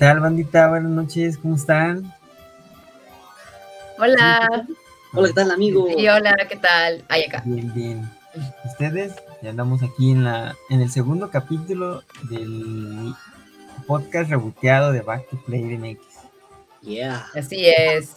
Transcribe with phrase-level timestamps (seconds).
[0.00, 0.68] tal, bandita?
[0.68, 2.10] Buenas noches, ¿cómo están?
[3.98, 4.66] Hola.
[5.12, 5.88] Hola, ¿qué tal, amigo?
[5.90, 7.04] Y hola, ¿qué tal?
[7.08, 7.42] Ahí acá.
[7.44, 8.10] Bien, bien.
[8.64, 9.12] ¿Ustedes?
[9.42, 13.12] Ya andamos aquí en la en el segundo capítulo del
[13.86, 15.98] podcast reboteado de Back to Play MX.
[16.80, 17.26] Yeah.
[17.34, 18.16] Así es.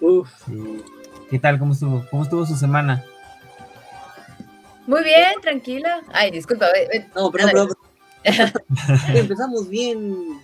[0.00, 0.28] Uf.
[0.46, 0.84] Sí.
[1.30, 1.58] ¿Qué tal?
[1.58, 2.04] ¿Cómo estuvo?
[2.10, 3.02] ¿Cómo estuvo su semana?
[4.86, 6.02] Muy bien, tranquila.
[6.12, 6.66] Ay, disculpa.
[6.74, 7.76] ve- ve- No, perdón, perdón.
[9.14, 10.38] Empezamos bien.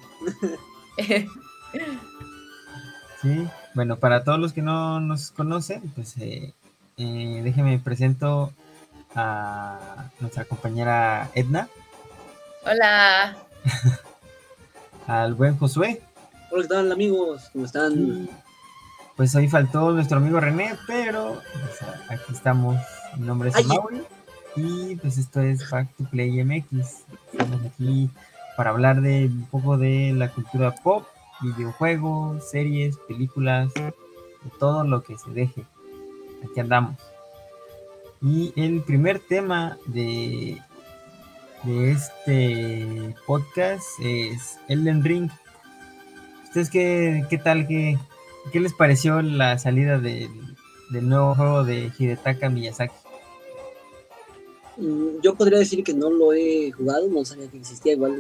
[3.23, 3.49] Sí.
[3.75, 6.53] Bueno, para todos los que no nos conocen, pues eh,
[6.99, 8.53] eh, déjenme presento
[9.15, 11.69] a nuestra compañera Edna,
[12.67, 13.37] Hola.
[15.07, 16.03] al buen Josué.
[16.51, 17.51] Hola, ¿qué tal, amigos?
[17.53, 17.93] ¿Cómo están?
[17.93, 18.31] Y,
[19.17, 22.77] pues hoy faltó nuestro amigo René, pero pues, aquí estamos.
[23.17, 23.67] Mi nombre es.
[23.67, 24.03] Mauri
[24.57, 27.05] y pues esto es Back to Play MX.
[27.33, 28.09] Estamos aquí
[28.57, 31.07] para hablar de un poco de la cultura pop,
[31.43, 33.93] videojuegos, series, películas, de
[34.59, 35.65] todo lo que se deje.
[36.45, 36.97] Aquí andamos.
[38.23, 40.61] Y el primer tema de,
[41.65, 45.31] de este podcast es Elden Ring.
[46.45, 47.67] ¿Ustedes qué, qué tal?
[47.67, 47.99] ¿Qué,
[48.53, 50.31] ¿Qué les pareció la salida del,
[50.91, 52.95] del nuevo juego de Hidetaka Miyazaki?
[54.77, 58.17] Mm, Yo podría decir que no lo he jugado, no sabía que existía, igual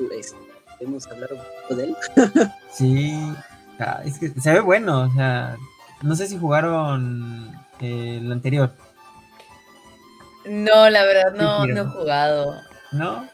[0.79, 1.97] podemos hablar un poco de él.
[2.73, 3.13] Sí,
[3.79, 5.57] ah, es que se ve bueno, o sea,
[6.03, 8.73] no sé si jugaron eh, el anterior,
[10.45, 12.55] No, la verdad no, no he jugado.
[12.93, 13.29] ¿no?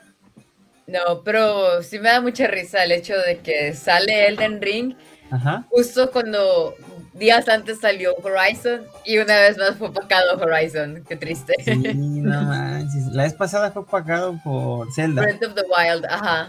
[0.86, 4.94] No, pero sí me da mucha risa el hecho de que sale Elden Ring
[5.30, 5.64] Ajá.
[5.70, 6.74] justo cuando
[7.20, 11.04] días antes salió Horizon y una vez más fue opacado Horizon.
[11.08, 11.54] Qué triste.
[11.64, 13.06] Sí, no manches.
[13.12, 16.48] La vez pasada fue opacado por Zelda Breath of the Wild, ajá.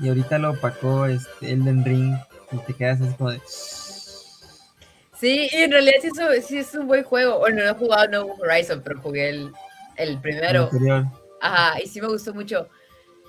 [0.00, 2.14] y ahorita lo opacó este Elden Ring
[2.52, 3.40] y te quedas así como de...
[5.20, 7.40] Sí, y en realidad sí, es- sí es un buen juego.
[7.40, 9.52] Bueno, no he jugado No Horizon, pero jugué el,
[9.96, 10.64] el el primero.
[10.64, 11.04] anterior.
[11.40, 12.68] Ajá, y sí me gustó mucho.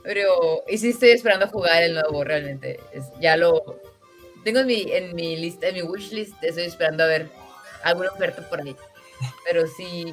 [0.03, 2.79] Pero, y sí estoy esperando jugar el nuevo, realmente.
[2.93, 3.79] Es- ya lo
[4.43, 7.29] tengo en mi, en mi lista, en mi wishlist, estoy esperando a ver
[7.83, 8.75] alguna oferta por ahí.
[9.45, 10.05] Pero sí,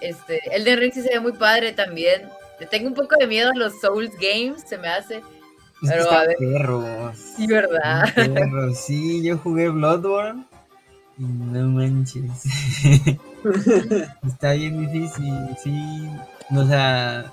[0.00, 2.28] este, Elden Ring sí se ve muy padre también.
[2.60, 5.16] Le tengo un poco de miedo a los Souls Games, se me hace.
[5.16, 6.36] Es Pero, a ver.
[6.38, 7.16] perros.
[7.36, 8.12] Sí, ¿verdad?
[8.14, 8.78] perros.
[8.78, 10.44] Sí, yo jugué Bloodborne
[11.18, 12.30] y no manches.
[14.26, 16.08] Está bien difícil, sí.
[16.56, 17.32] O sea,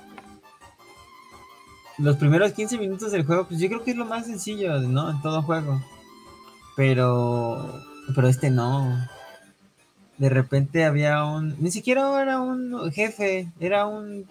[1.98, 5.10] los primeros 15 minutos del juego, pues yo creo que es lo más sencillo, ¿no?
[5.10, 5.80] En todo juego.
[6.76, 7.82] Pero,
[8.14, 9.08] pero este no.
[10.18, 14.26] De repente había un, ni siquiera era un jefe, era un,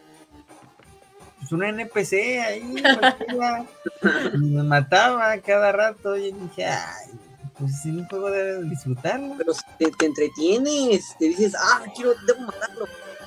[1.40, 2.76] pues un NPC ahí,
[4.34, 6.16] y me mataba cada rato.
[6.18, 7.12] Y dije, ay,
[7.58, 9.36] pues en un juego debes disfrutarlo.
[9.38, 12.86] Pero te, te entretienes, te dices, ah, quiero, debo matarlo.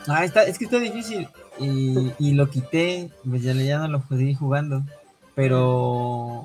[0.09, 1.29] Ah, está, es que está difícil.
[1.59, 4.83] Y, y lo quité, pues ya, ya no lo seguí jugando.
[5.35, 6.45] Pero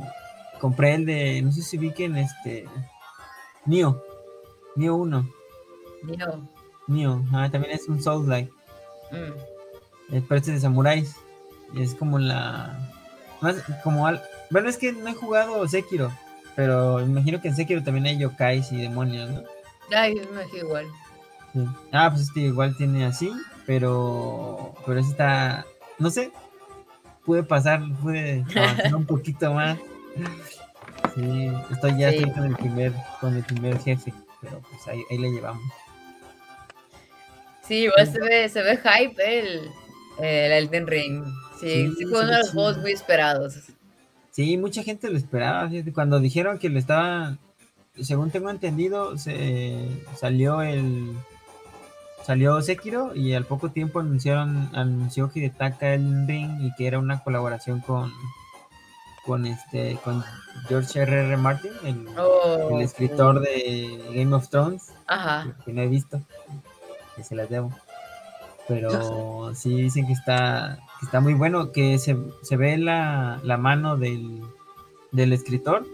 [0.64, 2.66] compré el de, no sé si vi que en este.
[3.66, 4.02] Nio.
[4.78, 5.30] Nio 1.
[6.04, 6.50] Mío.
[6.88, 7.22] Nio.
[7.34, 8.50] Ah, también es un Souls-like.
[9.12, 10.16] Mm.
[10.16, 11.18] Es parece de samuráis.
[11.74, 12.80] Y es como la.
[13.42, 14.24] Más como al.
[14.52, 16.14] Bueno, es que no he jugado Sekiro.
[16.56, 19.44] Pero imagino que en Sekiro también hay yokais y demonios, ¿no?
[19.94, 20.86] Ay, me imagino igual.
[21.52, 21.68] Sí.
[21.92, 23.34] Ah, pues este igual tiene así,
[23.66, 25.66] pero pero está,
[26.00, 26.32] no sé,
[27.26, 29.78] pude pasar, pude avanzar un poquito más.
[31.16, 32.18] Sí, estoy ya Sí.
[32.18, 35.64] estoy con el primer, con el primer jefe, pero pues ahí, ahí le llevamos.
[37.68, 39.72] Sí, igual se ve, se ve hype el,
[40.20, 41.24] el Elden Ring.
[41.60, 43.56] Sí, Sí, fue uno de los juegos muy esperados.
[44.32, 47.40] Sí, mucha gente lo esperaba, cuando dijeron que lo estaban,
[48.02, 49.88] según tengo entendido, se
[50.18, 51.14] salió el
[52.26, 57.22] salió Sekiro y al poco tiempo anunciaron anunció Hidetaka el Ring y que era una
[57.22, 58.12] colaboración con
[59.26, 60.24] con este con
[60.68, 61.28] George R.
[61.28, 61.38] R.
[61.38, 65.56] Martin, el, Oh, el escritor de Game of Thrones, Ajá.
[65.66, 66.22] que no he visto,
[67.16, 67.72] que se las debo.
[68.68, 73.58] Pero sí dicen que está, que está muy bueno, que se, se ve la, la
[73.58, 74.42] mano del,
[75.12, 75.86] del escritor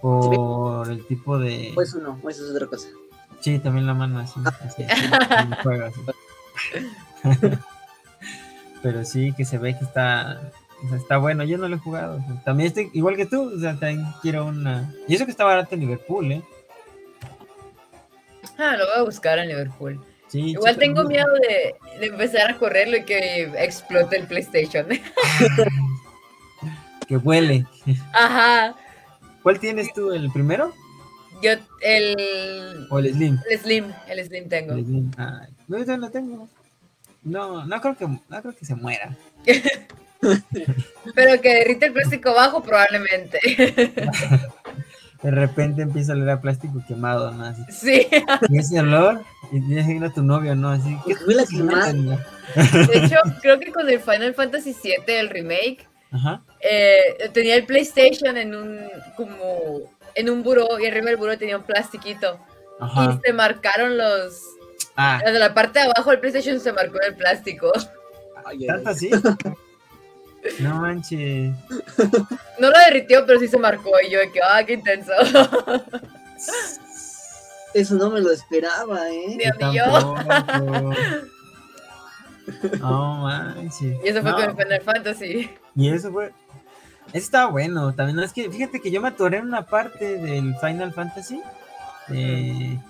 [0.00, 1.72] por el tipo de...
[1.74, 2.88] Pues eso no, eso es otra cosa.
[3.40, 4.40] Sí, también la mano así.
[4.64, 4.84] así.
[8.82, 10.40] Pero sí, que se ve que está,
[10.84, 11.44] o sea, está bueno.
[11.44, 12.16] Yo no lo he jugado.
[12.16, 13.52] o sea, también estoy igual que tú.
[13.54, 14.92] O sea, también quiero una.
[15.06, 16.42] Y eso que está barato en Liverpool, ¿eh?
[18.58, 20.00] Ah, lo voy a buscar en Liverpool.
[20.28, 24.86] Sí, Igual tengo miedo de, de empezar a correrlo y que explote el PlayStation.
[27.08, 27.64] Que huele.
[28.12, 28.76] Ajá.
[29.42, 30.12] ¿Cuál tienes tú?
[30.12, 30.74] ¿El primero?
[31.42, 33.38] Yo, el, ¿O el Slim?
[33.48, 34.74] el Slim, el Slim tengo.
[34.74, 35.10] El Slim.
[35.16, 36.48] Ay, no, yo no tengo.
[37.22, 39.16] No, no creo que, no creo que se muera.
[41.14, 43.38] Pero que derrite el plástico bajo, probablemente.
[45.22, 47.44] De repente empieza a oler a plástico quemado, ¿no?
[47.44, 48.06] Así, Sí,
[48.48, 50.70] y ese olor, y tienes que ir a tu novio, ¿no?
[50.70, 51.14] Así que.
[51.26, 52.18] Huele a quemado.
[52.54, 56.42] de hecho, creo que con el Final Fantasy VII, el remake, Ajá.
[56.60, 58.78] eh, tenía el PlayStation en un,
[59.16, 62.38] como, en un buró, y arriba del buró tenía un plastiquito.
[62.78, 63.18] Ajá.
[63.20, 64.40] Y se marcaron los,
[65.00, 67.70] Ah, de la parte de abajo del PlayStation se marcó en el plástico.
[68.66, 69.10] ¿tanto así?
[70.60, 71.54] No manches.
[72.58, 75.12] No lo derritió, pero sí se marcó, y yo de que, ah, qué intenso.
[77.74, 79.36] Eso no me lo esperaba, ¿eh?
[79.36, 80.14] Ni a mí yo.
[82.80, 83.98] No manches.
[84.02, 85.50] Y eso fue No, con el Final Fantasy.
[85.76, 86.32] Y eso fue.
[87.08, 87.94] Eso estaba bueno.
[87.94, 91.42] También es que, fíjate que yo me atoré en una parte del Final Fantasy.
[92.08, 92.80] eh,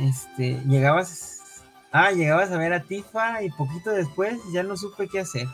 [0.00, 1.38] este, llegabas.
[1.92, 5.46] Ah, llegabas a ver a Tifa y poquito después ya no supe qué hacer.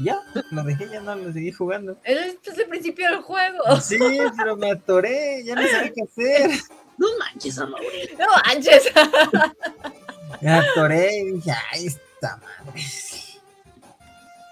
[0.00, 0.20] Ya,
[0.52, 1.96] lo dejé, ya no lo seguí jugando.
[2.04, 3.80] Esto es el principio del juego.
[3.80, 3.98] Sí,
[4.36, 6.50] pero me atoré, ya no sabía qué hacer.
[6.98, 8.10] No manches, Amaury.
[8.18, 8.84] No manches.
[10.40, 12.80] Me atoré y dije, ay, esta madre.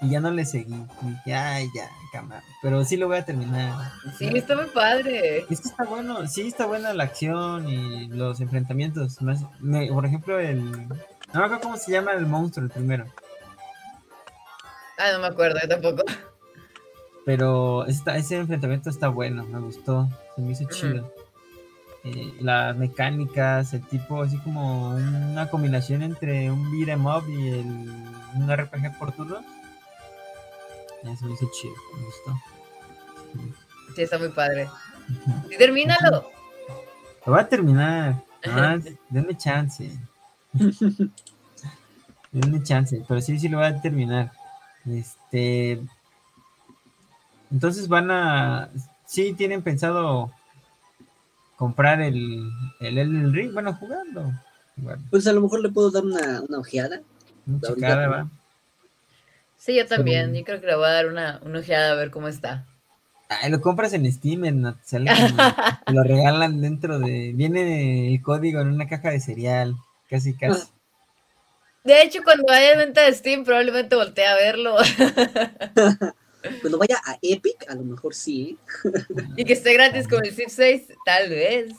[0.02, 0.74] Y ya no le seguí.
[1.02, 2.42] Y dije, ay, ya, cámara.
[2.62, 3.92] Pero sí lo voy a terminar.
[4.18, 5.38] Sí, está muy padre.
[5.50, 9.18] Es que está bueno, sí está buena la acción y los enfrentamientos.
[9.60, 10.70] Me- por ejemplo, el.
[10.70, 13.06] No me acuerdo cómo se llama el monstruo, el primero.
[14.98, 16.02] Ah, no me acuerdo, yo tampoco.
[17.24, 20.08] Pero esta- ese enfrentamiento está bueno, me gustó.
[20.34, 21.12] Se me hizo chido.
[22.04, 27.48] Eh, las mecánicas, el tipo, así como una combinación entre un beat 'em up y
[27.48, 27.66] el,
[28.36, 29.40] un RPG por turno.
[31.02, 33.52] Se me hizo chido, me gustó.
[33.94, 34.64] Sí, está muy padre.
[34.64, 35.48] Ujú.
[35.50, 36.30] Sí, termínalo.
[37.24, 38.22] Lo voy a terminar.
[38.44, 39.90] Nomás, denme chance.
[42.32, 43.02] denme chance.
[43.06, 44.32] Pero sí, sí lo voy a terminar.
[44.90, 45.80] Este.
[47.50, 48.68] Entonces van a.
[49.06, 50.32] Sí, tienen pensado
[51.56, 52.50] comprar el,
[52.80, 53.52] el Elden Ring.
[53.52, 54.32] Bueno, jugarlo.
[54.76, 55.04] Jugarlo.
[55.10, 57.00] Pues a lo mejor le puedo dar una, una ojeada.
[57.46, 58.10] Una checada, no.
[58.12, 58.28] va.
[59.56, 60.26] Sí, yo también.
[60.26, 62.64] Pero- Yo creo que le voy a dar una, una ojeada a ver cómo está.
[63.28, 65.52] Ay, lo compras en Steam, en, te sale como-
[65.96, 67.32] lo regalan dentro de.
[67.34, 69.76] Viene el código en una caja de cereal.
[70.10, 70.68] Casi, casi.
[71.86, 74.76] De hecho, cuando haya venta de Steam, probablemente voltee a verlo.
[76.60, 78.56] Cuando vaya a Epic, a lo mejor sí,
[79.36, 81.72] y que esté gratis con el Civ 6, tal vez.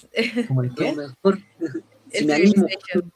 [0.48, 0.72] ¿Como el.
[0.72, 0.92] A qué?
[0.94, 1.40] lo mejor.
[2.12, 2.68] Si El me animo.
[2.68, 3.14] Civilization.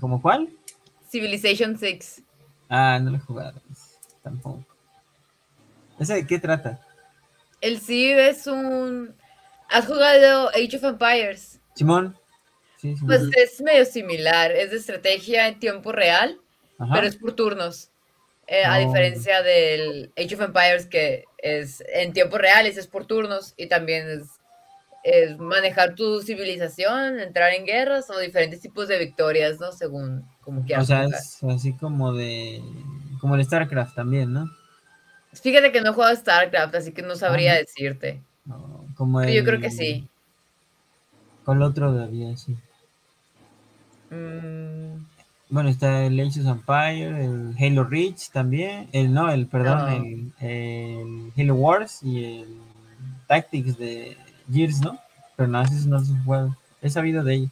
[0.00, 0.48] ¿Como cuál?
[1.10, 2.22] Civilization 6.
[2.70, 3.60] Ah, no lo he jugado.
[4.22, 4.64] Tampoco.
[5.98, 6.80] ¿Ese de qué trata?
[7.60, 9.14] El Civ es un...
[9.68, 11.60] ¿Has jugado Age of Empires?
[11.74, 12.16] Simón.
[12.94, 13.04] Sí.
[13.06, 14.52] Pues es medio similar.
[14.52, 16.38] Es de estrategia en tiempo real,
[16.78, 16.94] Ajá.
[16.94, 17.90] pero es por turnos.
[18.46, 23.54] Eh, A diferencia del Age of Empires, que es en tiempo real, es por turnos,
[23.56, 24.24] y también es,
[25.02, 29.72] es manejar tu civilización, entrar en guerras o diferentes tipos de victorias, ¿no?
[29.72, 30.86] Según como O quieras.
[30.86, 31.18] sea, jugar.
[31.20, 32.60] es así como de.
[33.18, 34.44] Como el StarCraft también, ¿no?
[35.32, 37.60] Fíjate que no juego StarCraft, así que no sabría Ajá.
[37.60, 38.20] decirte.
[38.50, 40.06] O como Pero yo el- creo que sí.
[41.46, 42.36] ¿Cuál otro había?
[42.36, 42.54] Sí.
[44.14, 45.04] Mm,
[45.48, 48.88] Bueno, está el Age of Empire, el Halo Reach también.
[48.92, 49.88] El no, el perdón, No.
[49.88, 52.48] El, el Halo Wars y el
[53.28, 54.16] Tactics de
[54.52, 54.98] Gears, ¿no?
[55.36, 56.56] Pero no, esos no son juegos.
[56.82, 57.50] He sabido de ellos.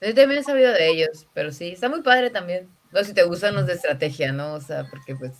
[0.00, 2.68] yo también he sabido de ellos, pero sí, está muy padre también.
[2.92, 4.54] No si te gustan los de estrategia, ¿no?
[4.54, 5.32] O sea, porque pues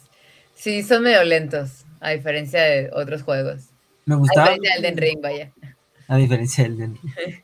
[0.55, 3.69] sí, son medio lentos, a diferencia de otros juegos.
[4.07, 4.50] Me A gustaba.
[4.50, 5.53] diferencia del Elden Ring, vaya.
[6.09, 7.43] A diferencia del Elden Ring.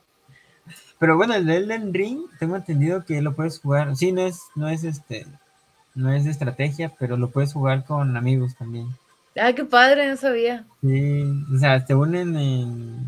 [1.01, 3.95] Pero bueno, el de Elden Ring, tengo entendido que lo puedes jugar.
[3.95, 5.25] Sí, no es, no es este,
[5.95, 8.87] no es de estrategia, pero lo puedes jugar con amigos también.
[9.35, 10.63] Ah, qué padre, no sabía.
[10.81, 13.03] Sí, o sea, te unen en,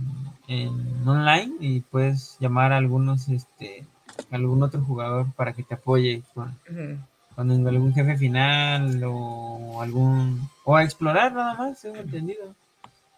[0.47, 3.85] en online y puedes llamar a algunos, este,
[4.31, 6.97] a algún otro jugador para que te apoye con, Ujú.
[7.35, 12.55] con algún jefe final o algún, o a explorar nada más, tengo entendido.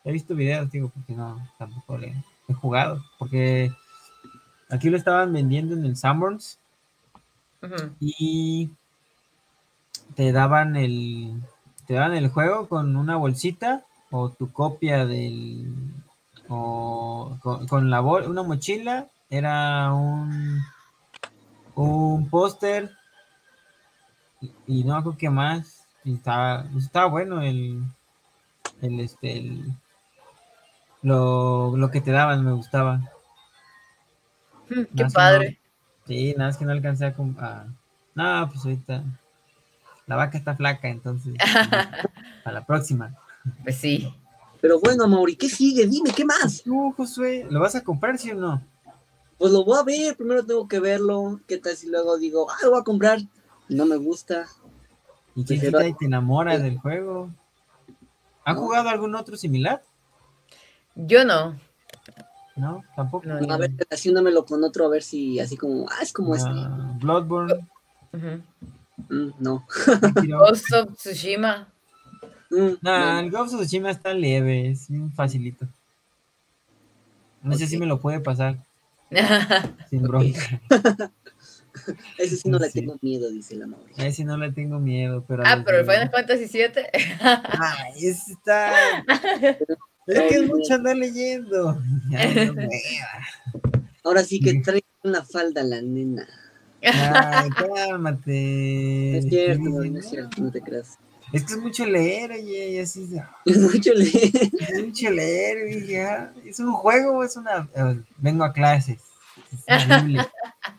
[0.03, 2.13] He visto videos, digo, porque no, tampoco le
[2.49, 3.71] he jugado, porque
[4.69, 6.59] aquí lo estaban vendiendo en el Sanborns
[7.61, 7.95] Ujú.
[7.99, 8.69] y
[10.15, 11.41] te daban el
[11.87, 15.73] te daban el juego con una bolsita o tu copia del
[16.47, 20.61] o con, con la bol, una mochila era un
[21.75, 22.91] un póster
[24.41, 27.83] y, y no algo que más y estaba estaba bueno el
[28.81, 29.73] el este el,
[31.01, 33.01] lo, lo que te daban me gustaba.
[34.69, 35.59] Mm, Qué padre.
[36.07, 37.65] Sí, nada más que no alcancé a, a-
[38.15, 39.03] No, pues ahorita
[40.07, 41.33] la vaca está flaca, entonces
[42.45, 43.15] a la próxima.
[43.63, 44.13] Pues sí.
[44.61, 45.85] Pero bueno, Mauri, ¿qué sigue?
[45.87, 46.63] Dime, ¿qué más?
[46.63, 48.61] Tú, Josué, ¿lo vas a comprar, sí o no?
[49.37, 51.39] Pues lo voy a ver, primero tengo que verlo.
[51.47, 53.19] ¿Qué tal si luego digo, ah, lo voy a comprar?
[53.67, 54.45] Y no me gusta.
[55.35, 57.29] ¿Y Prefiero- quita y te enamoras del juego?
[58.45, 58.61] ¿Han No.
[58.61, 59.83] jugado algún otro similar?
[60.95, 61.59] Yo no.
[62.55, 63.27] No, tampoco.
[63.27, 66.49] No, A ver, relaciónamelo con otro, a ver si así como, ah, es como este.
[66.49, 67.67] Ah, Bloodborne.
[68.13, 68.41] Ujú.
[69.09, 69.65] Mm, no.
[70.25, 71.67] Ghost of Tsushima.
[72.49, 73.19] Mm, Nah, no.
[73.19, 75.67] el Ghost of Tsushima está leve, es facilito.
[77.43, 78.57] No sé si me lo puede pasar
[79.89, 80.61] sin bronca.
[82.17, 82.79] Ese sí no le Sí.
[82.79, 83.93] tengo miedo, dice la Mauri.
[83.97, 85.43] A ese no le tengo miedo, pero.
[85.45, 86.69] ah, pero el Final Fantasy VII.
[87.19, 88.71] Ay, ese está.
[90.07, 91.81] Es que es mucho andar leyendo.
[92.15, 92.69] Ay, no me-
[94.03, 96.27] Ahora sí que trae una falda la nena.
[96.83, 99.17] Ay, cálmate.
[99.17, 100.97] Es cierto, no es cierto, no te creas.
[101.33, 103.09] Es que es mucho leer, oye, y así
[103.45, 104.31] Es mucho leer.
[104.59, 107.67] es mucho leer, dije, ah, ¿es un juego o es una...?
[107.75, 109.01] eh, vengo a clases.
[109.65, 109.83] Es.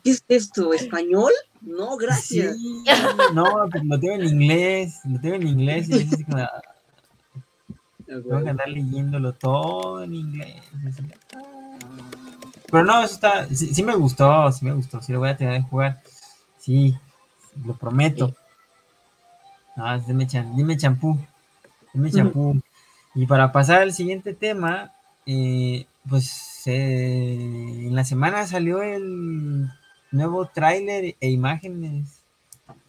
[0.04, 0.72] ¿Qué es esto?
[0.72, 1.32] ¿Español?
[1.60, 2.54] No, gracias.
[2.56, 2.84] Sí,
[3.34, 6.75] no, pero lo tengo en inglés, lo tengo en inglés y es como, ah, Ah,
[8.06, 10.62] tengo que andar leyéndolo todo en inglés.
[11.34, 11.42] ah.
[12.70, 15.36] Pero no, eso está, sí, sí me gustó, sí me gustó, sí lo voy a
[15.36, 16.02] tener que jugar.
[16.58, 16.96] Sí,
[17.64, 18.34] lo prometo.
[19.76, 21.18] No, dime, chan- dime champú,
[21.92, 22.60] dime champú.
[23.14, 24.92] Y para pasar al siguiente tema,
[25.26, 27.34] eh, pues eh,
[27.86, 29.68] en la semana salió el
[30.10, 32.15] nuevo tráiler e imágenes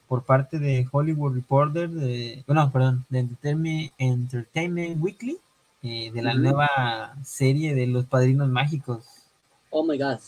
[0.08, 5.38] por parte de Hollywood Reporter, de, bueno, perdón, de Entertainment, Entertainment Weekly,
[5.84, 9.06] eh, de la nueva serie de los Padrinos Mágicos.
[9.70, 10.20] Oh my god.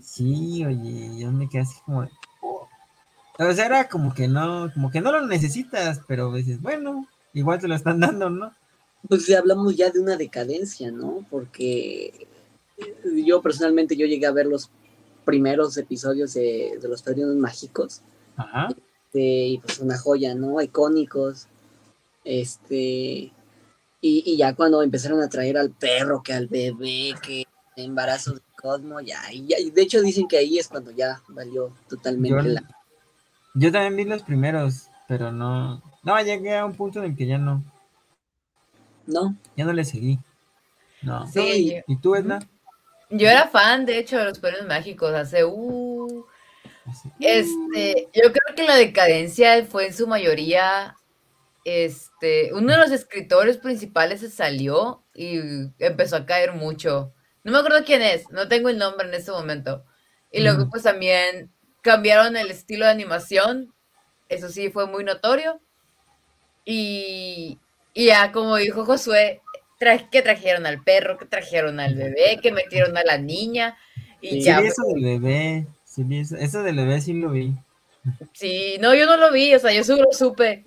[0.00, 2.68] Sí, oye, yo me quedé así como de, oh.
[3.38, 7.60] O sea, era como que no, como que no lo necesitas, pero dices, bueno, igual
[7.60, 8.52] te lo están dando, ¿no?
[9.08, 11.24] Pues ya hablamos ya de una decadencia, ¿no?
[11.30, 12.26] Porque
[13.24, 14.70] yo personalmente yo llegué a ver los
[15.24, 18.02] primeros episodios de, de los Padrinos Mágicos.
[18.38, 18.68] Ajá.
[19.08, 20.60] este, y pues una joya, ¿no?
[20.62, 21.46] Icónicos.
[22.24, 23.32] Este, y,
[24.00, 27.44] y ya cuando empezaron a traer al perro, que al bebé, que
[27.76, 31.20] embarazo de Cosmo, ya, y ya, y de hecho dicen que ahí es cuando ya
[31.28, 32.62] valió totalmente Yo, la...
[33.54, 37.26] yo también vi los primeros, pero no, no, llegué a un punto en el que
[37.26, 37.62] ya no,
[39.06, 39.36] ¿No?
[39.56, 40.18] ya no le seguí.
[41.02, 41.26] No.
[41.28, 42.40] Sí, ¿Y tú, Edna?
[43.10, 45.44] yo era fan, de hecho, de los Padrinos Mágicos hace...
[45.44, 45.87] Uh.
[47.20, 50.96] Este, yo creo que la decadencia fue en su mayoría,
[51.64, 55.38] este, uno de los escritores principales se salió y
[55.78, 57.12] empezó a caer mucho.
[57.44, 59.84] No me acuerdo quién es, no tengo el nombre en este momento.
[60.30, 61.50] Y luego pues también
[61.82, 63.72] cambiaron el estilo de animación,
[64.28, 65.60] eso sí fue muy notorio.
[66.64, 67.58] Y,
[67.94, 69.40] y ya como dijo Josué,
[69.80, 73.76] tra- que trajeron al perro, que trajeron al bebé, que metieron a la niña
[74.20, 75.66] y Sí, ya eso del bebé,
[76.06, 77.54] sí eso, eso del bebé sí lo vi.
[78.32, 80.64] Sí, no, yo no lo vi, o sea, yo solo supe.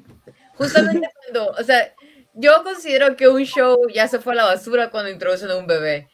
[0.56, 1.94] Justamente cuando, o sea,
[2.34, 5.68] yo considero que un show ya se fue a la basura cuando introducen a un
[5.68, 6.10] bebé.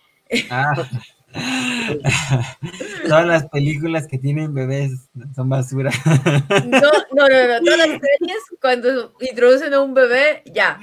[0.50, 0.74] Ah.
[3.08, 5.92] Todas las películas que tienen bebés son basura.
[6.66, 7.88] No, no, no, no, todas las
[8.20, 10.80] series cuando introducen a un bebé, ya,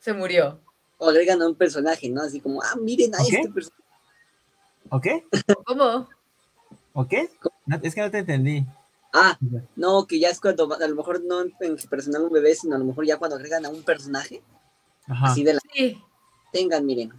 [0.00, 0.60] se murió.
[0.98, 2.22] O agregan a un personaje, ¿no?
[2.22, 3.28] Así como, ah, miren a Ok.
[3.32, 3.82] este personaje.
[4.88, 5.06] ¿Ok?
[5.64, 6.08] ¿Cómo?
[6.94, 7.14] ¿Ok?
[7.66, 8.66] No, es que no te entendí.
[9.12, 9.38] Ah,
[9.76, 12.76] no, que ya es cuando, a lo mejor no en su personal un bebé, sino
[12.76, 14.42] a lo mejor ya cuando agregan a un personaje,
[15.06, 15.26] Ajá.
[15.26, 15.60] así de la...
[15.72, 16.02] Sí,
[16.50, 17.12] Tengan, miren,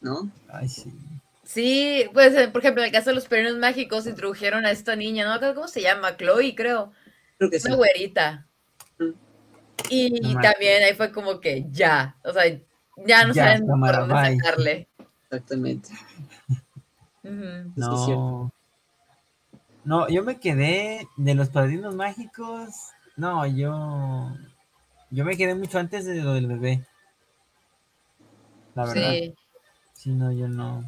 [0.00, 0.30] ¿no?
[0.48, 0.92] Ay, sí.
[1.44, 4.96] sí, pues, eh, por ejemplo, en el caso de los perros mágicos introdujeron a esta
[4.96, 6.92] niña, no cómo se llama, Chloe, creo.
[7.38, 7.68] Creo que sí.
[7.68, 8.46] Una güerita.
[8.98, 9.10] Mm.
[9.90, 12.44] Y No también ahí fue como que ya, o sea,
[13.06, 14.88] ya no Ya, saben por dónde sacarle.
[15.24, 15.88] Exactamente.
[17.22, 17.72] Cierto.
[17.76, 18.52] No.
[19.84, 22.68] No, yo me quedé de los padrinos mágicos.
[23.16, 24.36] No, yo.
[25.10, 26.86] Yo me quedé mucho antes de lo del bebé.
[28.74, 29.10] La verdad.
[29.12, 29.34] Sí,
[29.94, 30.82] Sí, no, yo no.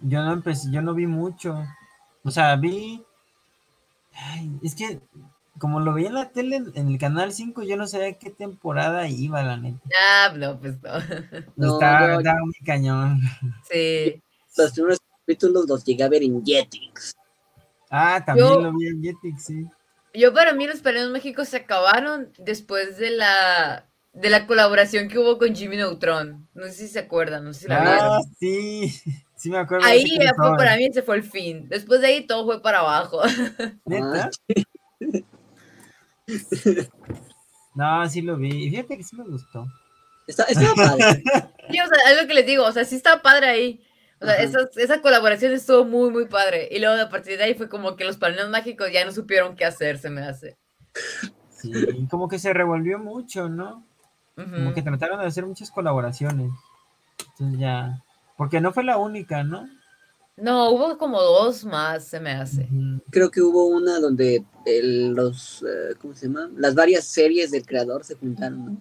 [0.00, 1.64] Yo no empecé, yo no vi mucho.
[2.22, 3.02] O sea, vi.
[4.14, 5.00] Ay, es que
[5.58, 9.08] como lo veía en la tele en el canal 5, yo no sabía qué temporada
[9.08, 9.80] iba, la neta.
[10.00, 10.90] ah, no, pues no.
[11.56, 13.20] No, estaba, yo- estaba muy cañón.
[13.70, 14.22] Sí,
[14.56, 17.14] Los primeros capítulos los llegué a ver en Jetix.
[17.96, 19.66] Ah, también Yo- lo vi en Jetix, sí.
[20.14, 25.18] yo para mí los Perros México se acabaron después de la de la colaboración que
[25.18, 26.48] hubo con Jimmy Neutron.
[26.54, 28.00] No sé si se acuerdan, no sé si la vieron.
[28.00, 28.88] Ah, sí,
[29.36, 29.86] sí me acuerdo.
[29.86, 31.68] Ahí ya fue para mí, ese fue el fin.
[31.68, 33.22] Después de ahí todo fue para abajo.
[33.84, 34.30] ¿Neta?
[37.74, 38.66] No, sí lo vi.
[38.66, 39.66] Y fíjate que sí me gustó.
[40.28, 41.22] Está, estaba padre.
[41.70, 43.84] Sí, o sea, es lo que les digo, o sea, sí está padre ahí.
[44.24, 44.42] O sea, Ajá.
[44.42, 46.68] esa, esa colaboración estuvo muy, muy padre.
[46.70, 49.54] Y luego a partir de ahí fue como que los padrinos mágicos ya no supieron
[49.54, 50.56] qué hacer, se me hace.
[51.50, 51.72] Sí,
[52.10, 53.84] como que se revolvió mucho, ¿no?
[54.34, 56.50] Como que trataron de hacer muchas colaboraciones.
[57.32, 58.02] Entonces ya.
[58.36, 59.68] Porque no fue la única, ¿no?
[60.36, 62.68] No, hubo como dos más, se me hace.
[63.10, 66.50] Creo que hubo una donde el- los, eh, ¿cómo se llama?
[66.56, 68.80] Las varias series del creador se juntaron, ¿no?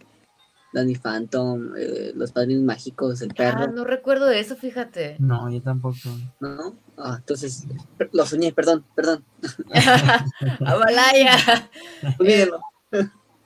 [0.73, 5.15] Danny Phantom, eh, Los Padrinos Mágicos, El Ah, Perro, no recuerdo de eso, fíjate.
[5.19, 5.97] No, yo tampoco.
[6.39, 6.75] ¿no?
[6.97, 7.65] Ah, entonces,
[8.11, 9.23] lo soñé, perdón, perdón.
[10.65, 11.37] Amalaya.
[12.19, 12.59] Olvídenlo.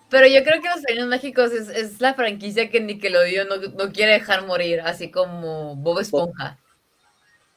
[0.09, 3.91] Pero yo creo que los padrinos mágicos es, es la franquicia que Nickelodeon no, no
[3.91, 6.57] quiere dejar morir, así como Bob Esponja.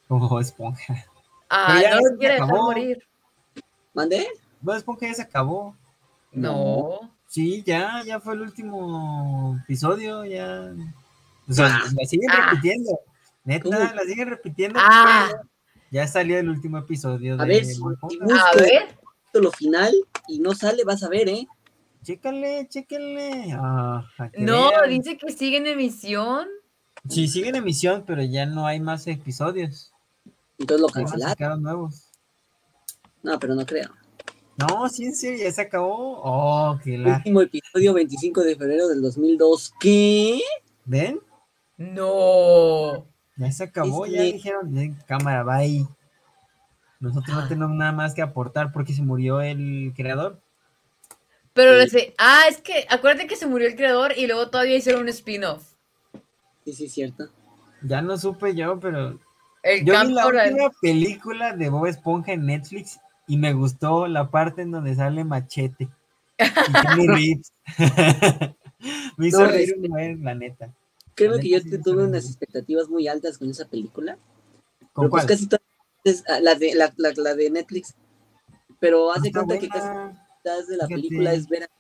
[0.09, 1.07] Como esponja.
[1.49, 3.07] Ah, no se lo quiere dejar morir.
[3.95, 4.27] ¿Mandé?
[4.61, 5.77] Bob Esponja ya se acabó.
[6.33, 7.13] No.
[7.31, 10.75] Sí, ya, ya fue el último episodio, ya.
[11.49, 11.83] O sea, Ah.
[11.97, 12.51] la siguen Ah.
[12.51, 12.99] repitiendo.
[13.45, 13.79] Neta, ¿Cómo?
[13.79, 14.81] la siguen repitiendo.
[14.83, 15.31] Ah,
[15.93, 18.97] Ya salió el último episodio A de ver, si, a ver.
[19.35, 19.93] lo final
[20.29, 21.47] y no sale, vas a ver, ¿eh?
[22.03, 23.57] Chécale, chéquenle.
[24.33, 24.91] Que No, vean.
[24.91, 26.49] dice que sigue en emisión.
[27.09, 29.93] Sí, sigue en emisión, pero ya no hay más episodios.
[30.59, 31.63] Entonces lo cancelaron.
[31.63, 32.09] nuevos.
[33.23, 33.89] No, pero no creo.
[34.57, 36.21] No, sí, en serio, ya se acabó.
[36.23, 37.17] Oh, que la.
[37.17, 39.73] Último episodio, 25 de febrero del 2002.
[39.81, 40.41] ¿Qué?
[40.85, 41.21] ¿Ven?
[41.79, 43.07] No.
[43.37, 45.87] Ya se acabó, Es ya que- dijeron, "Ven, cámara, bye.
[47.01, 47.43] Nosotros Ah.
[47.43, 50.39] no tenemos nada más que aportar porque se murió el creador.
[51.55, 51.79] Pero Sí.
[51.79, 55.03] le sé- ah, es que acuérdate que se murió el creador y luego todavía hicieron
[55.03, 55.63] un spin-off.
[56.65, 57.29] Sí, sí, cierto.
[57.83, 59.19] Ya no supe yo, pero
[59.63, 64.31] El yo vi la última película de Bob Esponja en Netflix y me gustó la
[64.31, 65.89] parte en donde sale Machete.
[66.99, 67.07] Y
[69.17, 70.75] me hizo No, reír este- un buen, la neta.
[71.15, 74.19] Creo La que yo sí tuve unas expectativas muy altas con esa película.
[74.93, 75.63] ¿Con pero pues casi todas
[76.29, 77.95] ah, la de, la, la- la de Netflix.
[78.81, 79.87] Pero haz de cuenta que casi
[80.43, 81.03] todas de la Fíjate.
[81.03, 81.71] película es ver a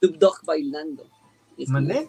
[0.00, 1.04] Snoop Dogg bailando.
[1.58, 2.08] Es ¿Mandé?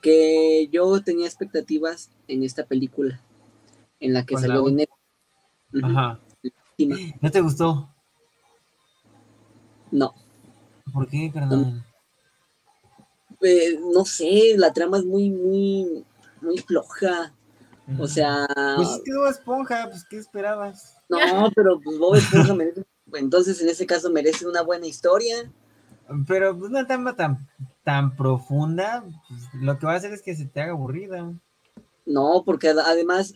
[0.00, 3.20] Que yo tenía expectativas en esta película,
[3.98, 4.96] en la que salió Netflix.
[7.20, 7.88] ¿No te gustó?
[9.92, 10.14] No,
[10.92, 11.84] ¿Por qué, carnal?
[13.42, 16.04] eh, no sé, la trama es muy, muy,
[16.40, 17.34] muy floja.
[17.98, 20.96] O sea, Pues es que Bob Esponja, pues ¿qué esperabas?
[21.08, 25.50] no, pero pues Bob Esponja merece, entonces en ese caso merece una buena historia.
[26.26, 27.48] Pero pues una trama tan,
[27.84, 31.32] tan profunda, pues, lo que va a hacer es que se te haga aburrida.
[32.06, 33.34] No, porque ad- además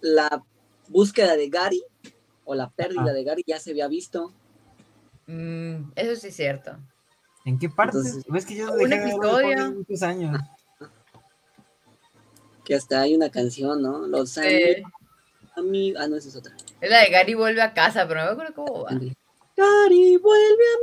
[0.00, 0.42] la
[0.88, 1.82] búsqueda de Gary
[2.46, 3.12] o la pérdida Ajá.
[3.12, 4.32] de Gary ya se había visto.
[5.26, 6.76] Mm, eso sí es cierto.
[7.44, 7.98] ¿En qué parte?
[7.98, 9.58] Entonces, es que yo un dejé de episodio.
[9.58, 10.40] hace muchos años.
[12.64, 14.06] Que hasta hay una canción, ¿no?
[14.06, 14.82] Los Eh,
[15.56, 16.02] amigos.
[16.02, 16.54] Ah, no, esa es otra.
[16.80, 18.90] es la de Gary vuelve a casa, pero no me acuerdo cómo va.
[19.56, 20.76] Gary, vuelve a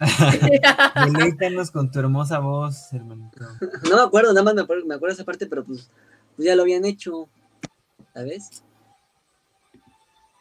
[1.06, 3.38] Deleítanos con tu hermosa voz, hermanito.
[3.40, 3.68] mí.
[3.90, 5.88] No me acuerdo, nada más me acuerdo, me acuerdo esa parte, pero pues,
[6.36, 7.28] pues ya lo habían hecho.
[8.12, 8.62] ¿Sabes?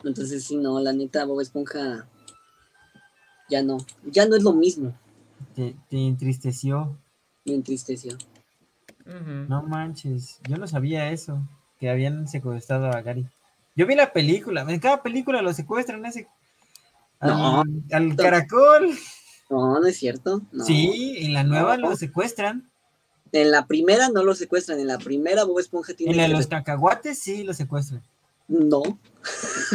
[0.03, 2.07] Entonces, sí, no, la neta, Bob Esponja
[3.49, 3.77] ya no.
[4.05, 4.93] Ya no es lo mismo.
[5.55, 6.97] Te, te entristeció.
[7.45, 8.17] Me entristeció.
[9.47, 11.41] No manches, yo no sabía eso,
[11.79, 13.27] que habían secuestrado a Gary.
[13.75, 16.27] Yo vi la película, en cada película lo secuestran ese
[17.21, 17.63] No.
[17.91, 18.91] al caracol.
[19.49, 20.43] No, no es cierto.
[20.51, 20.63] no.
[20.63, 21.89] Sí, en la nueva No.
[21.89, 22.69] lo secuestran.
[23.33, 24.79] En la primera no lo secuestran.
[24.79, 28.01] En la primera Bob Esponja tiene En la de los cacahuates sí lo secuestran.
[28.51, 28.81] No,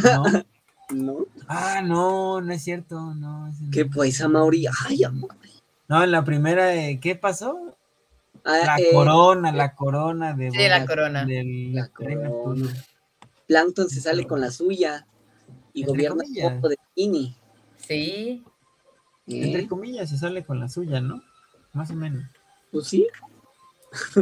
[0.05, 0.23] ¿no?
[0.95, 1.27] no.
[1.49, 3.49] ah, no, no es cierto, no.
[3.49, 3.71] ese no.
[3.71, 4.67] ¿Qué pues, Amaury?
[4.87, 5.35] Ay, amor.
[5.89, 7.75] No, en la primera, eh, ¿qué pasó?
[8.45, 11.25] Ah, La eh, corona, la corona de Sí, la corona.
[11.25, 12.69] del La corona.
[13.49, 15.07] Plankton se sale con la suya
[15.73, 16.53] y Entre gobierna un comillas.
[16.55, 17.37] poco de Bikini.
[17.79, 18.45] Sí.
[19.27, 19.69] Entre ¿Eh?
[19.69, 21.23] comillas se sale con la suya, ¿no?
[21.73, 22.25] Más o menos.
[22.73, 23.07] Pues sí.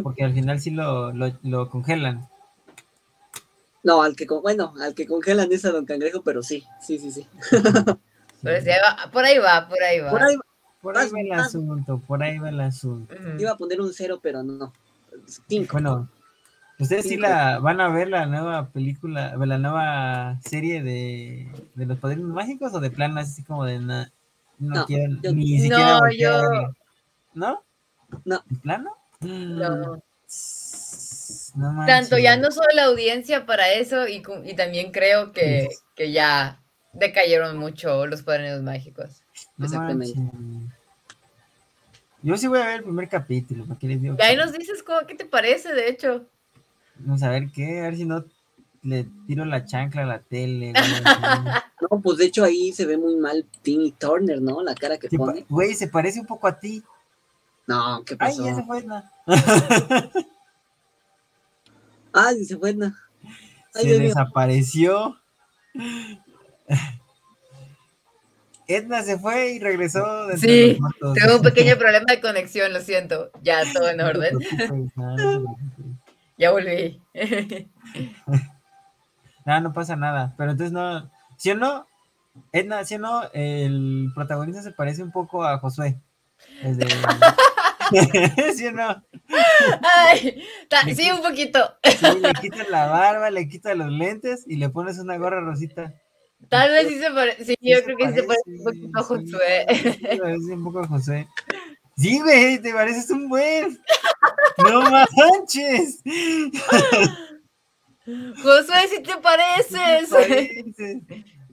[0.03, 2.29] Porque al final sí lo, lo, lo congelan.
[3.85, 6.99] No, al que con- bueno, al que congelan es a Don Cangrejo, pero sí, sí,
[6.99, 7.29] sí, sí.
[8.43, 10.11] Pero sí, ahí va- por ahí va, por ahí va.
[10.11, 10.37] Por ahí
[10.81, 13.15] Por va el asunto, por ahí va el asunto.
[13.39, 14.73] Iba a poner un cero, pero no.
[15.49, 15.73] Cinco.
[15.75, 16.09] Bueno,
[16.79, 17.23] ¿ustedes sí Cinco.
[17.23, 22.75] la van a ver la nueva película, la nueva serie de, de los padrinos mágicos
[22.75, 24.13] o de plano así como de na-
[24.59, 26.73] no, No, quieren yo- ni siquiera No, yo-?
[27.35, 27.63] ¿No?
[28.25, 28.43] No.
[28.51, 28.97] ¿En plano?
[29.21, 29.77] No.
[29.77, 30.03] No
[31.87, 36.61] Tanto ya no soy la audiencia para eso y, y también creo que, que ya
[36.93, 39.23] decayeron mucho los padrinos mágicos.
[39.57, 39.69] No.
[42.23, 44.17] Yo sí voy a ver el primer capítulo, ¿para qué les digo?
[44.19, 46.27] Y ahí nos dices cómo, qué te parece, de hecho.
[46.97, 48.25] Vamos a ver qué, a ver si no
[48.83, 50.73] le tiro la chancla a la tele.
[51.83, 54.63] No, pues de hecho ahí se ve muy mal Timmy Turner, ¿no?
[54.63, 55.45] La cara que pone.
[55.49, 56.83] Güey, se parece un poco a ti.
[57.67, 58.45] No, ¿qué Ay, pasó?
[58.45, 58.85] ya se fue.
[62.15, 62.73] Ah, sí, se fue.
[62.73, 62.95] no.
[63.75, 65.19] Ay, se desapareció.
[68.69, 70.29] Edna se fue y regresó.
[70.37, 70.79] Sí.
[71.15, 73.31] Tengo un pequeño problema de conexión, lo siento.
[73.43, 74.39] Ya todo en orden.
[76.39, 77.01] Ya volví.
[79.47, 80.33] No, no pasa nada.
[80.39, 81.11] Pero entonces no.
[81.37, 81.87] ¿Sí o no?
[82.51, 83.25] Edna, ¿sí o no?
[83.35, 86.01] El protagonista se parece un poco a Josué.
[86.63, 86.87] Desde...
[88.57, 89.05] ¿Sí o no?
[89.83, 91.59] Ay, ta- sí, un poquito.
[91.85, 95.95] Sí, le quitas la barba, le quitas los lentes y le pones una gorra rosita.
[96.49, 97.45] Tal vez sí se parece.
[97.45, 99.03] Sí, yo creo que sí se parece un poquito a.
[99.03, 99.67] Josué.
[99.71, 101.29] Se parece un poco a José.
[101.97, 103.79] Sí, güey, te pareces un buen.
[104.59, 106.03] No manches.
[108.43, 110.11] Josué, si te pareces.
[110.11, 110.97] Pareces.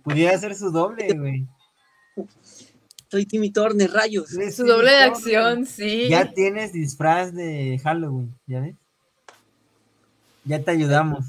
[0.03, 1.47] Pudiera ser su doble, güey.
[3.11, 4.29] Soy Timmy Turner, rayos.
[4.55, 5.67] Su doble de acción, Turner.
[5.67, 6.07] sí.
[6.09, 8.75] Ya tienes disfraz de Halloween, ¿ya ves?
[10.45, 11.25] Ya te ayudamos.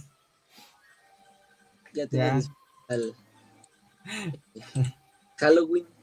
[1.92, 2.48] Ya ves
[2.88, 3.14] al
[5.38, 5.86] Halloween.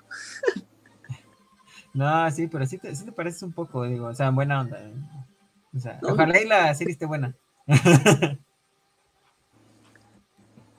[1.91, 4.79] No, sí, pero sí te, sí te pareces un poco, digo, o sea, buena onda.
[4.79, 4.93] ¿eh?
[5.75, 6.09] O sea, No.
[6.13, 7.35] ojalá y la serie esté buena.
[7.67, 8.37] Ay,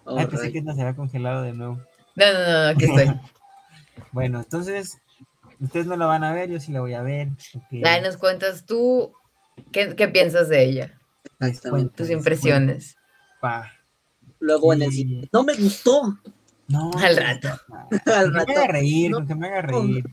[0.04, 0.52] Oh, pensé rayos.
[0.52, 1.80] que no se había congelado de nuevo.
[2.14, 3.06] No, no, no, no, aquí estoy.
[4.12, 4.98] Bueno, entonces,
[5.60, 7.28] ustedes no la van a ver, yo sí la voy a ver.
[7.84, 9.12] Ahí nos cuentas tú
[9.72, 10.98] qué, qué piensas de ella,
[11.40, 11.90] Exactamente.
[11.90, 12.96] tus Pues, impresiones.
[13.40, 13.70] Pa.
[14.40, 15.28] Luego en el.
[15.32, 16.18] No me gustó.
[16.68, 16.90] No.
[16.98, 17.48] Al rato.
[17.48, 18.52] Al Con que me rato.
[18.52, 19.16] haga reír, No.
[19.18, 20.04] con que me haga reír.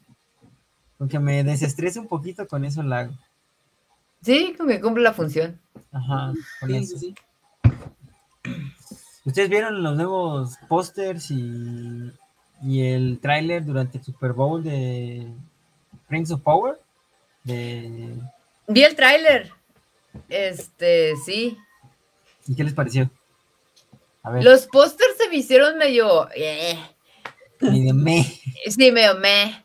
[0.97, 3.13] Con que me desestrese un poquito, con eso la hago.
[4.21, 5.61] Sí, como que cumple la función.
[5.91, 6.97] Ajá, con Sí, eso.
[6.97, 7.15] sí.
[9.25, 12.11] ¿Ustedes vieron los nuevos pósters y,
[12.61, 15.27] y el tráiler durante el Super Bowl de
[16.09, 16.79] Rings of Power?
[17.43, 18.13] De...
[18.67, 19.51] Vi el tráiler.
[20.29, 21.57] Este, sí.
[22.47, 23.09] ¿Y qué les pareció?
[24.23, 26.29] A ver, Los pósters se me hicieron medio.
[26.35, 26.77] eh,
[27.59, 28.23] de me.
[28.65, 29.63] sí, medio meh.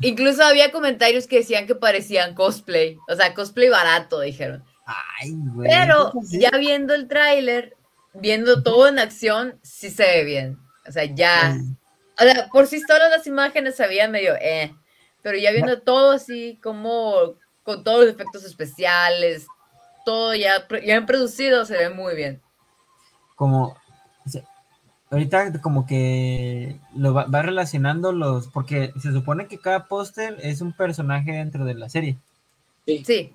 [0.00, 2.98] Incluso había comentarios que decían que parecían cosplay.
[3.08, 4.62] O sea, cosplay barato, dijeron.
[4.86, 5.68] Ay, güey.
[5.68, 7.76] Pero ya viendo el tráiler,
[8.14, 10.58] viendo todo en acción, sí se ve bien.
[10.86, 11.58] O sea, ya.
[12.18, 14.74] O sea, por sí todas las imágenes se veían medio eh.
[15.22, 19.46] Pero ya viendo todo así, como con todos los efectos especiales,
[20.04, 22.40] todo ya, ya han producido, se ve muy bien.
[23.34, 23.76] Como,
[25.10, 30.60] ahorita como que lo va, va relacionando los, porque se supone que cada póster es
[30.60, 32.16] un personaje dentro de la serie.
[32.86, 33.32] Sí,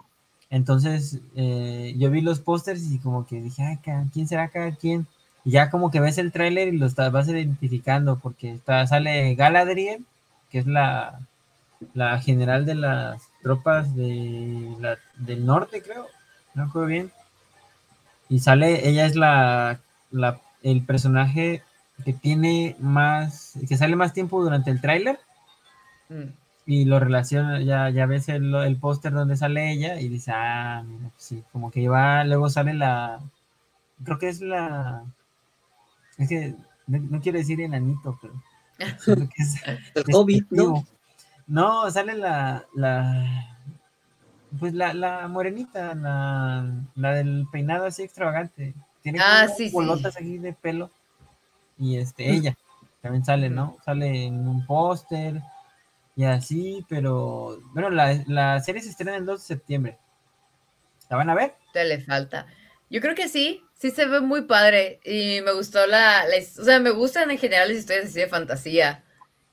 [0.49, 3.79] Entonces, eh, yo vi los pósters y como que dije, ay,
[4.13, 5.05] ¿quién será cada quien?
[5.43, 9.34] Y ya como que ves el tráiler y lo estás, vas identificando, porque está, sale
[9.36, 10.06] Galadriel,
[10.49, 11.19] que es la,
[11.93, 16.06] la general de las tropas de la- del norte, creo,
[16.54, 17.12] no recuerdo bien.
[18.30, 19.80] Y sale, ella es la,
[20.12, 21.63] la- el personaje
[22.06, 25.19] que tiene más, que sale más tiempo durante el tráiler
[26.10, 26.30] Mm.
[26.65, 30.84] y lo relaciona, ya, ya ves el, el póster donde sale ella y dice, ah,
[30.86, 33.19] mira, pues sí, como que va, luego sale la,
[34.04, 35.04] creo que es la,
[36.23, 36.55] es que
[36.88, 38.34] no, no quiero decir enanito, pero
[38.99, 39.55] siento que es
[39.95, 40.86] El Hobbit, ¿no?
[41.47, 43.57] No, sale la, la,
[44.60, 49.73] pues la, la morenita, la, la del peinado así extravagante, tiene Ah, sí, sí.
[49.73, 50.91] bolotas aquí de pelo
[51.77, 52.55] y este, ella
[53.01, 53.77] también sale, ¿no?
[53.84, 55.41] Sale en un póster
[56.15, 59.97] y así, pero bueno, la, la serie se estrena el 2 de septiembre.
[61.10, 61.55] ¿La van a ver?
[61.73, 62.45] te le falta.
[62.89, 66.23] Yo creo que sí, sí se ve muy padre y me gustó la,
[66.59, 69.03] o sea, me gustan en general las historias así de fantasía.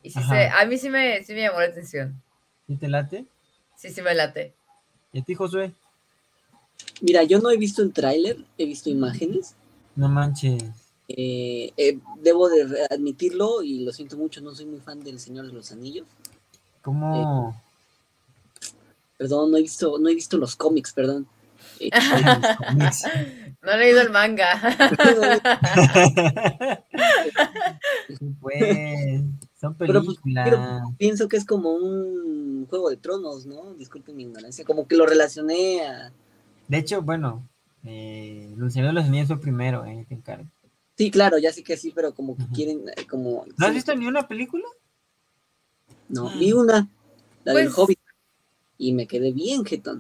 [0.03, 2.23] Y sí se, a mí sí me, sí me llamó la atención.
[2.67, 3.25] ¿Sí te late?
[3.75, 4.53] Sí, sí me late.
[5.13, 5.73] ¿Y a ti, Josué?
[7.01, 9.55] Mira, yo no he visto el tráiler, he visto imágenes.
[9.97, 10.63] No manches.
[11.09, 15.47] Eh, eh, debo de admitirlo y lo siento mucho, no soy muy fan del Señor
[15.47, 16.07] de los Anillos.
[16.83, 17.59] ¿Cómo?
[19.17, 21.27] Perdón, no he visto, no he visto los cómics, perdón.
[21.81, 21.91] Eh.
[23.63, 24.49] No he leído el manga.
[28.41, 29.23] pues,
[29.61, 30.49] son pues, películas.
[30.49, 33.75] pero- pienso que es como un Juego de Tronos, ¿no?
[33.75, 36.13] Disculpen mi ignorancia, como que lo relacioné a...
[36.69, 37.49] De hecho, bueno,
[37.85, 40.47] eh, El Señor de los Anillos fue primero, eh, te encargo.
[40.97, 42.53] Sí, claro, ya sé que sí, pero como que Ujú.
[42.53, 43.45] quieren, eh, como...
[43.57, 44.65] ¿No has sí, visto ni una película?
[46.09, 46.89] No, vi una,
[47.45, 47.99] la del Pues- Hobbit,
[48.79, 49.99] y me quedé bien jetón.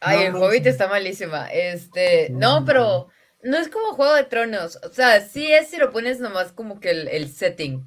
[0.00, 0.34] Ay, el.
[0.34, 1.48] Hobbit está malísima.
[1.52, 3.08] Este, no, pero
[3.42, 4.78] no es como Juego de Tronos.
[4.82, 7.86] O sea, sí es si lo pones nomás como que el, el setting.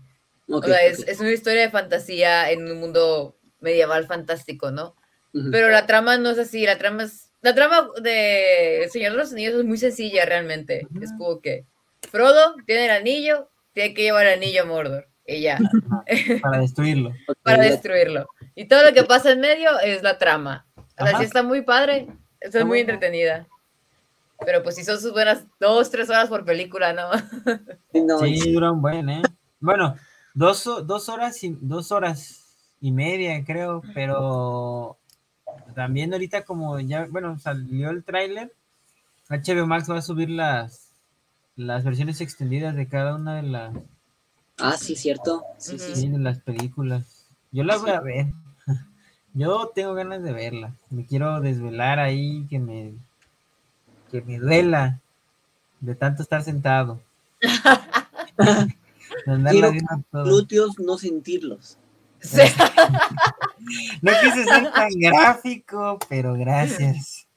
[0.50, 4.96] Ok, o sea, es, es una historia de fantasía en un mundo medieval fantástico, ¿no?
[5.34, 5.50] Ujú.
[5.52, 7.32] Pero la trama no es así, la trama es...
[7.42, 10.88] La trama de El Señor de los Anillos es muy sencilla realmente.
[10.92, 11.04] Ujú.
[11.04, 11.66] Es como que
[12.10, 15.08] Frodo tiene el anillo, tiene que llevar el anillo a Mordor.
[15.26, 15.58] Y ya,
[16.42, 17.14] Para destruirlo.
[17.44, 18.28] Para destruirlo.
[18.56, 20.68] Y todo lo que pasa en medio es la trama.
[21.00, 21.20] O sea, Ajá.
[21.20, 22.08] sí está muy padre,
[22.40, 22.94] está Está muy bueno.
[22.94, 23.48] entretenida.
[24.46, 27.10] Pero pues si son sus buenas dos, tres horas por película, ¿no?
[27.92, 29.22] sí, no, Sí, dura un buen, ¿eh?
[29.60, 29.96] Bueno,
[30.34, 32.42] dos, dos horas y dos horas
[32.82, 34.98] y media, creo, pero
[35.74, 38.52] también ahorita como ya, bueno, salió el tráiler,
[39.30, 40.90] HBO Max va a subir las,
[41.56, 43.74] las versiones extendidas de cada una de las,
[44.60, 45.44] Ah, sí, cierto.
[45.58, 46.08] Sí, sí, sí, sí.
[46.10, 47.28] de las películas.
[47.52, 48.28] Yo las voy a ver.
[49.34, 50.74] Yo tengo ganas de verlas.
[50.90, 52.94] Me quiero desvelar ahí, que me,
[54.12, 55.00] que me duela
[55.80, 57.02] de tanto estar sentado.
[59.50, 59.72] Quiero.
[60.12, 61.78] Glúteos no sentirlos.
[62.20, 62.42] Sí.
[64.02, 67.28] No quise ser tan gráfico, pero gracias.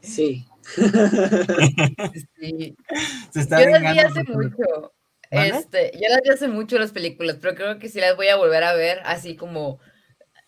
[0.00, 0.46] Sí.
[2.38, 2.76] Sí.
[3.30, 4.92] Se está Yo las vi hace mucho.
[5.30, 8.36] Este, yo las vi hace mucho las películas, pero creo que sí las voy a
[8.36, 9.80] volver a ver, así como,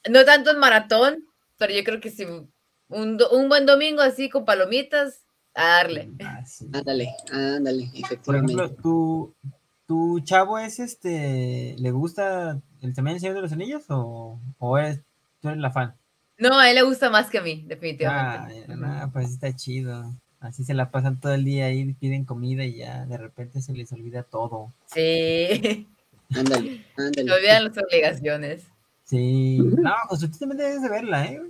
[0.08, 1.24] no tanto en maratón,
[1.58, 2.26] pero yo creo que sí,
[2.88, 5.22] un, do- un buen domingo así con palomitas,
[5.54, 6.08] a darle.
[6.22, 6.68] Ah, sí.
[6.72, 8.54] Ándale, ándale, Por efectivamente.
[8.54, 9.34] ejemplo, tu,
[9.86, 14.78] tu chavo es este, ¿le gusta el también el Señor de los Anillos o, o
[14.78, 15.00] eres,
[15.40, 15.94] tú eres la fan?
[16.38, 18.66] No, a él le gusta más que a mí, Ah, definitivamente.
[18.68, 20.14] ya, no, pues está chido.
[20.40, 23.74] Así se la pasan todo el día ahí, piden comida y ya de repente se
[23.74, 24.72] les olvida todo.
[24.86, 25.86] Sí,
[26.34, 27.32] Ándale, se ándale.
[27.32, 28.64] olvidan las obligaciones.
[29.10, 31.42] Sí, no, José, tú también debes de verla, ¿eh?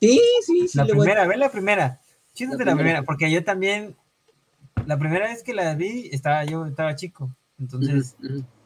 [0.00, 0.76] Sí, sí, sí.
[0.78, 1.98] La primera, ve la primera.
[2.34, 3.02] Chítate la La primera.
[3.04, 3.96] porque yo también,
[4.86, 7.30] la primera vez que la vi, estaba yo estaba chico.
[7.58, 8.16] Entonces,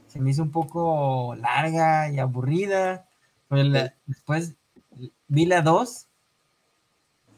[0.09, 3.07] se me hizo un poco larga y aburrida.
[3.49, 4.55] Pero la- después
[5.29, 6.07] vi la 2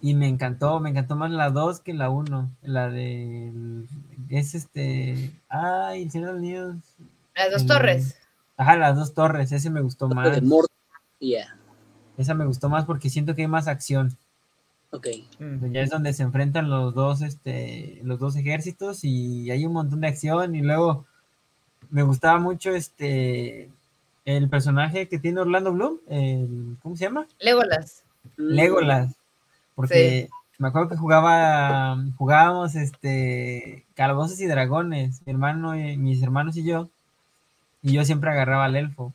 [0.00, 2.50] y me encantó, me encantó más la 2 que la 1.
[2.62, 3.52] La de
[4.30, 6.76] es este, ay, el Señor de los Anillos.
[7.34, 8.16] Las dos torres.
[8.58, 10.38] Ajá, las dos torres, ese me gustó De más.
[11.18, 11.56] Yeah,
[12.18, 14.16] Esa me gustó más porque siento que hay más acción.
[14.90, 15.06] ok.
[15.38, 15.72] Mm.
[15.72, 20.00] Ya es donde se enfrentan los dos, este, los dos ejércitos y hay un montón
[20.00, 21.06] de acción y luego
[21.90, 23.70] me gustaba mucho este
[24.24, 27.26] el personaje que tiene Orlando Bloom, el, ¿cómo se llama?
[27.38, 28.02] Legolas.
[28.36, 29.14] Mm, Legolas,
[29.76, 36.56] porque me acuerdo que jugaba, jugábamos este calabozos y dragones, mi hermano y mis hermanos
[36.56, 36.88] y yo,
[37.82, 39.14] y yo siempre agarraba al elfo.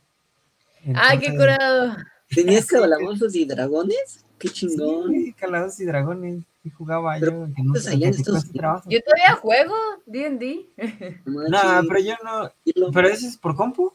[0.94, 1.96] ¡Ay, qué Entonces, curado!
[2.28, 4.24] ¿Tenías calabozos y dragones?
[4.38, 5.10] Qué chingón.
[5.12, 7.54] Sí, calabozos y dragones, y jugaba Pero, yo.
[7.54, 8.14] que no- allá en.
[8.14, 9.74] Yo todavía juego
[10.06, 10.66] D&D.
[11.26, 11.48] No
[11.88, 12.90] pero yo no.
[12.92, 13.92] Pero eso es por compu.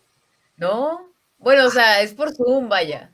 [0.58, 1.02] ¿No?
[1.40, 3.12] Bueno, o sea, es por Zoom, vaya.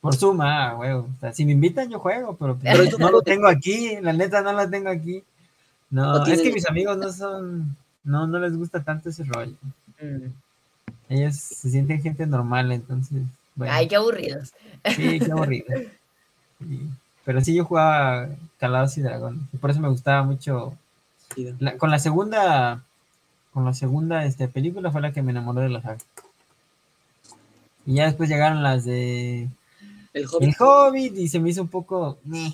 [0.00, 0.92] Por suma, güey.
[0.92, 3.96] O sea, si me invitan, yo juego, pero, pues, Pero no, lo te- tengo aquí.
[4.02, 5.24] La neta, no lo tengo aquí.
[5.90, 7.76] No, No es que mis amigos no son.
[8.04, 9.54] No, no les gusta tanto ese rollo.
[10.00, 10.26] Mm.
[11.08, 13.22] Ellos se sienten gente normal, entonces.
[13.54, 14.52] Bueno, Ay, qué aburridos.
[14.94, 15.66] sí, qué aburrido.
[16.58, 16.80] Sí,
[17.26, 19.42] Pero sí, yo jugaba Calados y Dragones.
[19.52, 20.74] Y por eso me gustaba mucho.
[21.58, 22.82] La- con la segunda.
[23.52, 25.98] Con la segunda este, película fue la que me enamoró de la saga.
[27.84, 29.48] Y ya después llegaron las de
[30.14, 30.48] El Hobbit.
[30.48, 32.52] El Hobbit y se me hizo un poco meh,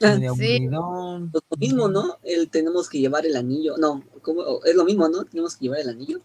[0.00, 0.68] sí.
[0.70, 2.16] Pues lo mismo, ¿no?
[2.22, 3.76] El tenemos que llevar el anillo.
[3.76, 4.64] No, ¿cómo?
[4.64, 5.24] es lo mismo, ¿no?
[5.24, 6.20] Tenemos que llevar el anillo.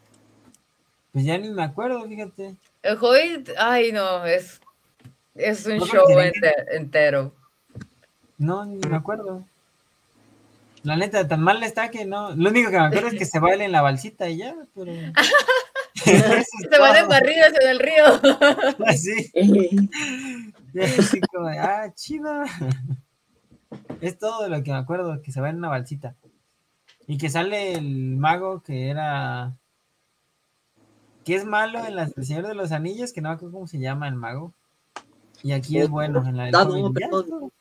[1.15, 2.57] Pues ya ni me acuerdo, fíjate.
[2.83, 4.59] El Hobbit, ay, no, es,
[5.33, 6.03] es un No, show
[6.73, 7.33] entero.
[8.37, 9.45] No, ni me acuerdo.
[10.83, 12.35] La neta, tan mal está que no.
[12.35, 14.91] Lo único que me acuerdo es que se baila en la balsita y ya, pero.
[15.95, 18.05] Se van en barridas en el río.
[18.85, 19.31] Así,
[20.73, 22.43] y así como de, ah, chido.
[24.01, 26.13] Es todo de lo que me acuerdo, que se va en una balsita.
[27.07, 29.53] Y que sale el mago que era.
[31.25, 33.67] Que es malo en la El Señor de los Anillos, que no me acuerdo cómo
[33.67, 34.53] se llama el mago.
[35.43, 37.51] Y aquí es bueno en la del Ah, no, perdón.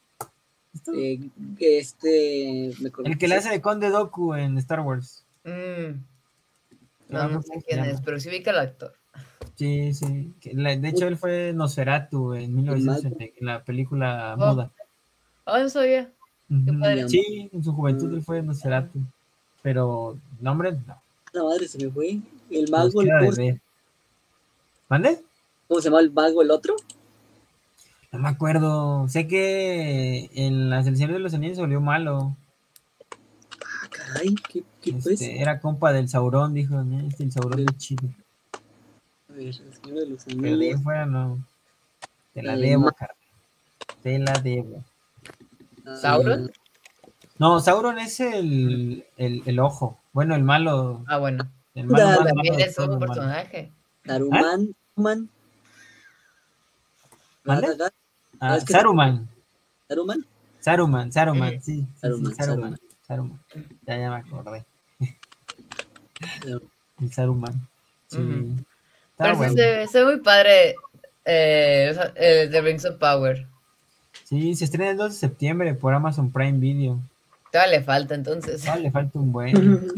[0.97, 2.73] Eh, que este.
[2.81, 5.25] me El que le hace de Conde Doku en Star Wars.
[5.45, 5.99] Mm,
[7.09, 8.93] No no, sé quién es, pero sí vi que el actor.
[9.57, 10.33] Sí, sí.
[10.43, 14.71] de hecho, él fue Nosferatu en 1960, en la película Oh, muda.
[15.45, 16.11] Oh, no sabía.
[16.51, 16.81] Ujú.
[16.81, 17.09] padre.
[17.09, 18.15] Sí, en su juventud Mm.
[18.17, 18.99] él fue Nosferatu.
[19.63, 21.01] Pero, nombre, no.
[21.33, 22.19] La madre se me fue.
[22.55, 23.61] El mago, el de ¿cómo, ver.
[24.89, 25.23] ¿Mande?
[25.69, 26.77] cómo se llama el mago el otro?
[28.13, 29.09] No me acuerdo.
[29.09, 32.37] Sé que en las El Señor de los Anillos se volvió malo.
[33.65, 35.21] Ah, caray, ¿qué, qué pues?
[35.21, 36.81] Era compa del Sauron, dijo.
[36.81, 38.09] "Eh, Este, el Sauron es chido.
[39.29, 40.83] A ver, el señor de los Pero anillos.
[40.83, 41.45] fuera no.
[42.35, 43.17] Te la El debo, carnal.
[44.03, 44.85] Te la debo.
[45.87, 46.53] Ah, ¿Sauron?
[47.39, 49.99] No, Sauron es el, el, el ojo.
[50.13, 51.03] Bueno, el malo.
[51.09, 51.49] Ah, bueno.
[51.75, 53.73] También es un personaje.
[54.07, 54.75] Saruman.
[54.95, 55.31] Saruman.
[57.45, 57.67] ¿Mande?
[57.67, 57.95] Radagast,
[58.41, 59.29] Ah, es que- Saruman.
[59.89, 60.27] Saruman.
[60.61, 61.61] Saruman, Saruman, sí.
[61.61, 63.41] sí, sí, Saruman, Saruman, Saruman.
[63.87, 64.65] Ya, ya me acordé.
[67.01, 67.69] El Saruman.
[68.07, 68.19] Sí.
[69.19, 69.53] Pero bueno.
[69.55, 70.75] se, se ve muy padre
[71.25, 73.47] eh, el The Rings of Power.
[74.25, 76.99] Sí, se estrena el 2 de septiembre por Amazon Prime Video.
[77.55, 78.67] Todavía le falta entonces.
[78.67, 79.93] Ah, le falta un buen.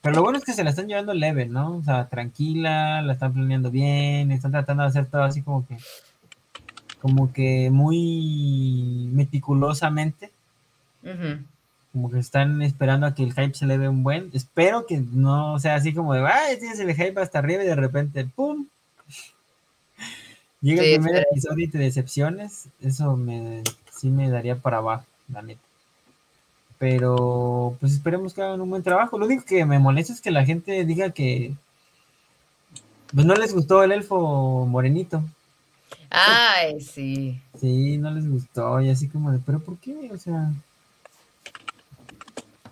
[0.00, 1.76] Pero lo bueno es que se la están llevando leve, ¿no?
[1.76, 5.76] O sea, tranquila, la están planeando bien, están tratando de hacer todo así como que,
[6.98, 10.32] como que muy meticulosamente,
[11.92, 14.30] como que están esperando a que el hype se le dé un buen.
[14.32, 17.76] Espero que no sea así como de, ay, tienes el hype hasta arriba y de
[17.76, 18.66] repente, ¡pum!
[20.60, 25.04] Llega Sí, el primer episodio y te decepciones, eso me, sí me daría para abajo,
[25.28, 25.71] la neta.
[26.82, 29.16] Pero pues esperemos que hagan un buen trabajo.
[29.16, 31.54] Lo único que me molesta es que la gente diga que
[33.14, 35.22] pues no les gustó el elfo morenito.
[36.10, 37.40] Ay, sí.
[37.60, 38.80] Sí, no les gustó.
[38.80, 40.10] Y así como de, pero ¿por qué?
[40.12, 40.50] O sea,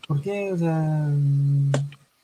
[0.08, 0.52] ¿por qué?
[0.54, 1.06] O sea,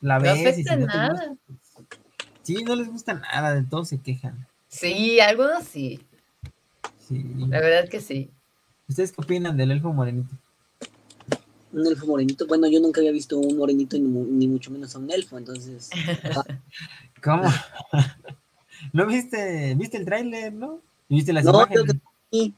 [0.01, 1.29] la No ves y afecta si no te nada.
[1.29, 1.99] gusta,
[2.43, 4.45] sí, no les gusta nada, de todo se quejan.
[4.67, 6.01] Sí, algunos sí.
[7.07, 7.25] Sí.
[7.47, 8.29] La verdad que sí.
[8.89, 10.35] ¿Ustedes qué opinan del elfo morenito?
[11.77, 12.47] Un elfo morenito.
[12.47, 15.91] Bueno, yo nunca había visto un morenito ni, ni mucho menos a un elfo, entonces.
[17.23, 17.43] ¿Cómo?
[18.95, 19.75] ¿No viste?
[19.77, 20.81] ¿Viste el tráiler, no?
[21.09, 21.83] ¿Y viste las No, imágenes?
[21.83, 22.01] creo que
[22.33, 22.55] sí.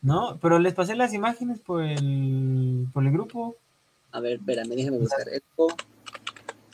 [0.00, 3.56] No, pero les pasé las imágenes por el, por el grupo.
[4.12, 5.28] A ver, espérame, déjame buscar.
[5.28, 5.68] Elfo.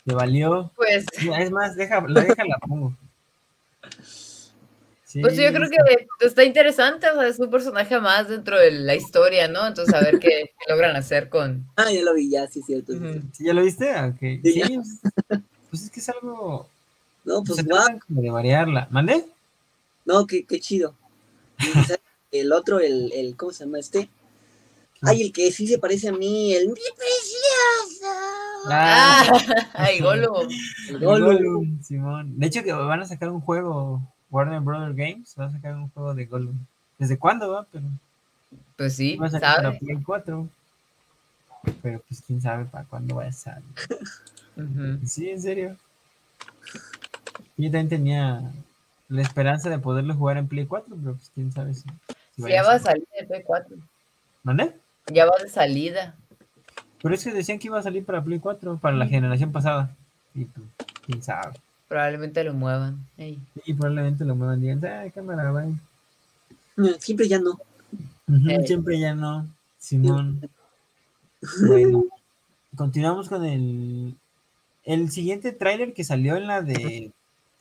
[0.05, 0.71] Le valió.
[0.77, 1.05] Pues,
[1.37, 2.95] Es más, deja, la deja la pongo.
[5.15, 8.69] Sí, pues yo creo que está interesante, o sea, es un personaje más dentro de
[8.69, 9.65] la historia, ¿no?
[9.65, 10.27] Entonces, a ver qué,
[10.59, 11.65] qué logran hacer con...
[11.77, 12.91] Ah, ya lo vi, ya, sí, cierto.
[12.91, 13.11] sí, Ujú.
[13.11, 13.27] cierto.
[13.31, 13.91] ¿Sí, ¿Ya lo viste?
[13.91, 14.19] Ah, Ok.
[14.19, 14.99] Sí, Sí, pues,
[15.69, 16.69] pues es que es algo.
[17.23, 18.89] No, pues se tratan como de variarla.
[18.91, 19.25] ¿Mandé?
[20.03, 20.93] No, qué, qué chido.
[22.29, 24.09] El otro, el, el, ¿cómo se llama este?
[25.01, 28.11] Ay, el que sí se parece a mí, el mi precioso.
[28.65, 29.23] Ah.
[29.75, 30.45] ¡Ay, Golo!
[30.89, 31.25] El Gollum.
[31.25, 32.37] Gollum, Simón.
[32.37, 34.01] De hecho, que van a sacar un juego.
[34.31, 36.57] Warner Brothers Games va a sacar un juego de Gollum.
[36.97, 37.65] ¿Desde cuándo va?
[37.71, 37.85] Pero
[38.77, 39.77] Pues sí, va a salir para.
[39.79, 40.49] Play 4.
[41.81, 43.63] Pero pues quién sabe para cuándo va a salir.
[45.05, 45.75] Sí, en serio.
[47.57, 48.53] Yo también tenía
[49.09, 51.81] la esperanza de poderlo jugar en Play 4, pero pues quién sabe si.
[51.81, 51.87] si
[52.37, 53.05] Sí, vaya ya va a salir.
[53.17, 53.65] salir el P4.
[54.43, 54.75] ¿Mande?
[55.07, 56.15] Ya va de salida.
[57.01, 59.93] Pero es que decían que iba a salir para Play 4, para la generación pasada.
[60.33, 60.65] Y pues,
[61.05, 61.59] quién sabe.
[61.87, 63.05] Probablemente lo muevan.
[63.17, 63.39] Ey.
[63.65, 65.75] Y probablemente lo muevan y digan, ay, cámara, bye".
[66.99, 67.59] Siempre ya no.
[68.65, 69.47] Siempre ya no.
[69.77, 70.49] Simón.
[71.67, 72.05] Bueno,
[72.75, 74.15] continuamos con el.
[74.83, 77.11] El siguiente tráiler que salió en la de.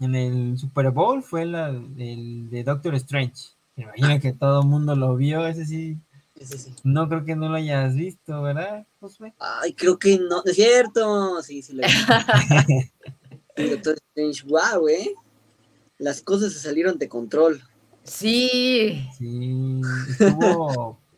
[0.00, 3.50] En el Super Bowl fue la el de Doctor Strange.
[3.76, 5.46] Me imagino que todo el mundo lo vio.
[5.46, 5.98] Ese sí.
[6.38, 6.74] Ese sí.
[6.82, 9.32] No creo que no lo hayas visto, ¿verdad, Josué?
[9.38, 10.42] Ay, creo que no.
[10.42, 11.42] ¿no es cierto?
[11.42, 12.90] Sí, sí lo vi.
[13.56, 15.14] El Doctor Strange, wow, ¿eh?
[15.98, 17.62] Las cosas se salieron de control.
[18.02, 19.08] Sí.
[19.18, 19.80] Sí,
[20.10, 20.98] estuvo.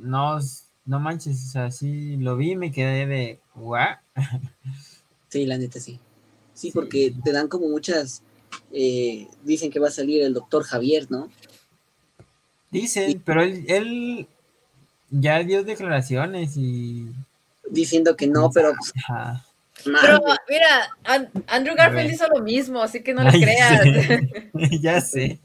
[0.00, 0.38] No,
[0.86, 3.40] no manches, o sea, sí lo vi y me quedé de.
[3.54, 3.96] ¿What?
[5.28, 5.98] Sí, la neta sí.
[6.54, 6.70] Sí, Sí.
[6.72, 8.22] porque te dan como muchas.
[8.72, 11.28] eh, dicen que va a salir el doctor Javier, ¿no?
[12.70, 14.28] Dicen, pero él, él
[15.10, 17.08] ya dio declaraciones y.
[17.70, 18.72] Diciendo que no, pero.
[19.08, 19.44] Ajá.
[19.84, 23.82] Pero mira, An- Andrew Garfield hizo lo mismo, así que no le Ay, creas.
[23.82, 24.80] sí.
[24.80, 25.38] ya sé.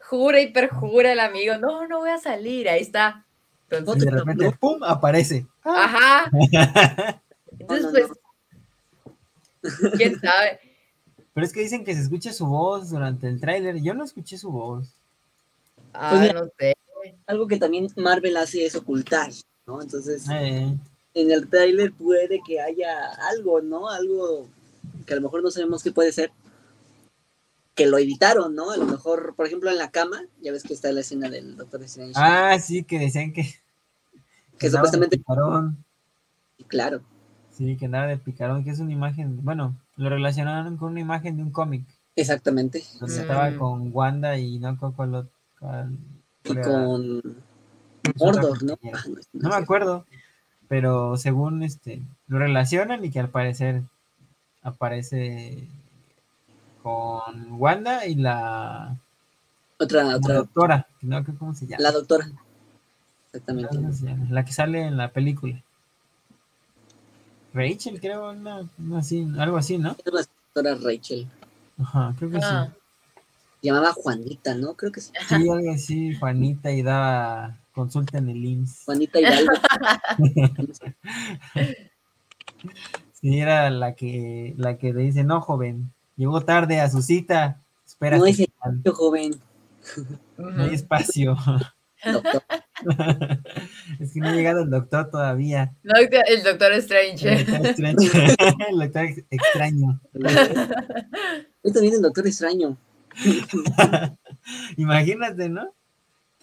[0.00, 1.56] Jura y perjura el amigo.
[1.58, 2.68] No, no voy a salir.
[2.68, 3.24] Ahí está.
[3.70, 4.82] Y Entonces, de repente, ¡pum!
[4.84, 5.46] aparece.
[5.64, 6.30] ajá.
[7.58, 9.90] Entonces, no, pues, no.
[9.96, 10.60] quién sabe.
[11.34, 13.82] Pero es que dicen que se escucha su voz durante el tráiler.
[13.82, 14.88] Yo no escuché su voz.
[15.92, 16.40] Ah, Pues mira.
[16.40, 16.74] no sé.
[17.26, 19.30] Algo que también Marvel hace es ocultar,
[19.66, 19.82] ¿no?
[19.82, 20.72] Entonces, Eh,
[21.16, 23.88] en el tráiler puede que haya algo, ¿no?
[23.88, 24.46] Algo
[25.06, 26.30] que a lo mejor no sabemos qué puede ser.
[27.74, 28.70] que lo editaron, ¿no?
[28.70, 31.56] A lo mejor, por ejemplo, en la cama, ya ves que está la escena del
[31.58, 32.14] Doctor Strange.
[32.16, 33.44] Ah, sí, que decían que.
[34.58, 35.84] que supuestamente, Picarón.
[36.68, 37.02] claro,
[37.50, 39.42] Sí, que nada de picarón, que es una imagen.
[39.44, 41.84] Bueno, lo relacionaron con una imagen de un cómic.
[42.14, 42.82] exactamente.
[43.00, 43.20] Donde Mm.
[43.20, 45.98] estaba con Wanda y no con cuál ot- cuál-
[46.44, 47.22] Y con
[48.18, 48.78] Mordor, ¿no?
[48.84, 50.06] Ah, no, no No me acuerdo,
[50.68, 53.82] pero según este lo relacionan y que al parecer
[54.62, 55.66] aparece
[56.82, 58.96] con Wanda y la,
[59.78, 61.82] Otra, otra, doctora, no cómo se llama.
[61.82, 62.26] la doctora.
[63.26, 63.78] Exactamente.
[64.30, 65.62] La que sale en la película.
[67.52, 69.92] Rachel, creo, una- una así, algo así, ¿no?
[70.04, 70.20] Es la
[70.54, 71.26] doctora Rachel.
[71.78, 72.68] Ajá, creo que Ah,
[73.60, 74.74] Se llamaba Juanita, ¿no?
[74.74, 75.10] Creo que sí.
[75.18, 75.36] sí.
[75.36, 78.84] Sí, algo así, Juanita, y daba consulta en el IMSS.
[78.86, 79.52] Juanita Hidalgo.
[83.12, 87.60] Sí, era la que, la que le dice, no, joven, llegó tarde a su cita,
[87.86, 89.34] espera, No es el no niño joven.
[89.96, 90.60] ujú.
[90.62, 91.36] hay espacio.
[92.04, 92.42] Doctor.
[94.00, 95.72] es que no ha llegado el doctor todavía.
[95.82, 97.44] No, el Doctor El Strange.
[97.44, 97.98] doctor extraño.
[98.68, 100.00] el doctor ex- extraño.
[101.62, 102.76] Esto viene el Doctor Extraño.
[104.76, 105.72] Imagínate, ¿no?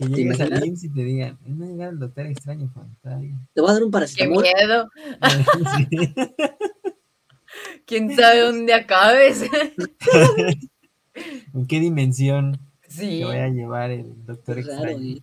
[0.10, 0.66] Que llegues al?
[0.66, 3.36] IMSS y te digan, no ha llegado el doctor extraño, Juan, todavía.
[3.54, 4.44] Te voy a dar un Qué paracetamol.
[4.44, 4.90] miedo.
[5.78, 6.14] Sí.
[7.86, 9.44] ¿Quién sabe dónde acabes?
[11.54, 13.20] ¿En qué dimensión Sí.
[13.20, 15.18] te vaya a llevar el doctor Qué raro, extraño?
[15.18, 15.22] ¿eh?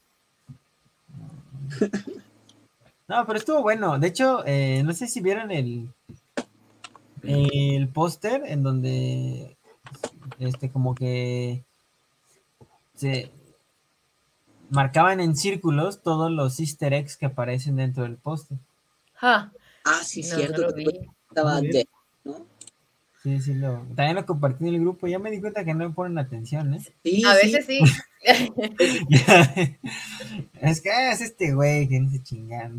[3.09, 3.99] No, pero estuvo bueno.
[3.99, 5.89] De hecho, eh, no sé si vieron el,
[7.22, 9.57] el póster en donde
[10.39, 11.64] este como que
[12.95, 13.31] se
[14.71, 18.59] marcaban en círculos todos los easter eggs que aparecen dentro del póster.
[19.14, 19.53] Ja,
[19.85, 20.62] Ah, sí, no, cierto.
[20.62, 20.87] no vi.
[21.29, 21.87] Estaba de,
[22.25, 22.47] ¿no?
[23.23, 25.07] Sí, sí, lo, también lo compartí en el grupo.
[25.07, 26.81] Ya me di cuenta que no me ponen atención, ¿eh?
[27.05, 27.47] Sí, A sí.
[27.53, 27.81] veces sí.
[30.61, 32.79] es que ah, es este güey que no se chingan.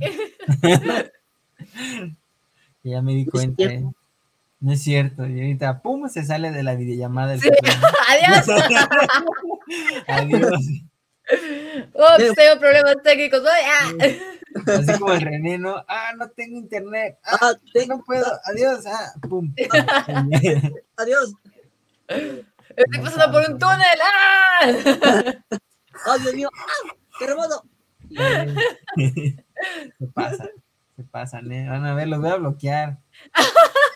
[2.84, 3.64] Y ya me di cuenta.
[3.64, 3.84] ¿eh?
[4.60, 5.26] No es cierto.
[5.28, 7.34] Y ahorita, pum, se sale de la videollamada.
[7.34, 7.50] el Sí.
[8.08, 8.48] Adiós.
[10.08, 10.62] Adiós.
[11.30, 13.42] Ups, tengo problemas técnicos.
[13.46, 14.72] Ay, ah.
[14.74, 15.84] Así como el René, ¿no?
[15.88, 17.18] Ah, no tengo internet.
[17.24, 17.54] Ah, Ah,
[17.88, 18.26] no puedo.
[18.46, 18.86] Adiós.
[18.86, 19.54] Ah, pum.
[20.98, 21.34] adiós.
[22.08, 24.00] Estoy pasando por un túnel.
[24.04, 25.34] ¡Ah!
[26.08, 26.50] ¡Oh, Dios mío!
[26.54, 26.96] ¡Ah!
[27.20, 27.66] ¡Terremoto!
[30.00, 30.50] se pasa.
[30.96, 31.70] Se pasan, ¿eh?
[31.70, 32.98] Van a ver, los voy a bloquear.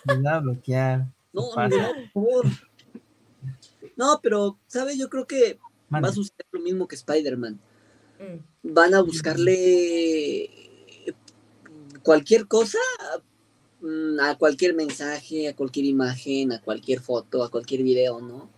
[0.06, 1.06] Los voy a bloquear.
[1.34, 2.46] No, no, por favor.
[3.98, 4.98] No, pero, ¿sabes?
[4.98, 5.60] Yo creo que
[6.04, 7.60] va a suceder lo mismo que Spider-Man.
[8.20, 10.50] Mm, Van a buscarle
[12.04, 12.78] cualquier cosa
[13.82, 18.50] mm, a cualquier mensaje, a cualquier imagen, a cualquier foto, a cualquier video, ¿no?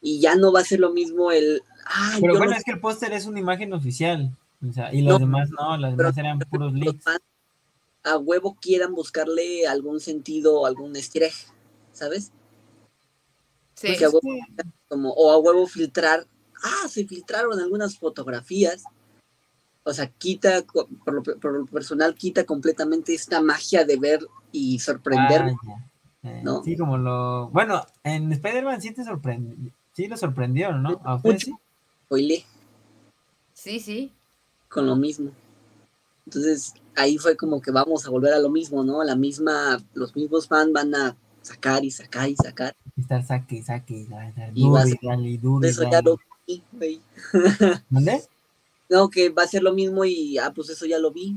[0.00, 1.62] Y ya no va a ser lo mismo el.
[1.86, 4.36] Ah, Pero yo bueno, no es que el póster es una imagen oficial.
[4.68, 7.02] O sea, y los No, demás no, los pero- demás eran puros leaks.
[7.02, 7.20] fans
[8.04, 11.32] a huevo quieran buscarle algún sentido, algún egg,
[11.92, 12.32] ¿sabes?
[13.74, 13.88] Sí.
[13.88, 14.20] Porque a huevo,
[14.88, 16.26] como, o a huevo filtrar,
[16.62, 18.84] ah, se filtraron algunas fotografías.
[19.84, 24.20] O sea, quita, por lo, por lo personal, quita completamente esta magia de ver
[24.52, 25.42] y sorprender.
[25.42, 25.88] Ah.
[26.24, 26.44] Eh.
[26.64, 27.48] Sí, como lo.
[27.50, 29.72] Bueno, en Spider-Man sí te sorprendió.
[29.92, 31.00] Sí, lo sorprendió, ¿no?
[31.04, 32.44] ¿A ustedes sí?
[33.54, 34.12] Sí, sí.
[34.68, 35.30] con lo mismo.
[36.26, 39.02] Entonces, ahí fue como que vamos a volver a lo mismo, ¿no?
[39.04, 42.74] La misma, los mismos fans van a sacar y sacar y sacar.
[42.96, 44.08] Estar saque, y saque, y
[44.54, 46.10] Y duro vas- y dale, y duro y Eso ya dale.
[46.10, 47.00] lo vi.
[48.88, 51.36] No, que va a ser lo mismo y, ah, pues eso ya lo vi.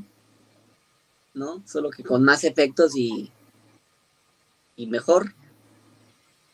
[1.33, 1.61] ¿No?
[1.65, 3.31] Solo que con más efectos y,
[4.75, 5.33] y mejor.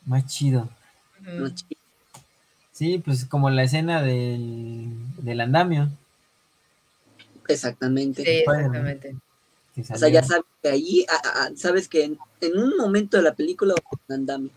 [0.04, 0.68] Más chido.
[2.72, 5.88] Sí, pues como la escena del, del andamio.
[7.48, 8.24] Exactamente.
[8.24, 9.16] Sí, exactamente.
[9.76, 13.16] O sea, ya sabes que ahí, ah, ah, ah, sabes que en, en un momento
[13.16, 14.50] de la película a andamio,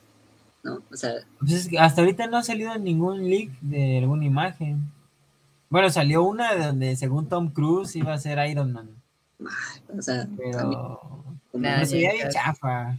[0.66, 0.82] ¿no?
[0.92, 4.92] O sea, Pues es que hasta ahorita no ha salido ningún leak de alguna imagen.
[5.70, 8.90] Bueno, salió una donde según Tom Cruise iba a ser Iron Man,
[9.98, 12.30] o sea, pero no se veía ya.
[12.30, 12.98] chafa.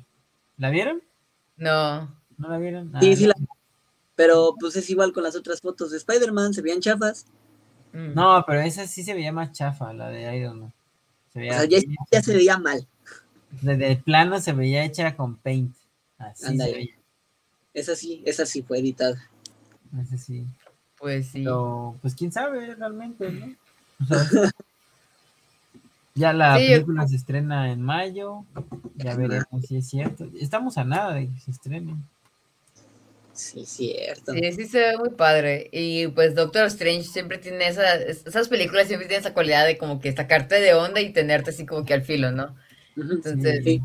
[0.56, 1.02] ¿La vieron?
[1.56, 2.02] No.
[2.38, 2.90] ¿No la vieron?
[2.94, 3.34] Ah, Sí, sí la-
[4.14, 7.26] pero pues es igual con las otras fotos de Spider-Man, se veían chafas.
[7.92, 8.14] Mm.
[8.14, 10.72] No, pero esa sí se veía más chafa, la de Iron Man.
[11.32, 12.86] Se O sea, ya, se veía mal.
[13.62, 15.74] Desde el plano se veía hecha con paint.
[16.18, 16.70] Así Ándale.
[16.70, 16.94] se veía.
[17.76, 19.28] Esa sí, esa sí fue editada.
[20.02, 20.44] Ese sí.
[20.98, 21.40] Pues sí.
[21.44, 23.54] Pero, pues quién sabe realmente, ¿no?
[24.02, 24.18] O sea,
[26.14, 28.44] ya la Sí, yo- película se estrena en mayo.
[28.94, 30.26] Ya veremos si es cierto.
[30.40, 31.94] Estamos a nada de que se estrene.
[33.34, 34.32] Sí, cierto.
[34.32, 35.68] Sí, sí se ve muy padre.
[35.70, 40.00] Y pues Doctor Strange siempre tiene esa, esas películas siempre tienen esa cualidad de como
[40.00, 42.56] que sacarte de onda y tenerte así como que al filo, ¿no?
[42.96, 43.82] Entonces, sí.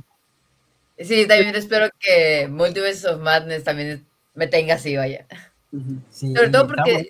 [1.05, 5.25] Sí, también espero que Multiverse of Madness también me tenga así, vaya.
[6.09, 7.09] Sí, Sobre todo porque-.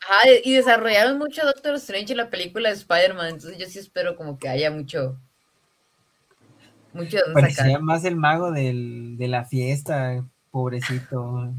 [0.00, 4.16] Ajá, y desarrollaron mucho Doctor Strange en la película de Spider-Man, entonces yo sí espero
[4.16, 5.16] como que haya mucho,
[6.92, 7.82] mucho de Parecía sacar.
[7.82, 11.52] más el mago del, de la fiesta, pobrecito.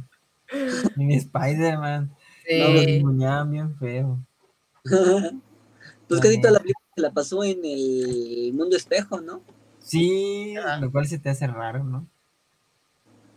[0.98, 2.12] Mi Spider-Man.
[2.60, 4.20] No, lo Sí, ninguneaban bien feo.
[6.08, 9.42] pues casi toda la película se la pasó en el mundo espejo, ¿no?
[9.84, 12.08] Sí, lo cual se te hace raro, ¿no?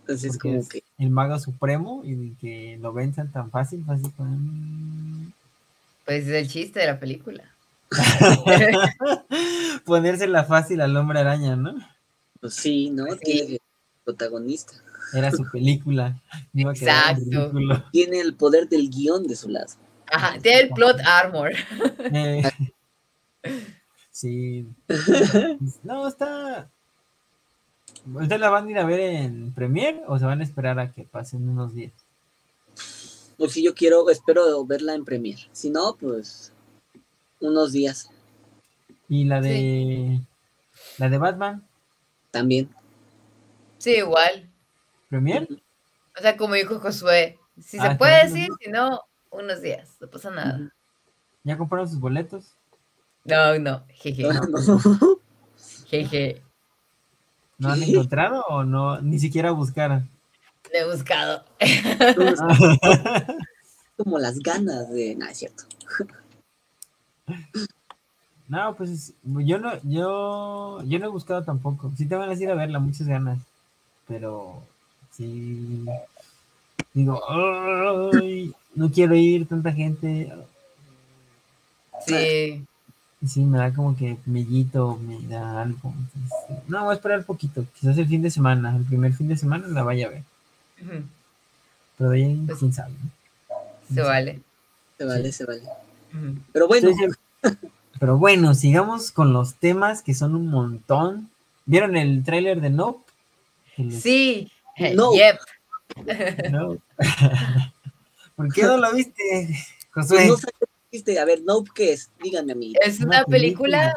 [0.01, 3.99] Entonces Porque como es que el mago supremo y que lo venzan tan fácil, como,
[4.30, 5.32] mm.
[6.05, 7.44] pues es el chiste de la película.
[9.84, 11.74] Ponérsela fácil al hombre araña, ¿no?
[12.40, 13.07] pues sí, ¿no?
[13.12, 13.18] Sí.
[13.22, 13.61] Tiene que-
[14.05, 14.74] protagonista.
[15.12, 16.20] Era su película.
[16.55, 17.53] Iba Exacto.
[17.90, 19.72] Tiene el poder del guion de su lado.
[20.12, 21.53] Ajá, tiene el plot armor.
[22.12, 22.42] Eh,
[24.16, 24.66] sí.
[25.82, 26.70] No, está.
[28.06, 30.92] ¿Ustedes la van a ir a ver en Premiere o se van a esperar a
[30.92, 31.92] que pasen unos días?
[33.36, 35.42] Pues si yo quiero, espero verla en Premiere.
[35.52, 36.52] Si no, pues
[37.40, 38.10] unos días
[39.08, 40.20] Y la de.
[40.98, 41.66] La de Batman,
[42.30, 42.70] también.
[43.78, 44.48] Sí, igual.
[45.10, 45.48] Premiere.
[46.18, 49.96] O sea, como dijo Josué, si Ah, se puede ¿estamos decir, si no, unos días,
[50.00, 50.72] no pasa nada.
[51.44, 52.55] ¿Ya compraron sus boletos?
[53.27, 54.41] No, no, jeje, No.
[55.87, 56.43] jeje.
[57.59, 59.01] ¿No han encontrado o no?
[59.01, 60.09] Ni siquiera buscaron.
[60.72, 61.45] Lo he buscado.
[63.97, 65.14] como las ganas de.
[65.16, 65.64] No, es cierto.
[68.49, 71.91] No, pues yo no, yo, yo no he buscado tampoco.
[71.97, 73.41] Sí te van a ir a verla, muchas ganas.
[74.07, 74.62] Pero
[75.11, 75.85] sí
[76.95, 80.33] digo, "Ay, no quiero ir, tanta gente.
[82.07, 82.64] Sí.
[83.27, 85.93] Sí, me da como que mellito, me da algo.
[85.97, 87.64] Entonces, no, voy a esperar poquito.
[87.79, 90.22] Quizás el fin de semana, el primer fin de semana la vaya a ver.
[91.99, 92.93] Pero de ahí, Pues- quién sabe.
[93.03, 93.95] ¿no?
[93.95, 94.41] Se vale.
[94.99, 95.62] Se vale, se vale.
[96.53, 96.89] Pero bueno.
[97.99, 101.31] Pero bueno, sigamos con los temas que son un montón.
[101.64, 103.11] ¿Vieron el tráiler de Nope?
[103.91, 104.51] Sí.
[104.95, 105.12] No.
[105.14, 105.39] Yep.
[106.51, 106.77] No.
[108.37, 109.49] ¿Por qué no lo viste,
[109.95, 110.27] pues Josué?
[110.29, 110.47] no sé.
[111.20, 112.11] A ver, Nope, ¿qué es?
[112.22, 112.72] Díganme a mí.
[112.80, 113.95] Es una película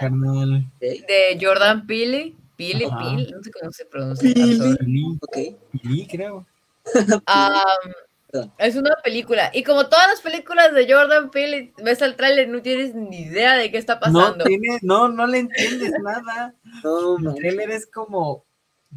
[0.82, 2.36] de Jordan Peele.
[2.58, 2.98] Peele, Ajá.
[3.00, 4.34] Peele, no sé cómo se pronuncia.
[4.34, 4.52] Peele.
[4.52, 4.78] I'm sorry.
[4.86, 5.38] Pili, Ok.
[5.82, 6.46] Pili, creo.
[8.60, 9.50] Es una película.
[9.54, 13.56] Y como todas las películas de Jordan Peele, ves el tráiler, no tienes ni idea
[13.56, 14.46] de qué está No pasando.
[14.46, 16.54] tienes, no, no le entiendes nada.
[16.84, 17.36] No, El man.
[17.36, 18.46] trailer es como,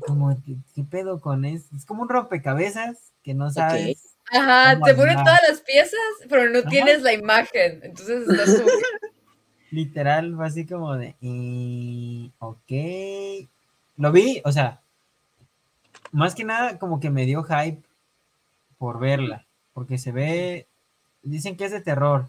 [0.01, 1.75] como, ¿qué, qué pedo con eso?
[1.75, 4.12] Es como un rompecabezas que no sabes.
[4.31, 6.71] Ajá, ¿Cómo te ponen todas las piezas, pero no Ajá.
[6.71, 7.81] tienes la imagen.
[7.83, 8.71] Entonces estás como
[9.71, 11.15] Literal, fue así como de,
[12.39, 13.49] ok.
[13.97, 14.83] Lo vi, o sea,
[16.13, 17.83] más que nada como que me dio hype
[18.79, 20.69] por verla, porque se ve,
[21.23, 22.29] dicen que es de terror,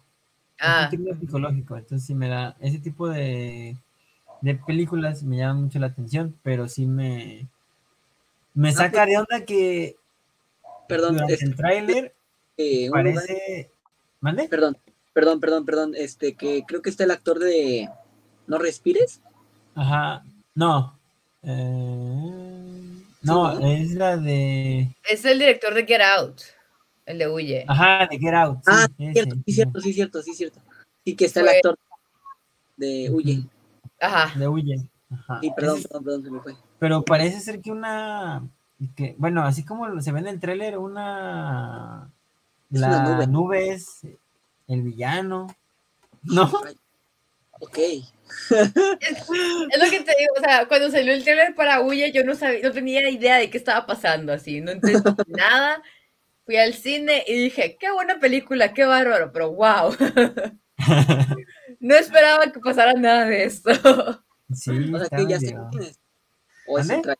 [0.59, 3.77] Ah, es un thriller psicológico, entonces sí me da, ese tipo de,
[4.41, 7.49] de películas me llaman mucho la atención, pero sí me,
[8.53, 9.97] me Ah, saca de onda que
[10.87, 12.13] Perdón, durante es- el tráiler
[12.57, 13.69] eh, parece,
[14.19, 14.47] ¿mande?
[14.47, 14.77] perdón,
[15.13, 15.93] perdón, perdón, perdón.
[15.95, 17.89] Este, que creo que está el actor de
[18.47, 19.21] No Respires.
[19.75, 20.23] Ajá,
[20.55, 20.97] no.
[21.43, 23.67] eh, no, ¿no?
[23.71, 24.93] es la de.
[25.09, 26.41] es el director de Get Out,
[27.05, 27.65] el de Huye.
[27.67, 28.57] Ajá, de Get Out.
[28.57, 30.59] sí, ah, ese, cierto, sí, cierto, sí, cierto, sí, cierto.
[31.05, 31.77] Sí, que está el actor
[32.77, 33.43] de Huye.
[33.99, 34.37] Ajá.
[34.37, 34.75] De Huye.
[35.11, 35.39] Ajá.
[35.41, 36.55] Sí, perdón, perdón, perdón, se me fue.
[36.79, 38.43] pero parece ser que una.
[38.95, 42.11] Que, bueno, así como se ve en el tráiler, una.
[42.71, 43.27] Es la una nube.
[43.27, 43.69] nube.
[43.73, 44.01] es
[44.67, 45.47] el villano.
[46.23, 46.51] No,
[47.59, 47.77] Ok.
[48.49, 52.33] Es lo que te digo, o sea, cuando salió el trailer para Huye, yo no
[52.33, 55.83] sabía, no tenía idea de qué estaba pasando, así, no entendí nada.
[56.45, 59.95] Fui al cine y dije, qué buena película, qué bárbaro, pero wow.
[61.79, 63.71] No esperaba que pasara nada de esto.
[64.53, 65.99] sí, O sea que ya sé medio- quién es.
[66.67, 67.17] O es tráiler.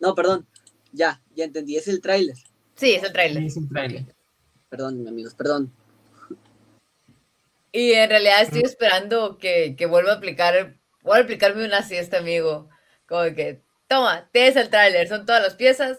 [0.00, 0.46] No, perdón.
[0.92, 1.76] Ya, ya entendí.
[1.76, 2.36] Es el tráiler.
[2.74, 3.42] Sí, es el Sí, trailer.
[3.44, 4.04] es un tráiler.
[4.68, 5.72] Perdón, amigos, perdón.
[7.72, 12.18] Y en realidad estoy esperando que, que vuelva a aplicar, vuelva a aplicarme una siesta,
[12.18, 12.68] amigo.
[13.06, 15.98] Como que, toma, tienes el tráiler, son todas las piezas,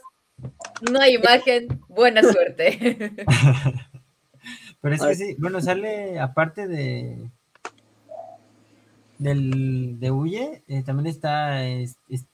[0.91, 3.11] no hay imagen, buena suerte.
[4.81, 7.29] Pero es que sí, bueno, sale aparte de
[9.17, 12.25] del de Huye, eh, también está es- es-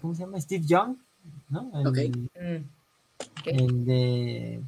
[0.00, 0.40] ¿cómo se llama?
[0.40, 0.96] Steve Young,
[1.48, 1.70] ¿no?
[1.94, 2.30] El.
[2.34, 2.64] Mm,
[3.46, 4.60] el de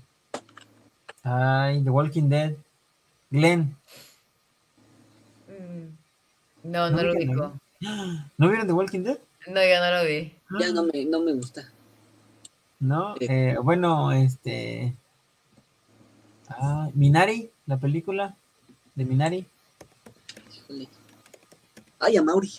[1.22, 2.54] Ay, The Walking Dead.
[3.30, 3.76] Glenn.
[5.48, 7.26] Mm, No, No no lo vi.
[7.26, 9.18] ¿No vieron The Walking Dead?
[9.46, 10.34] No, yo no lo vi.
[10.60, 11.70] Ya no me, no me gusta.
[12.80, 14.94] No, eh, bueno, este.
[16.48, 18.34] Ah, Minari, la película
[18.94, 19.46] de Minari.
[20.54, 20.88] Híjole.
[22.00, 22.52] Ay, a Mauri.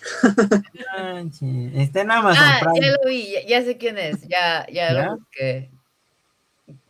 [1.76, 2.86] Está en Amazon Ah, Prime.
[2.86, 5.06] ya lo vi, ya, ya sé quién es, ya, ya, ¿Ya?
[5.06, 5.70] lo busqué.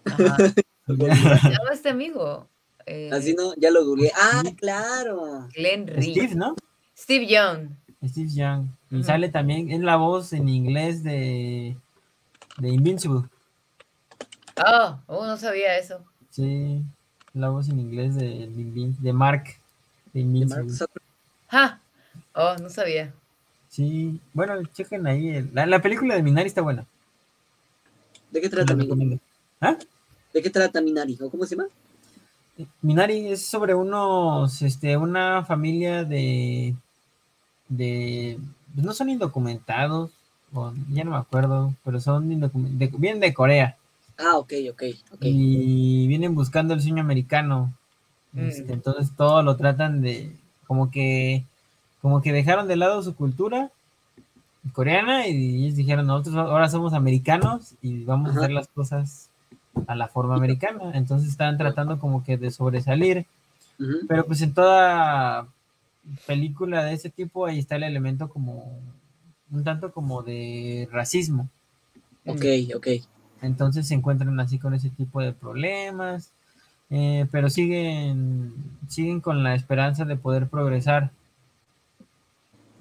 [0.05, 0.37] Ajá.
[0.87, 2.47] Llama este amigo.
[2.87, 4.11] Eh, Así no, ya lo googleé.
[4.15, 5.47] Ah, claro.
[5.55, 6.11] Glenn Reed.
[6.11, 6.55] Steve, ¿no?
[6.97, 7.69] Steve Young.
[8.03, 8.67] Steve Young.
[8.89, 9.03] Y Ujú.
[9.03, 11.77] sale también, es la voz en inglés de,
[12.57, 13.27] de Invincible.
[14.65, 16.03] Oh, oh, no sabía eso.
[16.31, 16.81] Sí,
[17.33, 19.43] la voz en inglés de, de, de Mark.
[20.11, 20.63] De De Invincible.
[20.63, 21.05] Mark Zuckerberg.
[21.49, 21.81] Ja.
[22.35, 23.13] Oh, no sabía.
[23.69, 25.29] Sí, bueno, chequen ahí.
[25.29, 26.85] el- la, la película de Minari está buena.
[28.31, 29.19] ¿De qué trata, recomiendo.
[29.61, 29.77] ¿Ah?
[30.33, 31.17] ¿De qué trata Minari?
[31.21, 31.67] ¿O cómo se llama?
[32.81, 36.75] Minari es sobre unos, este, una familia de,
[37.69, 38.37] de,
[38.73, 40.11] pues no son indocumentados,
[40.53, 43.77] o ya no me acuerdo, pero son indocumen- de- vienen de Corea
[44.17, 45.19] Ah, ok, ok, ok.
[45.21, 47.73] y vienen buscando el sueño americano.
[48.33, 48.39] Mm.
[48.49, 50.35] Este, entonces todo lo tratan de,
[50.67, 51.45] como que,
[52.01, 53.71] como que dejaron de lado su cultura
[54.73, 58.39] coreana y ellos dijeron, nosotros ahora somos americanos y vamos Ajá.
[58.39, 59.29] a hacer las cosas
[59.87, 60.91] a la forma americana.
[60.93, 63.25] Entonces están tratando como que de sobresalir.
[64.07, 65.47] Pero pues en toda
[66.27, 68.77] película de ese tipo ahí está el elemento como
[69.51, 71.47] un tanto como de racismo.
[72.25, 72.45] Ok,
[72.75, 72.87] ok.
[73.41, 76.31] Entonces se encuentran así con ese tipo de problemas,
[76.89, 78.53] eh, pero siguen,
[78.89, 81.11] siguen con la esperanza de poder progresar.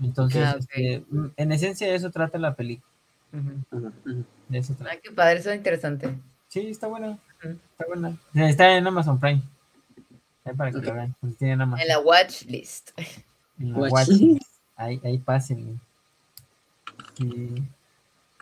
[0.02, 2.88] Entonces, Ah, este, mm, en esencia de eso trata la película.
[3.32, 4.24] Ujú.
[4.48, 4.92] De eso trata.
[4.94, 6.18] Ah, qué padre, eso es interesante.
[6.48, 7.18] Sí, está buena.
[7.42, 8.18] Está buena.
[8.34, 9.42] Está en Amazon Prime.
[10.44, 11.14] Ahí para que lo vean.
[11.20, 11.40] pues.
[11.42, 12.90] En la watch list.
[13.58, 14.42] En la Watch watchlist.
[14.76, 15.20] Ahí, ahí.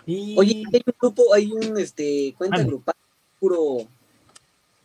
[0.07, 0.39] Y...
[0.39, 2.95] Oye, hay un grupo, hay un este cuenta grupal,
[3.41, 3.79] puro,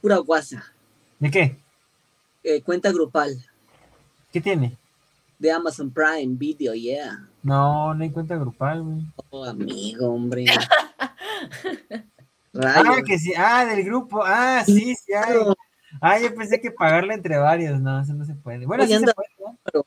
[0.02, 0.74] pura guasa,
[1.20, 1.58] ¿De qué?
[2.44, 3.46] eh, cuenta grupal
[4.32, 4.78] ¿Qué tiene?
[5.42, 7.28] De Amazon Prime Video, yeah.
[7.42, 9.02] No, no hay cuenta grupal, güey.
[9.32, 10.46] Oh, amigo, hombre.
[12.54, 13.06] Ah, Rayos.
[13.08, 13.34] que sí.
[13.36, 14.22] Ah, del grupo.
[14.26, 15.38] Ah, sí, sí hay.
[16.02, 17.80] Ah, yo pensé que pagarla entre varios.
[17.80, 18.66] No, eso no se puede.
[18.66, 19.86] Bueno, sí se puede, ¿no?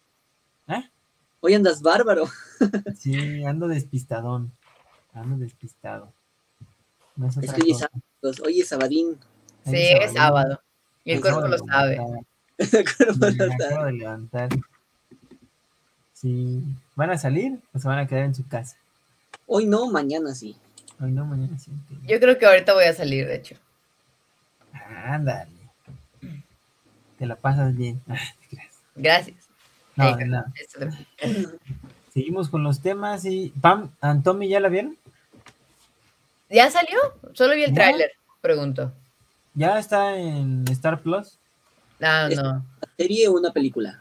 [1.41, 2.25] Hoy andas bárbaro.
[2.99, 4.51] Sí, ando despistadón.
[5.13, 6.11] Ando despistado.
[7.17, 8.03] No es Es que hoy es sábado,
[8.47, 9.19] hoy es sabadín.
[9.67, 10.59] Sí, es sábado.
[11.05, 11.99] Y el Me cuerpo lo sabe.
[12.59, 12.85] levantar.
[12.97, 14.49] Cuerpo lo sabe.
[16.97, 18.77] ¿Van a salir o se van a quedar en su casa?
[19.47, 20.57] Hoy no, mañana sí.
[21.01, 21.71] Hoy no, mañana sí.
[22.05, 23.57] Yo creo que ahorita voy a salir, de hecho.
[25.07, 25.51] Ándale.
[27.19, 28.01] Te la pasas bien.
[28.51, 28.75] Creas.
[28.95, 29.37] Gracias.
[29.97, 30.53] No, de nada.
[32.13, 33.53] Seguimos con los temas y.
[33.61, 34.97] Pam, Antomi, ¿ya la vieron?
[36.49, 36.99] ¿Ya salió?
[37.33, 37.75] Solo vi el No.
[37.77, 38.93] tráiler, pregunto.
[39.55, 41.39] Ya está en Star Plus.
[42.01, 42.65] Ah, Es- no.
[42.97, 44.01] ¿Serie o una película?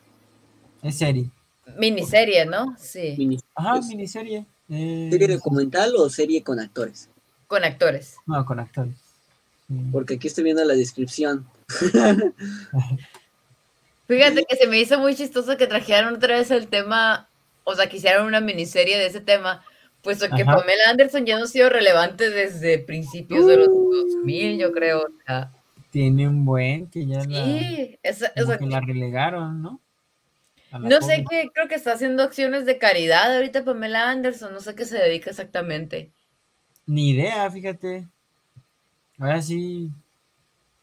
[0.82, 1.30] Es serie.
[1.78, 2.76] Miniserie, ¿no?
[2.80, 3.16] Sí.
[3.18, 4.46] Mini- Ajá, Pues, miniserie.
[4.70, 7.10] Eh, ¿Serie documental o serie con actores?
[7.48, 8.16] Con actores.
[8.26, 8.96] No, con actores.
[9.92, 11.48] Porque aquí estoy viendo la descripción.
[14.08, 17.30] Fíjate que se me hizo muy chistoso que trajeran otra vez el tema,
[17.64, 19.64] o sea, que hicieran una miniserie de ese tema,
[20.02, 20.58] puesto que Ajá.
[20.58, 25.00] Pamela Anderson ya no ha sido relevante desde principios de los 2000, yo creo.
[25.04, 25.52] o sea,
[25.90, 29.80] Tiene un buen que ya la, sí, esa- o como sea, que la relegaron, ¿no?
[30.80, 34.76] No sé qué, creo que está haciendo acciones de caridad ahorita Pamela Anderson, no sé
[34.76, 36.12] qué se dedica exactamente.
[36.86, 38.08] Ni idea, fíjate.
[39.20, 39.92] Ahora sí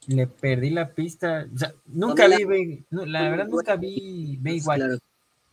[0.07, 1.47] le perdí la pista.
[1.55, 4.79] O sea, nunca Pamela- vi, Bay- no, la verdad nunca vi Pues, Baywatch.
[4.79, 4.95] claro.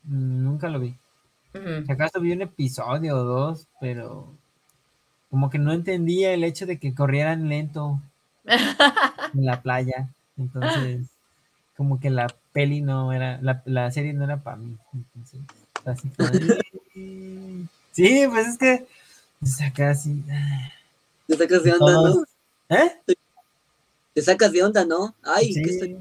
[0.03, 0.95] Mm, Nunca lo vi.
[1.85, 4.31] Si acaso vi un episodio o dos, pero
[5.31, 7.99] como que no entendía el hecho de que corrieran lento
[8.45, 10.07] en la playa.
[10.37, 11.07] Entonces,
[11.75, 12.27] como que la
[12.57, 14.75] peli no era, la, la serie no era para mí.
[14.93, 15.41] Entonces,
[15.85, 16.63] así como de,
[17.91, 18.87] Sí, pues es que
[19.43, 20.23] es acá así.
[21.27, 22.15] Te sacas de onda, Todos-
[22.69, 22.75] ¿no?
[22.77, 22.91] ¿Eh?
[24.13, 25.13] Te sacas de onda, ¿no?
[25.23, 25.61] Ay, Sí.
[25.61, 25.97] ¿qué estoy?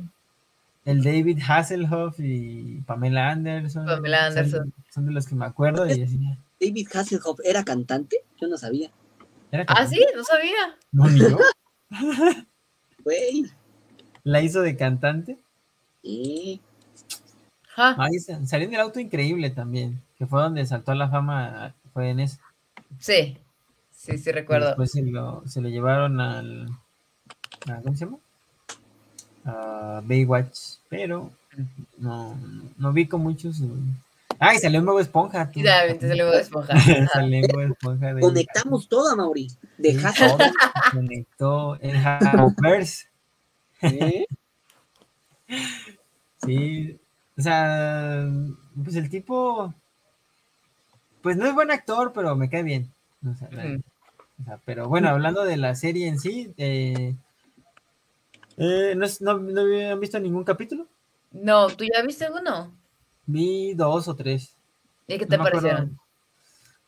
[0.87, 3.85] El David Hasselhoff y Pamela Anderson.
[3.85, 4.75] Pamela son- Anderson.
[4.95, 5.87] Son, de los que me acuerdo.
[5.87, 6.19] Y así,
[6.61, 8.17] David Hasselhoff era cantante.
[8.41, 8.91] Yo no sabía.
[9.53, 10.77] ¿era Ah, sí, no sabía.
[10.93, 11.39] No, ni yo.
[13.05, 13.45] Güey.
[14.25, 15.39] La hizo de cantante.
[16.07, 16.61] Sí.
[17.75, 21.09] Ja, Ahí sa- salió en el auto increíble también, que fue donde saltó a la
[21.11, 22.39] fama, fue en eso.
[23.01, 23.37] sí,
[23.91, 24.69] sí, sí Y recuerdo.
[24.69, 26.69] Después se lo, se lo llevaron al,
[27.69, 28.19] a- ¿cómo se llama?
[29.45, 31.31] a Baywatch, pero
[31.99, 32.37] no,
[32.79, 33.61] no vi con muchos.
[34.39, 35.47] Ay, salió un Bob Esponja.
[35.51, 35.61] tú.
[35.61, 36.75] Sí, también te salió Bob Esponja.
[37.13, 38.15] salió un Bob Esponja.
[38.15, 39.49] de- Conectamos todo, Mauri.
[39.51, 40.27] Sí, Dejaste.
[40.93, 43.07] conectó el Jamoverse.
[43.83, 44.27] ¿eh?
[46.47, 46.99] Sí,
[47.37, 48.27] o sea,
[48.83, 49.75] pues el tipo,
[51.23, 52.89] pues no es buen actor, pero me cae bien.
[53.29, 53.83] O sea, la- Ujú.
[54.41, 57.15] o sea, pero bueno, hablando de la serie en sí, eh,
[58.57, 60.87] eh, ¿no, no, no habían visto ningún capítulo?
[61.33, 62.73] No, ¿tú ya viste uno?
[63.27, 64.55] Vi dos o tres.
[65.09, 65.99] ¿Y qué te No parecieron?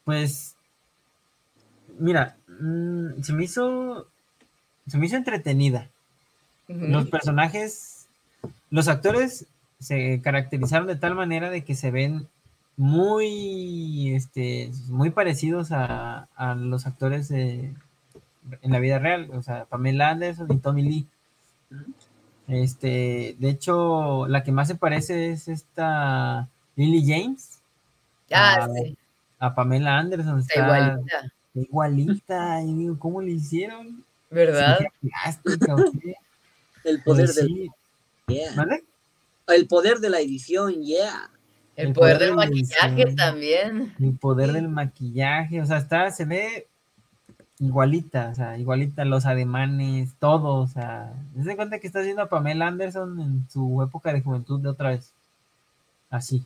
[0.05, 0.57] Pues,
[1.99, 4.09] mira, mm, se me hizo,
[4.87, 5.91] se me hizo entretenida.
[6.69, 7.98] Los personajes,
[8.71, 9.47] los actores
[9.79, 12.27] se caracterizaron de tal manera de que se ven
[12.77, 17.75] muy, este, muy parecidos a, a los actores de-
[18.62, 21.07] en la vida real, o sea, Pamela Anderson y Tommy Lee.
[22.47, 27.59] Este, de hecho, la que más se parece es esta Lily James
[28.33, 28.97] Ah, Ah, sí,
[29.39, 30.41] a Pamela Anderson.
[30.41, 34.05] está igualita, igualita, y digo, ¿cómo le hicieron?
[34.31, 34.79] ¿verdad?
[34.79, 36.14] ¿Cirugía plástica o qué?
[36.85, 37.71] El poder Pues del.
[39.47, 41.31] El poder de la edición, yeah.
[41.76, 43.95] El El poder poder del maquillaje también.
[43.99, 44.55] El poder Sí.
[44.55, 46.66] del maquillaje, o sea, está, se ve
[47.61, 51.12] igualita, o sea, igualita los ademanes, todo, o sea,
[51.43, 54.91] se cuenta que está haciendo a Pamela Anderson en su época de juventud de otra
[54.91, 55.12] vez.
[56.11, 56.45] Así.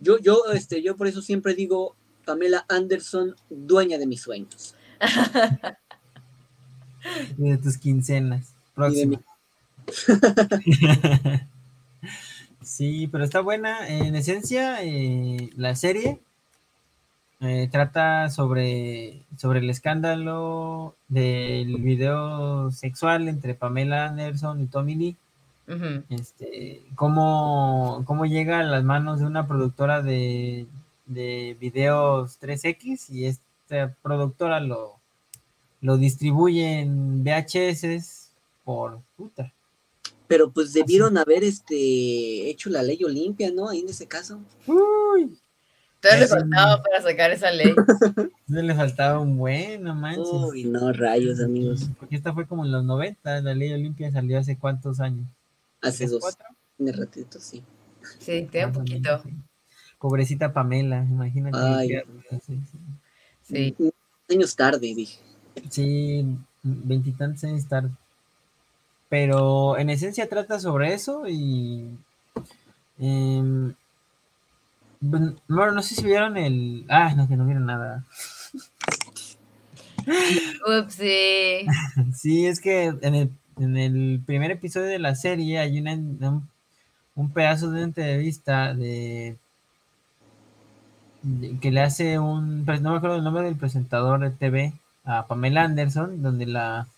[0.00, 4.74] Yo, yo, este, yo por eso siempre digo Pamela Anderson, dueña de mis sueños.
[7.36, 8.54] Y de tus quincenas.
[8.76, 9.20] Próxima.
[12.62, 13.88] sí, pero está buena.
[13.88, 16.20] En esencia, eh, la serie
[17.40, 25.16] eh, trata sobre, sobre el escándalo del video sexual entre Pamela Anderson y Tommy Lee.
[26.10, 30.66] Este, cómo, cómo llega a las manos de una productora de,
[31.06, 35.00] de videos 3X y esta productora lo,
[35.80, 38.30] lo distribuye en VHS
[38.64, 39.52] por puta.
[40.32, 43.68] Pero pues debieron haber este hecho la ley Olimpia, ¿no?
[43.68, 44.40] Ahí en ese caso.
[44.66, 45.38] Uy,
[46.00, 46.36] Todavía le Eso.
[46.36, 47.74] faltaba para sacar esa ley.
[48.46, 50.26] no le faltaba un buen, no manches.
[50.26, 51.90] Uy, no, rayos, amigos.
[51.98, 55.26] Porque esta fue como en los 90, la ley Olimpia salió hace cuántos años.
[55.82, 56.46] Hace ¿Tres, dos cuatro?
[56.78, 57.62] de ratito, sí.
[58.18, 59.10] Sí, tiene un poquito.
[59.10, 59.30] menos, sí.
[59.98, 61.58] Pobrecita Pamela, imagínate.
[61.60, 61.88] Ay.
[61.88, 62.04] qué-
[62.46, 63.76] sí, sí.
[63.78, 63.92] Sí.
[64.30, 65.18] Años tarde, dije.
[65.68, 66.24] Sí,
[66.62, 67.90] veintitantos años tarde.
[69.12, 71.86] Pero en esencia trata sobre eso y.
[72.98, 73.74] em,
[75.48, 76.84] bueno, no sé si vieron el.
[76.88, 78.04] Ah, no, que no vieron nada.
[80.66, 81.66] Upsi.
[82.14, 86.48] Sí, es que en el, en el primer episodio de la serie hay una, un,
[87.14, 89.38] un pedazo de entrevista de,
[91.22, 94.72] de- que le hace un, pues, no me acuerdo el nombre del presentador de TV
[95.04, 96.88] a Pamela Anderson, donde la,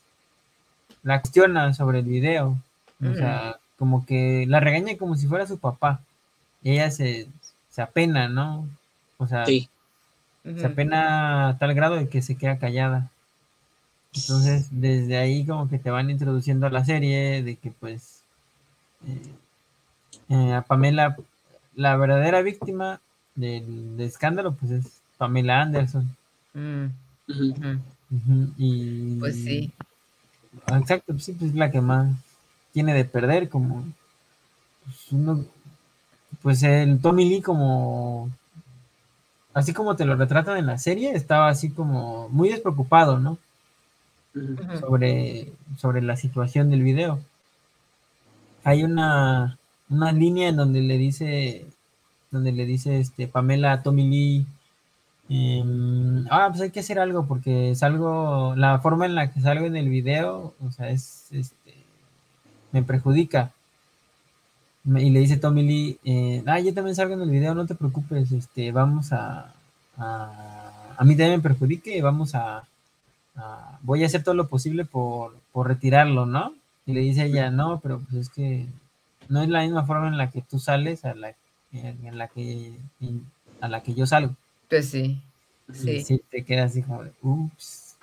[1.05, 2.59] la cuestiona sobre el video.
[3.01, 6.01] O sea, como que la regaña como si fuera su papá.
[6.63, 7.29] Y ella se,
[7.71, 8.69] se apena, ¿no?
[9.19, 9.69] O sea, Sí.
[10.43, 13.11] se apena a tal grado de que se queda callada.
[14.15, 18.23] Entonces, desde ahí como que te van introduciendo a la serie de que pues
[19.07, 19.33] eh,
[20.31, 21.17] eh, a Pamela,
[21.75, 23.01] la verdadera víctima
[23.35, 26.17] del, del escándalo pues es Pamela Anderson.
[26.55, 26.87] Mm,
[28.57, 29.73] Y Pues sí.
[30.69, 32.15] Exacto, pues sí, pues es la que más
[32.73, 33.85] tiene de perder, como
[34.85, 35.45] pues, uno,
[36.43, 38.31] pues el Tommy Lee como
[39.55, 43.39] así como te lo retratan en la serie, estaba así como muy despreocupado, ¿no?
[44.81, 47.21] Sobre, sobre la situación del video.
[48.65, 49.57] Hay una,
[49.89, 51.67] una línea en donde le dice,
[52.33, 54.47] donde le dice este Pamela a Tommy Lee,
[55.29, 59.67] em, ah, pues hay que hacer algo porque salgo, la forma en la que salgo
[59.67, 61.75] en el video, o sea, es, este,
[62.73, 63.53] me perjudica.
[64.85, 67.75] Y le dice Tommy Lee, eh, ah, yo también salgo en el video, no te
[67.75, 69.55] preocupes, este, vamos a,
[69.97, 72.65] a, mí también me perjudique, vamos a,
[73.83, 76.55] voy a hacer todo lo posible por, por retirarlo, ¿no?
[76.87, 78.67] Y le dice ella, no, pero pues es que
[79.29, 81.35] no es la misma forma en la que tú sales a la,
[81.73, 82.79] en, la que
[83.61, 84.35] a la que yo salgo.
[84.69, 85.21] Pues sí.
[85.69, 86.21] Y Sí.
[86.31, 87.97] te queda así como de, ups.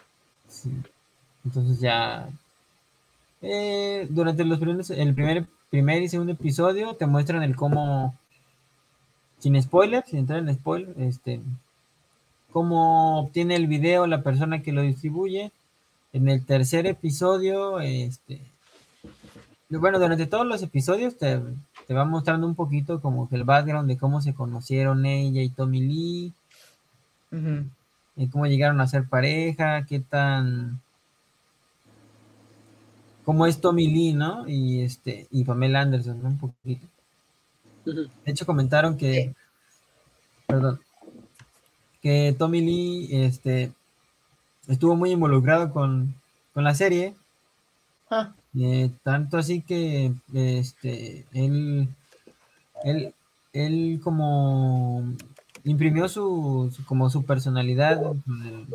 [0.47, 0.71] Sí.
[1.45, 2.29] Entonces ya
[3.41, 8.15] eh, durante los primeros, el primer, primer y segundo episodio te muestran el cómo,
[9.39, 11.41] sin spoilers, sin entrar en spoilers, este,
[12.51, 15.51] cómo obtiene el video la persona que lo distribuye.
[16.13, 18.41] En el tercer episodio, este,
[19.69, 21.41] bueno, durante todos los episodios te,
[21.87, 25.49] te va mostrando un poquito como que el background de cómo se conocieron ella y
[25.49, 26.33] Tommy Lee,
[28.31, 30.81] Cómo llegaron a ser pareja, qué tan
[33.23, 34.47] cómo es Tommy Lee, ¿no?
[34.47, 36.29] Y este, y Pamela Anderson, ¿no?
[36.29, 36.85] Un poquito.
[37.85, 39.35] De hecho, comentaron que, Sí.
[40.47, 40.79] perdón,
[42.01, 43.71] que Tommy Lee este,
[44.67, 46.15] estuvo muy involucrado con,
[46.53, 47.15] con la serie,
[48.09, 51.87] Ah, eh, tanto así que este, él,
[52.83, 53.13] él,
[53.53, 55.13] él como
[55.63, 58.65] imprimió su, su- como su personalidad del,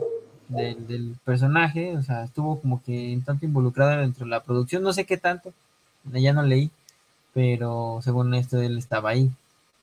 [0.49, 4.83] del- del personaje, o sea, estuvo como que un tanto involucrado dentro de la producción,
[4.83, 5.53] no sé qué tanto,
[6.13, 6.71] ya no leí,
[7.35, 9.31] pero según esto él estaba ahí.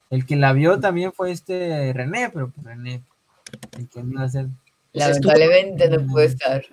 [0.10, 3.02] El que la vio también fue este René, pero pues René,
[3.78, 4.48] el que no iba a ser.
[4.94, 6.64] sea, estuvo- lamentablemente no puede estar.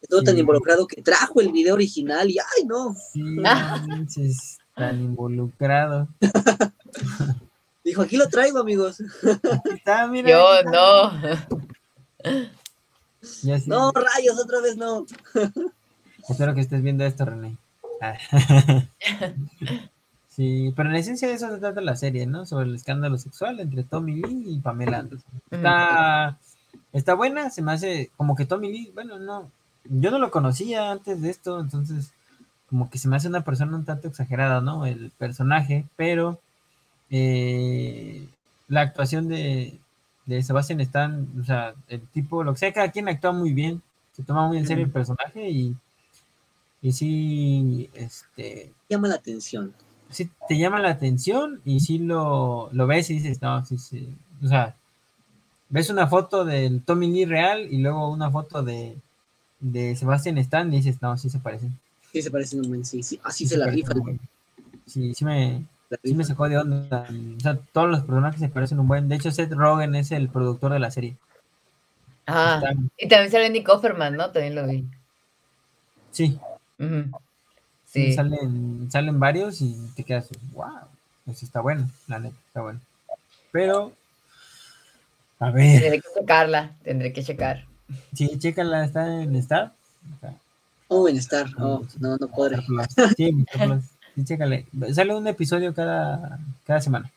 [0.00, 2.92] Estuvo tan involucrado que trajo el video original y ¡ay, no!
[3.12, 3.82] Sí, Ah.
[3.86, 6.08] manches, tan involucrado.
[7.84, 9.00] Dijo, aquí lo traigo, amigos.
[9.00, 10.30] Aquí está, mira.
[10.30, 10.70] Yo está.
[10.70, 11.12] no.
[13.20, 13.52] Sí.
[13.66, 15.06] No, rayos, otra vez no.
[16.28, 17.56] Espero que estés viendo esto, René.
[18.00, 18.16] Ah.
[20.34, 22.46] Sí, pero en esencia de eso se trata la serie, ¿no?
[22.46, 25.30] Sobre el escándalo sexual entre Tommy Lee y Pamela Anderson.
[25.50, 26.38] Está,
[26.94, 29.50] está buena, se me hace como que Tommy Lee, bueno, no,
[29.84, 32.14] yo no lo conocía antes de esto, entonces
[32.66, 34.86] como que se me hace una persona un tanto exagerada, ¿no?
[34.86, 36.40] El personaje, pero
[37.12, 38.26] eh,
[38.68, 39.78] la actuación de,
[40.26, 43.82] de Sebastian Stan, o sea, el tipo, lo que sea, cada quien actúa muy bien,
[44.12, 45.76] se toma muy en serio el personaje y,
[46.82, 49.72] y sí, este, Llama la atención.
[50.10, 54.08] sí te llama la atención y sí lo, lo ves y dices, no, sí, sí.
[54.42, 54.74] O sea,
[55.68, 58.96] ves una foto del Tommy Lee real y luego una foto de,
[59.60, 61.78] de Sebastian Stan y dices, no, sí se parecen.
[62.12, 63.20] Sí, se parece un buen, sí, sí.
[63.24, 63.94] Así Sí se la parecen rifa.
[63.94, 64.20] un buen.
[64.86, 65.64] Sí, sí me,
[66.02, 67.06] sí me sacó de onda.
[67.36, 69.08] o sea, todos los personajes se parecen un buen.
[69.08, 71.16] De hecho, Seth Rogen es el productor de la serie.
[72.26, 74.30] Ah, Está- y también sale Nick Offerman, ¿no?
[74.30, 74.84] También lo vi.
[76.12, 76.38] sí,
[76.78, 77.10] sí,
[77.86, 78.12] Sí.
[78.14, 80.66] salen, salen varios y te quedas, wow,
[81.26, 82.80] eso está bueno, la neta, está bueno.
[83.50, 83.92] Pero,
[85.38, 85.80] a ver.
[85.80, 87.66] Tendré que checarla, tendré que checar.
[88.14, 89.72] Sí, chécala, está en Star.
[90.18, 90.34] Acá,
[90.88, 91.46] Oh, en Star.
[91.58, 92.58] Oh, no, no podré.
[93.16, 93.84] Sí, en Star Plus.
[93.84, 93.91] Sí,
[94.24, 94.66] chécale.
[94.92, 97.10] Sale un episodio cada, cada semana.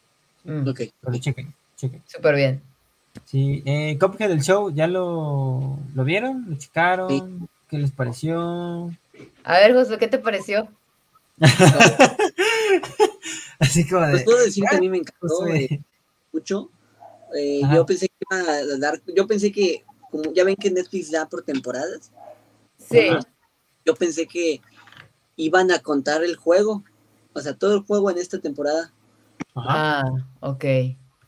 [0.44, 0.82] Mm, Ok.
[1.02, 2.02] Pero chequen, chequen.
[2.06, 2.62] Súper bien.
[3.26, 6.46] Sí, eh, del show, ¿ya lo, lo vieron?
[6.50, 7.10] ¿Lo checaron?
[7.10, 7.24] Sí.
[7.70, 8.92] ¿Qué les pareció?
[9.44, 10.68] A ver, Josué, ¿qué te pareció?
[13.60, 14.24] Así como Pues de.
[14.26, 15.64] puedo decir que a mí me encantó Josué.
[15.66, 15.82] eh,
[16.32, 16.70] mucho.
[17.38, 21.12] Eh, yo pensé que iba a dar, yo pensé que, como ya ven que Netflix
[21.12, 22.12] da por temporadas,
[22.78, 23.08] Sí.
[23.10, 23.20] Ajá.
[23.86, 24.62] yo pensé que
[25.36, 26.84] iban a contar el juego,
[27.34, 28.94] o sea, todo el juego en esta temporada.
[29.56, 30.02] Ajá.
[30.02, 30.66] Ah, ok.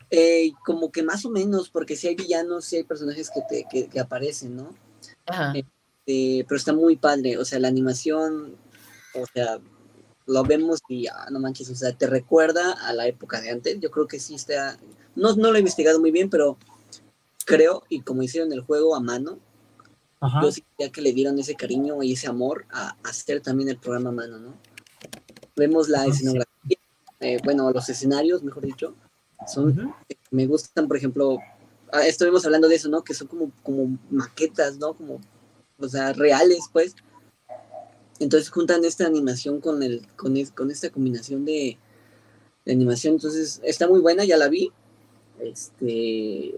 [0.10, 3.68] Eh, como que más o menos, porque si hay villanos, si hay personajes que, te,
[3.70, 4.70] que, que aparecen, ¿no?
[5.26, 5.54] Ajá.
[6.06, 8.56] Eh, pero está muy padre, o sea, la animación,
[9.14, 9.60] o sea,
[10.26, 13.80] lo vemos y ah, no manches, o sea, te recuerda a la época de antes.
[13.82, 14.78] Yo creo que sí está,
[15.16, 16.58] no, no lo he investigado muy bien, pero
[17.46, 19.40] creo, y como hicieron el juego a mano,
[20.20, 20.42] Ajá.
[20.42, 23.70] yo sí quería que le dieron ese cariño y ese amor a, a hacer también
[23.70, 24.54] el programa a mano, ¿no?
[25.56, 26.78] Vemos la Ah, escenografía,
[27.20, 28.96] eh, bueno, los escenarios, mejor dicho,
[29.48, 29.94] son
[30.32, 31.40] me gustan, por ejemplo,
[31.92, 33.04] ah, estuvimos hablando de eso, ¿no?
[33.04, 34.94] Que son como, como maquetas, ¿no?
[34.94, 35.20] Como,
[35.80, 36.96] o sea, reales, pues.
[38.20, 41.78] Entonces juntan esta animación con el, con, es- con esta combinación de,
[42.66, 43.14] de animación.
[43.16, 44.72] Entonces, está muy buena, ya la vi.
[45.40, 46.56] Este,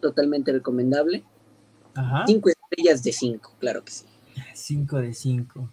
[0.00, 1.24] totalmente recomendable.
[1.94, 2.24] Ajá.
[2.26, 4.04] Cinco estrellas de cinco, claro que sí.
[4.54, 5.68] 5 de 5.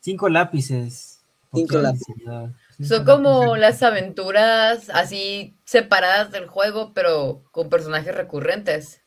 [0.00, 1.20] 5 lápices.
[1.52, 2.06] Cinco Ok, lápices.
[2.16, 2.50] señor.
[2.82, 3.60] Son como lápices.
[3.60, 9.02] las aventuras así separadas del juego, pero con personajes recurrentes.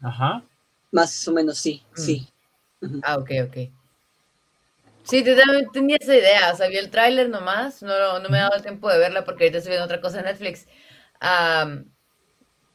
[0.00, 0.44] Ajá.
[0.90, 2.00] Más o menos sí, Mm.
[2.00, 2.28] sí.
[3.02, 3.56] Ah, ok, ok.
[5.04, 6.52] Sí, te- también tenía esa idea.
[6.52, 7.82] O sea, vi el tráiler nomás.
[7.82, 10.18] No, no me he dado el tiempo de verla porque ahorita estoy viendo otra cosa
[10.20, 10.66] en Netflix.
[11.20, 11.90] Am,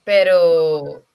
[0.04, 1.06] pero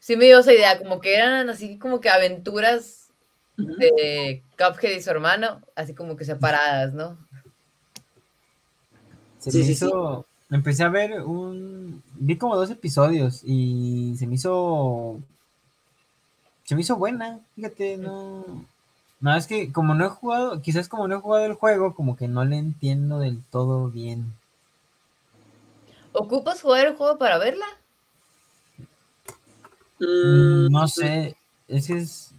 [0.00, 3.10] sí me dio esa idea, como que eran así como que aventuras
[3.56, 7.18] de Cuphead y su hermano, así como que separadas, ¿no?
[9.38, 9.86] Se Sí, me sí, sí.
[9.86, 10.26] hizo.
[10.50, 12.02] Empecé a ver un.
[12.14, 15.20] Vi como dos episodios y se me hizo.
[16.64, 17.40] Se me hizo buena.
[17.56, 18.44] Fíjate, no.
[19.20, 22.16] No, es que como no he jugado, quizás como no he jugado el juego, como
[22.16, 24.32] que no le entiendo del todo bien.
[26.12, 27.64] ¿Ocupas jugar el juego para verla?
[30.00, 31.36] Mm, No sé,
[31.66, 32.30] es que es,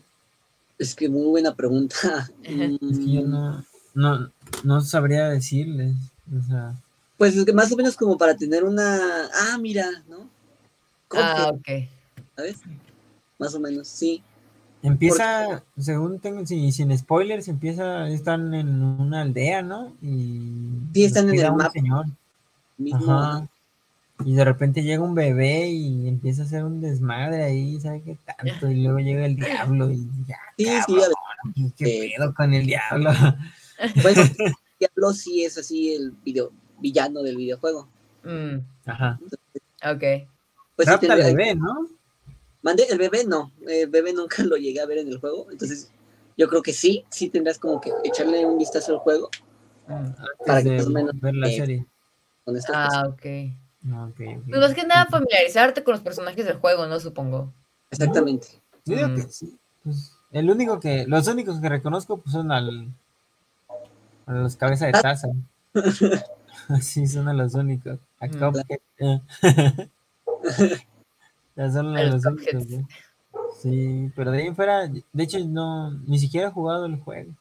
[0.78, 1.95] Es que muy buena pregunta.
[2.43, 4.32] es que yo Mm, no, no,
[4.64, 5.95] no sabría decirles.
[6.38, 6.74] O sea,
[7.18, 9.26] Pues es que más o menos como para tener una.
[9.34, 10.30] Ah, mira, ¿no?
[11.12, 11.68] Ah, ok.
[12.36, 12.57] ¿Sabes?
[13.38, 14.22] Más o menos, sí.
[14.84, 19.93] empieza, según tengo, si, sin spoilers, empieza, están en una aldea, ¿no?
[20.01, 21.72] Y Sí, están en el mapa.
[21.72, 22.05] señor.
[22.78, 23.20] Mismo.
[23.20, 23.47] Ajá.
[24.26, 28.17] Y de repente llega un bebé y empieza a hacer un desmadre ahí, ¿sabe qué
[28.26, 28.70] tanto?
[28.70, 31.13] Y luego llega el diablo y ya, Sí, sí, cabrón,
[31.55, 33.11] ver, ¿qué eh, pedo con el diablo?
[34.03, 34.22] Bueno,
[34.78, 37.88] Diablo sí es así el video, villano del videojuego.
[38.26, 39.17] Mm, Ajá.
[39.86, 40.03] ok.
[40.76, 41.88] Pues sí al bebé, ¿no?
[42.61, 45.89] Mandé, el bebé no, el bebé nunca lo llegué a ver en el juego, entonces
[46.38, 49.30] yo creo que sí, sí tendrás como que echarle un vistazo al juego
[49.89, 50.13] Mm.
[50.45, 51.86] Para Antes que más o menos, ver la eh, serie.
[52.45, 53.03] con estas cosas.
[53.03, 53.26] Ah, ok.
[53.88, 54.43] Ah, ok, ok.
[54.49, 56.99] Pues más que nada familiarizarte con los personajes del juego, ¿no?
[56.99, 57.51] Supongo.
[57.91, 58.47] Exactamente.
[58.86, 59.15] Yo digo Mm.
[59.15, 59.57] que sí.
[59.84, 62.91] Pues, el único que, los únicos que reconozco pues son al,
[64.25, 65.27] a los cabezas de taza.
[66.82, 67.97] sí, son a los únicos.
[68.19, 68.32] A Mm.
[68.32, 68.80] Cuphead,
[71.55, 72.71] ya son A los únicos.
[72.71, 72.86] ¿eh?
[73.61, 77.32] Sí, pero de ahí en fuera, de hecho no, ni siquiera he jugado el juego.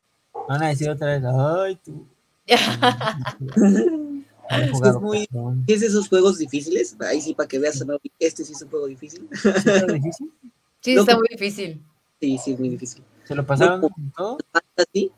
[0.49, 2.07] Van a decir otra vez, ay tú.
[4.51, 5.65] No Es que es muy- cabrón.
[5.67, 6.97] ¿Qué es esos juegos difíciles?
[7.01, 7.99] Ahí sí, para que veas, ¿no?
[8.19, 9.29] este sí es un juego difícil.
[9.33, 10.33] ¿Sí está difícil?
[10.81, 11.83] Sí, No, está muy difícil.
[12.21, 13.03] Sí, sí, es muy difícil.
[13.25, 13.83] ¿Se lo pasaron
[14.17, 14.39] todo?
[14.53, 15.13] Fantasy,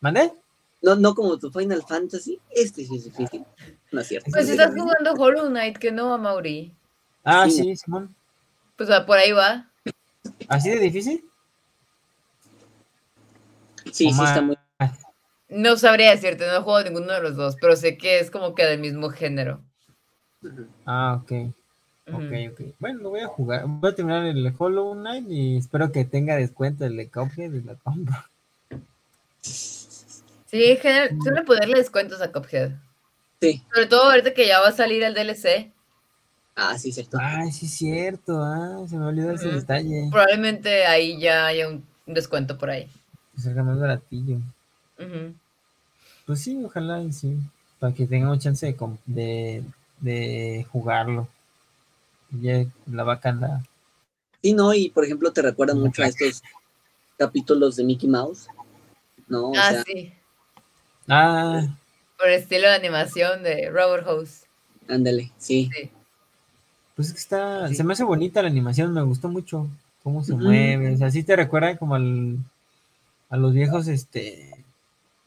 [0.00, 0.32] ¿Mandé?
[0.80, 3.44] no, no como tu Final Fantasy, este sí es difícil.
[3.92, 4.30] No es cierto.
[4.32, 6.72] Pues si estás jugando Hollow Knight, que no, Mauri.
[7.24, 7.62] Ah, Sí.
[7.62, 8.14] sí, Simón.
[8.76, 9.70] Pues va, por ahí va.
[10.48, 11.24] ¿Así de difícil?
[13.92, 14.56] Sí, sí, está muy.
[15.52, 18.54] No sabría decirte, no he jugado ninguno de los dos, pero sé que es como
[18.54, 19.62] que del mismo género.
[20.86, 21.52] Ah, ok.
[22.08, 22.60] Ok, ok.
[22.78, 23.64] Bueno, lo voy a jugar.
[23.66, 27.60] Voy a terminar el Hollow Knight y espero que tenga descuento el de Cuphead y
[27.60, 28.16] lo compro.
[29.40, 32.72] Sí, en general, suele ponerle descuentos a Cuphead.
[33.40, 33.62] Sí.
[33.72, 35.72] Sobre todo ahorita que ya va a salir el DLC.
[36.54, 37.18] Ah, sí, cierto.
[37.20, 38.42] Ay, sí es cierto.
[38.42, 40.08] Ah, se me olvidó ese detalle.
[40.10, 42.90] Probablemente ahí ya haya un descuento por ahí.
[43.38, 44.38] Salga más baratillo.
[44.98, 45.34] Ujú.
[46.26, 47.36] Pues sí, ojalá y sí.
[47.78, 49.64] Para que tengamos chance de, de,
[50.00, 51.28] de jugarlo.
[52.30, 53.62] Y ya la vaca anda.
[54.42, 56.42] Sí, no, y por ejemplo, te recuerdan mucho a estos
[57.18, 58.46] capítulos de Mickey Mouse.
[59.28, 60.12] No, o Ah, sea, sí.
[61.08, 61.62] Ah,
[62.18, 64.44] Por el estilo de animación de Robert House.
[64.88, 65.70] ándale, sí.
[65.74, 65.90] Sí.
[66.94, 67.68] pues es que está.
[67.68, 67.74] Sí.
[67.76, 69.68] Se me hace bonita la animación, me gustó mucho.
[70.02, 70.42] Cómo se Ujú.
[70.44, 70.94] mueve.
[70.94, 72.38] O sea, sí te recuerda como al,
[73.30, 74.51] a los viejos este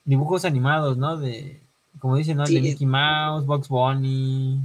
[0.06, 1.18] dibujos animados, ¿no?
[1.18, 1.60] De,
[2.00, 2.46] como dicen, ¿no?
[2.46, 2.56] Sí.
[2.56, 4.62] De Mickey Mouse, Box Bunny,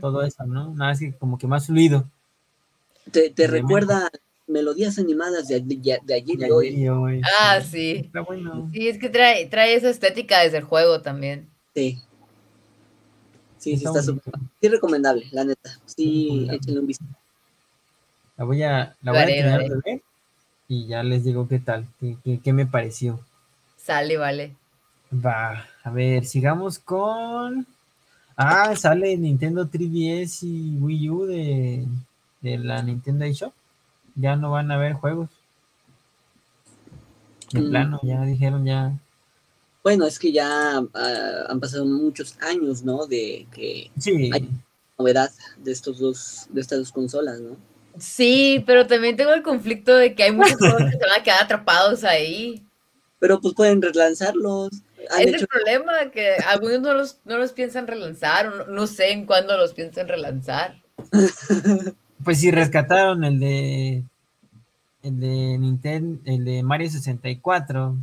[0.00, 0.74] todo eso, ¿no?
[0.74, 2.04] Nada, es que como que más fluido.
[3.10, 4.10] Te, te recuerda
[4.46, 6.38] melodías animadas de, de- de ayer
[6.74, 7.22] y hoy.
[7.40, 8.02] Ah, sí.
[8.06, 8.68] Está bueno.
[8.72, 11.48] Sí, es que trae, trae esa estética desde el juego también.
[11.74, 12.00] Sí.
[13.58, 14.34] Sí, sí, Está súper.
[14.60, 15.70] Sí, recomendable, la neta.
[15.86, 17.10] Sí, échenle un vistazo.
[18.36, 19.68] La voy a, la voy a terminar haré.
[19.68, 20.02] de ver
[20.66, 23.20] y ya les digo qué tal, qué, qué- qué me pareció.
[23.76, 24.56] Sale, vale.
[25.14, 27.66] Va, a ver, sigamos con.
[28.36, 31.86] Ah, sale Nintendo 3DS y Wii U de,
[32.40, 33.52] de la Nintendo eShop.
[34.16, 35.28] Ya no van a haber juegos.
[37.52, 37.70] De Mm.
[37.70, 38.92] plano, ya dijeron ya.
[39.84, 43.06] Bueno, es que ya ah, han pasado muchos años, ¿no?
[43.06, 44.48] De que Sí, Ay.
[44.98, 47.56] novedad de estos dos, de estas dos consolas, ¿no?
[47.98, 51.22] Sí, pero también tengo el conflicto de que hay muchos juegos que se van a
[51.22, 52.64] quedar atrapados ahí.
[53.20, 54.70] Pero pues pueden relanzarlos.
[55.18, 58.86] Es hecho, el problema, que algunos no los, no los piensan relanzar, o no, no
[58.86, 60.80] sé en cuándo los piensan relanzar.
[62.24, 64.04] pues sí rescataron el de
[65.02, 67.96] el de Nintendo, el de Mario 64.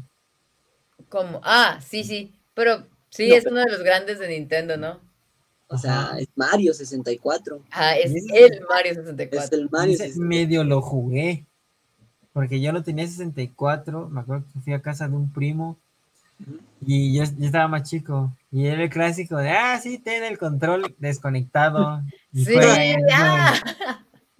[1.09, 4.77] Como, ah, sí, sí, pero sí, No, es pero- uno de los grandes de Nintendo,
[4.77, 4.99] ¿no?
[5.73, 7.61] o sea, es Mario 64.
[7.71, 9.57] Ah, es Y ese- el Mario Es 64.
[9.57, 10.27] el Mario Ese 64.
[10.27, 11.45] medio lo jugué.
[12.33, 14.09] Porque yo lo tenía 64.
[14.09, 15.77] Me acuerdo que fui a casa de un primo.
[16.85, 18.35] Y yo, yo estaba más chico.
[18.51, 22.01] Y era el clásico de, ah, sí, ten el control desconectado.
[22.33, 22.53] Y Sí,
[23.07, 23.53] ya.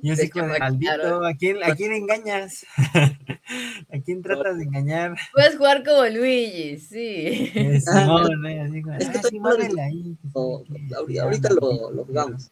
[0.04, 1.24] Y yo De así como de, maldito.
[1.26, 2.66] ¿a quién, ¿a quién engañas?
[3.94, 5.16] ¿A quién tratas de engañar?
[5.32, 7.52] Puedes jugar como Luigi, sí.
[7.54, 10.18] Eh, Simón, eh, así como, Es que ah, sí, lo ahí.
[10.22, 11.20] que O- sabe qué".
[11.20, 12.50] ahorita lo, lo jugamos.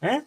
[0.00, 0.22] ¿Eh?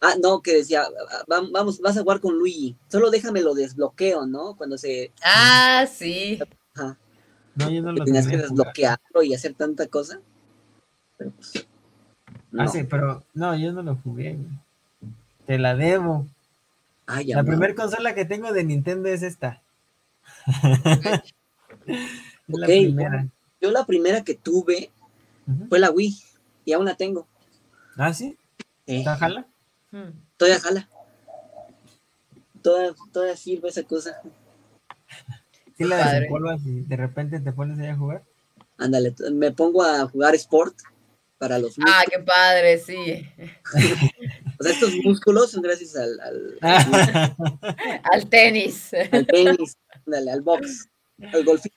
[0.00, 0.84] Ah, no, que decía,
[1.30, 2.76] va- vamos, vas a jugar con Luigi.
[2.88, 4.54] Solo déjame lo desbloqueo, ¿no?
[4.56, 5.10] Cuando se.
[5.22, 6.38] Ah, sí.
[6.74, 6.96] Ajá,
[7.56, 10.20] No, yo no que lo tenías que desbloquearlo y hacer tanta cosa.
[11.16, 11.66] Pero pues.
[12.52, 12.62] No.
[12.62, 14.34] Ah, sí, pero no, yo no lo jugué.
[14.34, 14.46] güey.
[15.46, 16.26] Te la debo.
[17.06, 19.62] Ah, ya, La primera consola que tengo de Nintendo es esta.
[22.48, 23.28] Es la primera.
[23.60, 24.90] Yo la primera que tuve
[25.68, 26.16] fue la Wii
[26.64, 27.26] y aún la tengo.
[27.96, 28.36] ¿Ah, sí?
[28.86, 29.46] Eh, ¿Está jala?
[29.90, 30.10] Hmm.
[30.36, 30.88] todavía jala.
[32.62, 34.20] Toda, todavía sirve esa cosa.
[35.76, 36.14] Sí la Padre.
[36.20, 38.22] desempolvas y de repente te pones ahí a jugar.
[38.78, 40.76] Ándale, me pongo a jugar Sport
[41.38, 41.94] para los músculos.
[41.94, 43.26] Ah, qué padre, sí.
[44.58, 46.58] O sea, estos músculos son gracias al, al,
[48.12, 48.90] Al tenis.
[49.12, 50.88] al tenis, ándale, al box,
[51.32, 51.76] al golfito.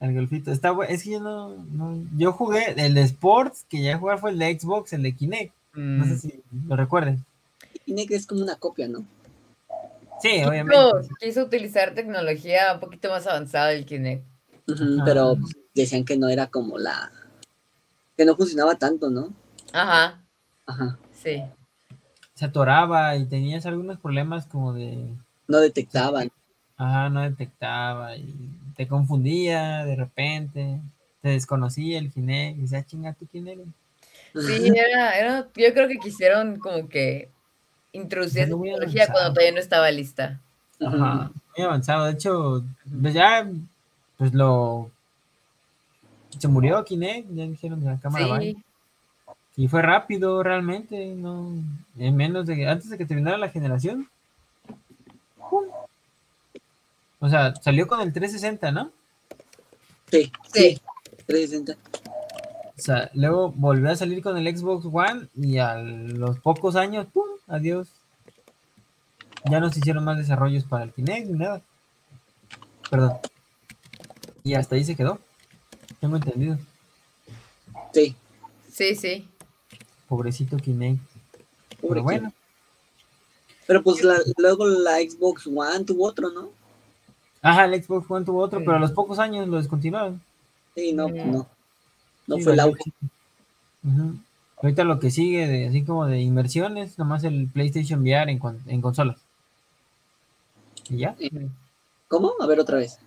[0.00, 0.50] El golfito.
[0.50, 4.18] Está bu- Es que yo no, no- Yo jugué el de Sports, que ya jugué
[4.18, 5.54] fue el de Xbox, el de Kinect.
[5.74, 6.18] No sé Mm.
[6.18, 7.24] si lo recuerden.
[7.86, 9.04] Que es como una copia, ¿no?
[10.22, 10.76] Sí, Quiso, obviamente.
[11.20, 14.24] quiso utilizar tecnología un poquito más avanzada del Kinect.
[14.72, 14.84] Ajá.
[15.04, 15.36] Pero
[15.74, 17.10] decían que no era como la.
[18.16, 19.32] que no funcionaba tanto, ¿no?
[19.72, 20.22] Ajá,
[20.66, 20.98] Ajá.
[21.12, 21.42] sí.
[22.34, 25.08] Se atoraba y tenías algunos problemas como de.
[25.48, 26.30] No detectaban.
[26.76, 30.80] Ajá, no detectaba y te confundía de repente.
[31.20, 32.58] Te desconocía el Kinect.
[32.58, 33.66] Y decía, chinga, ¿tú quién eres?
[34.34, 37.30] Sí, era, era, yo creo que quisieron como que
[37.92, 40.40] introducir Ya esa lo voy a tecnología cuando todavía no estaba lista.
[40.80, 42.06] Ajá, muy avanzado.
[42.06, 42.64] De hecho,
[43.00, 43.48] pues ya,
[44.16, 44.90] pues lo.
[46.38, 48.38] Se murió Kinect, ya dijeron de la cámara.
[48.38, 48.54] bye.
[48.54, 48.64] Sí,
[49.56, 51.52] Y fue rápido realmente, no.
[51.98, 52.66] En menos de.
[52.68, 54.08] Antes de que terminara la generación.
[55.50, 55.64] ¡pum!
[57.20, 58.90] O sea, salió con el 360, ¿no?
[60.10, 60.74] Sí, sí.
[60.74, 60.80] sí.
[61.26, 61.76] 360.
[62.76, 67.06] O sea, luego volvió a salir con el Xbox One y a los pocos años,
[67.12, 67.31] ¡pum!
[67.52, 67.88] Adiós.
[69.50, 71.60] Ya no se hicieron más desarrollos para el Kinect ni nada.
[72.90, 73.18] Perdón.
[74.42, 75.18] Y hasta ahí se quedó.
[76.00, 76.58] Tengo entendido.
[77.92, 78.16] Sí.
[78.70, 79.28] Sí, sí.
[80.08, 81.00] Pobrecito Kinect.
[81.80, 82.32] Pobre Pero bueno,
[83.66, 86.50] Pero pues la- luego la Xbox One tuvo otro, ¿no?
[87.42, 88.64] ajá, el Xbox One tuvo otro, Sí.
[88.64, 90.22] pero a los pocos años lo descontinuaron.
[90.74, 91.46] Sí, no, pues, no.
[92.28, 92.92] No Sí, fue el auge.
[93.84, 94.16] Ujú.
[94.62, 98.80] Ahorita lo que sigue, de, así como de inversiones, nomás el PlayStation VR en, en
[98.80, 99.20] consolas.
[100.88, 101.16] Y ya.
[102.08, 102.32] ¿Cómo?
[102.40, 102.98] A ver otra vez.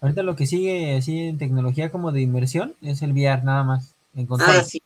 [0.00, 3.94] Ahorita lo que sigue así en tecnología como de inversión es el VR nada más.
[4.14, 4.68] En Ah, consolas.
[4.68, 4.82] sí.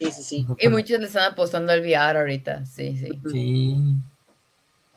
[0.00, 0.46] Sí, sí, sí.
[0.58, 3.20] Y muchos le están apostando al VR ahorita, sí, sí.
[3.30, 3.76] Sí.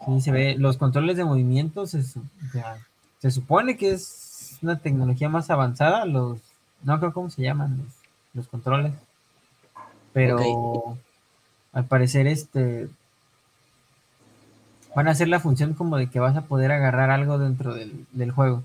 [0.04, 0.56] Sí, se ve.
[0.58, 6.06] Los controles de movimiento se, se supone que es una tecnología más avanzada.
[6.06, 6.40] Los.
[6.84, 7.94] No creo cómo se llaman los,
[8.34, 8.94] los controles.
[10.16, 10.98] Pero
[11.74, 12.88] al parecer este.
[14.96, 18.06] Van a hacer la función como de que vas a poder agarrar algo dentro del,
[18.14, 18.64] del juego.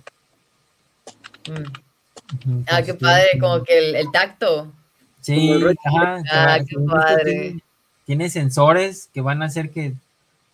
[1.49, 2.61] Mm.
[2.69, 4.73] Ah, qué padre, tiene- como que el, el tacto.
[5.21, 5.53] Sí,
[5.85, 7.33] ajá, Ah, qué padre.
[7.35, 7.63] Tiene,
[8.07, 9.95] tiene sensores que van a hacer que,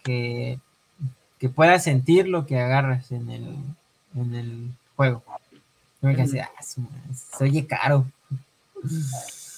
[0.03, 0.59] que,
[1.38, 3.55] que puedas sentir lo que agarras en el,
[4.16, 5.22] en el juego.
[6.01, 8.07] Yo me así, "Ah, se oye caro.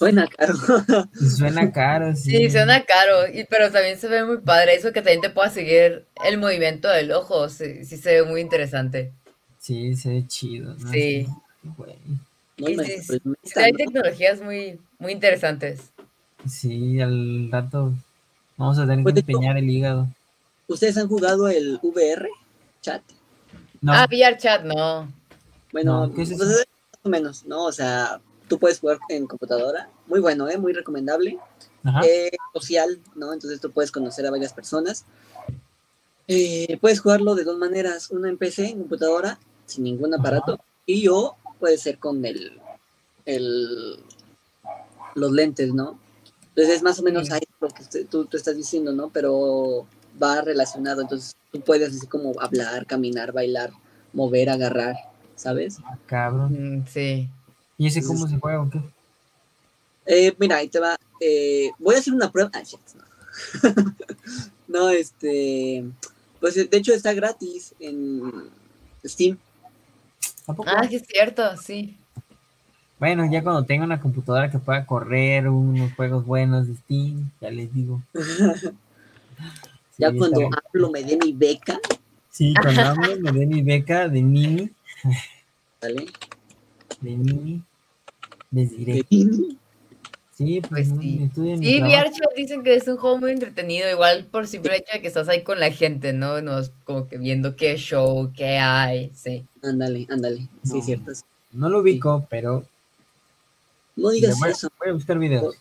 [0.01, 0.55] Buena, caro.
[1.37, 2.31] Suena caro, sí.
[2.31, 5.51] Sí, suena caro, y, pero también se ve muy padre eso que también te pueda
[5.51, 9.12] seguir el movimiento del ojo, sí, sí se ve muy interesante.
[9.59, 10.75] Sí, se ve chido.
[10.79, 10.91] ¿no?
[10.91, 11.27] Sí.
[11.77, 11.97] güey.
[12.59, 13.79] No Y me sí, sí, sorprende, sí, hay ¿no?
[13.79, 15.81] tecnologías muy, muy interesantes.
[16.49, 17.93] Sí, al rato
[18.57, 20.09] vamos a tener Pues, que hecho- empeñar el hígado.
[20.69, 22.29] ¿Ustedes han jugado el VR
[22.83, 23.03] chat?
[23.81, 25.11] No, Ah, VR chat, no.
[25.73, 26.65] Bueno, No, ¿qué es pues, más
[27.03, 27.65] o menos, ¿no?
[27.65, 29.89] O sea, tú puedes jugar en computadora.
[30.07, 30.59] Muy bueno, ¿eh?
[30.59, 31.39] Muy recomendable.
[32.05, 33.33] Eh, social, ¿no?
[33.33, 35.05] Entonces tú puedes conocer a varias personas.
[36.27, 41.09] Eh, puedes jugarlo de dos maneras, una en PC, en computadora, sin ningún aparato, y
[41.09, 42.61] o puede ser con el,
[43.25, 43.99] el
[45.15, 45.99] los lentes, ¿no?
[46.49, 49.09] Entonces es más o menos ahí lo que usted- tú, tú estás diciendo, ¿no?
[49.11, 49.87] Pero
[50.23, 53.70] va relacionado, entonces tú puedes así como hablar, caminar, bailar,
[54.12, 54.97] mover, agarrar,
[55.37, 55.79] ¿sabes?
[55.85, 56.81] Ah, cabrón.
[56.81, 57.29] Mm, sí.
[57.79, 58.81] ¿Y ese cómo se juega o qué?
[60.05, 60.97] Eh, mira, ahí te va.
[61.21, 62.51] eh, voy a hacer una prueba.
[62.53, 63.85] Ah, shit, no.
[64.69, 65.85] no, este.
[66.41, 68.51] Pues de hecho está gratis en
[69.05, 69.39] Steam.
[70.47, 70.69] ¿A poco?
[70.69, 71.97] Ah, sí es cierto, sí.
[72.99, 77.51] Bueno, ya cuando tenga una computadora que pueda correr unos juegos buenos de Steam, ya
[77.51, 78.03] les digo.
[80.01, 80.53] Ya cuando bien.
[80.55, 81.77] hablo me dé mi beca,
[82.31, 84.71] Sí, cuando hablo me dé mi beca de Nini,
[85.83, 86.07] ¿vale?
[87.01, 87.65] de Nini,
[88.51, 89.05] les diré.
[89.11, 91.29] Sí, pues, sí.
[91.35, 91.97] Sí, trabajo.
[91.97, 95.09] VR chat dicen que es un juego muy entretenido, igual por simple hecho de que
[95.09, 96.41] estás ahí con la gente, ¿no?
[96.43, 99.45] No es como que viendo qué show, qué hay, sí.
[99.62, 100.37] Ándale, ándale.
[100.62, 100.83] Sí, No.
[100.83, 101.12] cierto.
[101.53, 102.65] No lo ubico, pero
[103.97, 104.69] No digas voy, a- eso.
[104.79, 105.57] voy a buscar videos.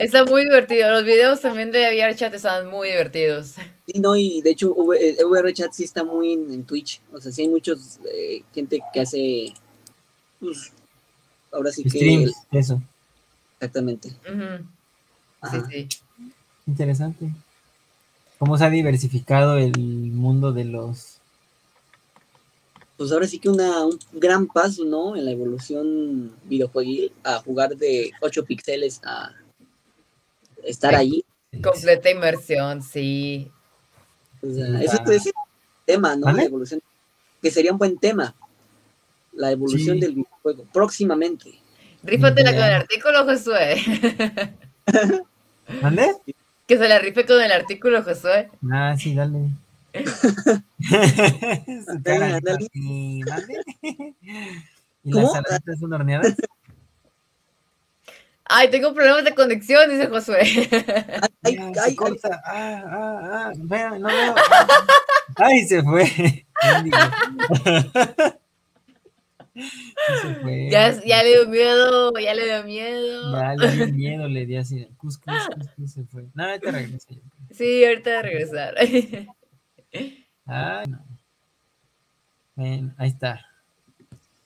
[0.00, 3.54] Está muy divertido, los videos también de VR chat están muy divertidos.
[3.86, 7.00] Sí, no, y de hecho V- eh, VR Chat sí está muy en, en Twitch.
[7.12, 9.52] O sea, sí hay muchos eh, gente que hace
[10.40, 10.72] pues,
[11.54, 11.90] ahora sí que...
[11.90, 12.82] Streams, eso.
[13.58, 14.10] Exactamente.
[14.10, 14.16] Sí,
[15.40, 15.68] Ajá.
[15.70, 15.88] sí.
[16.66, 17.30] Interesante.
[18.38, 21.18] Cómo se ha diversificado el mundo de los...
[22.96, 25.16] Pues ahora sí que una, un gran paso, ¿no?
[25.16, 29.32] En la evolución videojueguil a jugar de 8 píxeles a
[30.62, 30.96] estar Sí.
[30.96, 31.24] ahí.
[31.62, 33.50] Completa inmersión, sí.
[34.42, 35.12] O sea, Sí, ese, claro.
[35.12, 35.32] ese
[35.84, 36.26] tema, ¿no?
[36.26, 36.38] ¿Vale?
[36.38, 36.80] La evolución.
[37.42, 38.34] Que sería un buen tema.
[39.36, 40.00] La evolución Sí.
[40.00, 40.64] del videojuego.
[40.72, 41.58] Próximamente.
[42.02, 43.82] Rífatela con el artículo, Josué.
[45.82, 46.14] ¿Mande?
[46.66, 48.48] que se la rife con el artículo, Josué.
[48.72, 49.50] Ah, sí, dale.
[55.04, 55.22] ¿Y ¿Cómo?
[55.22, 56.34] las saladitas son horneadas?
[58.46, 60.40] Ay, tengo problemas de conexión, dice Josué.
[61.42, 62.42] Ay, ay, se ay, corta.
[62.44, 63.52] Ah, ah, ah.
[63.56, 64.34] Vea, no veo.
[65.36, 66.46] Ay, se fue.
[70.22, 70.68] Se fue.
[70.70, 73.32] ya, ya le dio miedo, ya le dio miedo.
[73.32, 74.86] Ya le dio miedo, le di así.
[74.96, 76.26] Cus, cus, cus, cus, se fue.
[76.34, 77.20] No, ahorita regresa yo.
[77.20, 77.48] creo.
[77.52, 78.74] Sí, ahorita va a regresar.
[80.46, 81.04] Ay, no.
[82.56, 83.40] Ven, ahí está.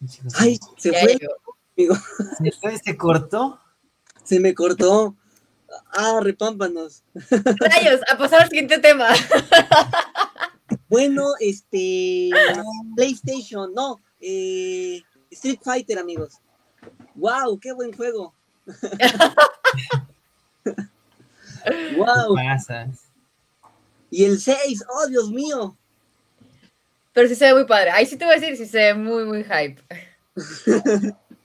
[0.06, 1.18] Chicos, ay, se fue,
[1.76, 1.96] amigo.
[2.38, 2.78] ¿Se fue?
[2.78, 3.60] ¿Se cortó?
[4.24, 5.16] Se me cortó.
[5.92, 7.02] Ah, repámpanos.
[7.30, 9.08] Rayos, a pasar al siguiente tema.
[10.88, 12.30] Bueno, este.
[12.96, 14.00] PlayStation, no.
[14.20, 16.38] Eh, Street Fighter, amigos.
[17.14, 17.58] ¡Wow!
[17.60, 18.34] ¡Qué buen juego!
[21.96, 22.34] ¡Wow!
[22.34, 23.04] Pasas.
[24.10, 25.76] Y el 6, ¡oh, Dios mío!
[27.12, 27.90] Pero sí se ve muy padre.
[27.90, 29.82] Ahí sí te voy a decir, sí se ve muy, muy hype.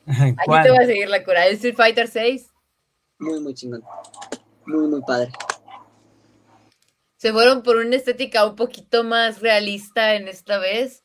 [0.05, 1.47] Aquí te voy a seguir la cura.
[1.47, 2.51] El Street Fighter 6
[3.19, 3.83] Muy, muy chingón.
[4.65, 5.31] Muy, muy padre.
[7.17, 11.02] se fueron por una estética un poquito más realista en esta vez.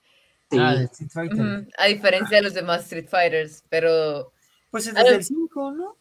[0.50, 0.56] Sí.
[0.58, 1.68] Ah, Street Fighter.
[1.78, 3.64] A diferencia de los demás Street Fighters.
[3.68, 4.32] Pero
[4.70, 5.96] Pues es desde el 5, ¿no?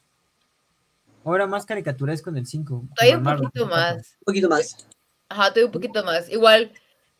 [1.25, 2.83] Ahora más caricaturesco en el 5.
[2.95, 4.15] todavía un poquito más.
[4.21, 4.87] Un poquito más.
[5.29, 6.29] Ajá, todavía un poquito más.
[6.29, 6.71] Igual,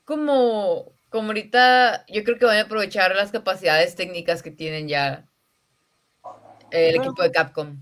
[0.05, 5.25] como, como ahorita, yo creo que van a aprovechar las capacidades técnicas que tienen ya
[6.71, 7.03] el Bueno.
[7.11, 7.77] equipo de Capcom.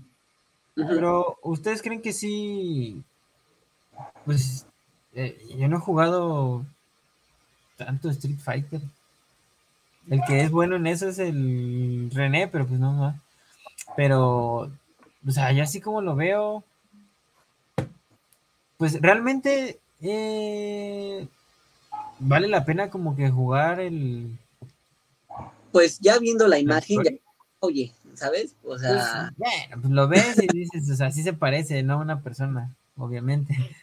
[0.74, 3.02] Pero, ¿ustedes creen que sí?
[4.24, 4.66] Pues,
[5.14, 6.66] eh, yo no he jugado
[7.76, 8.80] tanto Street Fighter.
[10.08, 13.20] El que es bueno en eso es el René, pero pues no, no.
[13.96, 14.70] Pero,
[15.26, 16.64] o sea, yo así como lo veo,
[18.76, 21.26] pues realmente eh,
[22.18, 24.38] vale la pena como que jugar el...
[25.72, 27.10] Pues ya viendo la imagen, ya-
[27.60, 28.54] oye, ¿sabes?
[28.62, 31.94] O Pues, sea, bueno, pues lo ves y dices, o sea, sí se parece, no
[31.94, 33.56] a una persona, obviamente.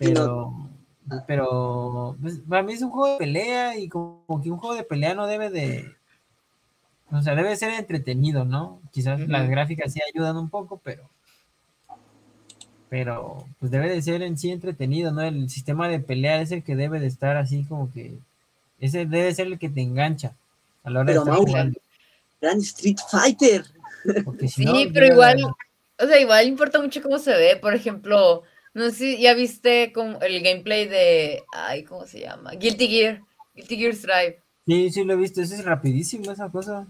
[0.00, 0.70] No.
[1.10, 1.24] Pero, Ah.
[1.26, 4.84] pero pues, para mí es un juego de pelea y como que un juego de
[4.84, 5.92] pelea no debe de,
[7.10, 8.80] o sea, debe ser entretenido, ¿no?
[8.92, 11.02] Quizás las gráficas sí ayudan un poco, pero,
[12.88, 15.22] pero pues debe de ser en sí entretenido, ¿no?
[15.22, 18.18] El sistema de pelea es el que debe de estar así como que,
[18.80, 20.32] ese debe ser el que te engancha
[20.84, 21.80] a la hora Pero, de estar Mauro, jugando.
[22.40, 23.64] gran Street Fighter.
[24.40, 25.42] si Sí, no, pero igual,
[25.98, 27.56] o sea, igual importa mucho cómo se ve.
[27.60, 28.42] Por ejemplo,
[28.74, 32.52] no sé si ya viste como el gameplay de, ay, ¿cómo se llama?
[32.52, 33.20] Guilty Gear,
[33.54, 34.42] Guilty Gear Strive.
[34.66, 36.86] Sí, sí lo he visto, eso es rapidísimo esa cosa.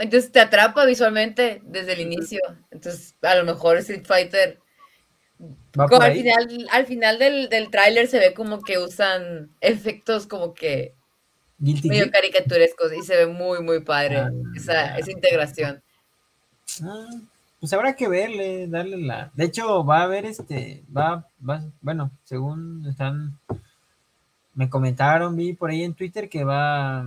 [0.00, 2.40] Entonces te atrapa visualmente desde el inicio.
[2.70, 4.60] Entonces, a lo mejor Street Fighter
[5.72, 10.54] Como al final, al final del, del tráiler se ve como que usan efectos como
[10.54, 10.94] que
[11.58, 12.12] Guilty medio Gear.
[12.12, 15.82] caricaturescos y se ve muy, muy padre Ah, esa, esa integración.
[16.82, 17.08] Ah,
[17.60, 19.30] pues habrá que verle, darle la.
[19.34, 23.38] De hecho, va a haber este, va, va, bueno, según están,
[24.54, 27.04] me comentaron, vi por ahí en Twitter que va,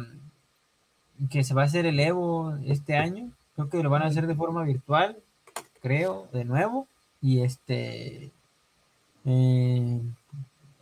[1.31, 3.31] que se va a hacer el Evo este año.
[3.55, 5.17] Creo que lo van a hacer de forma virtual,
[5.81, 6.87] creo, de nuevo.
[7.19, 8.31] Y este,
[9.25, 10.01] eh,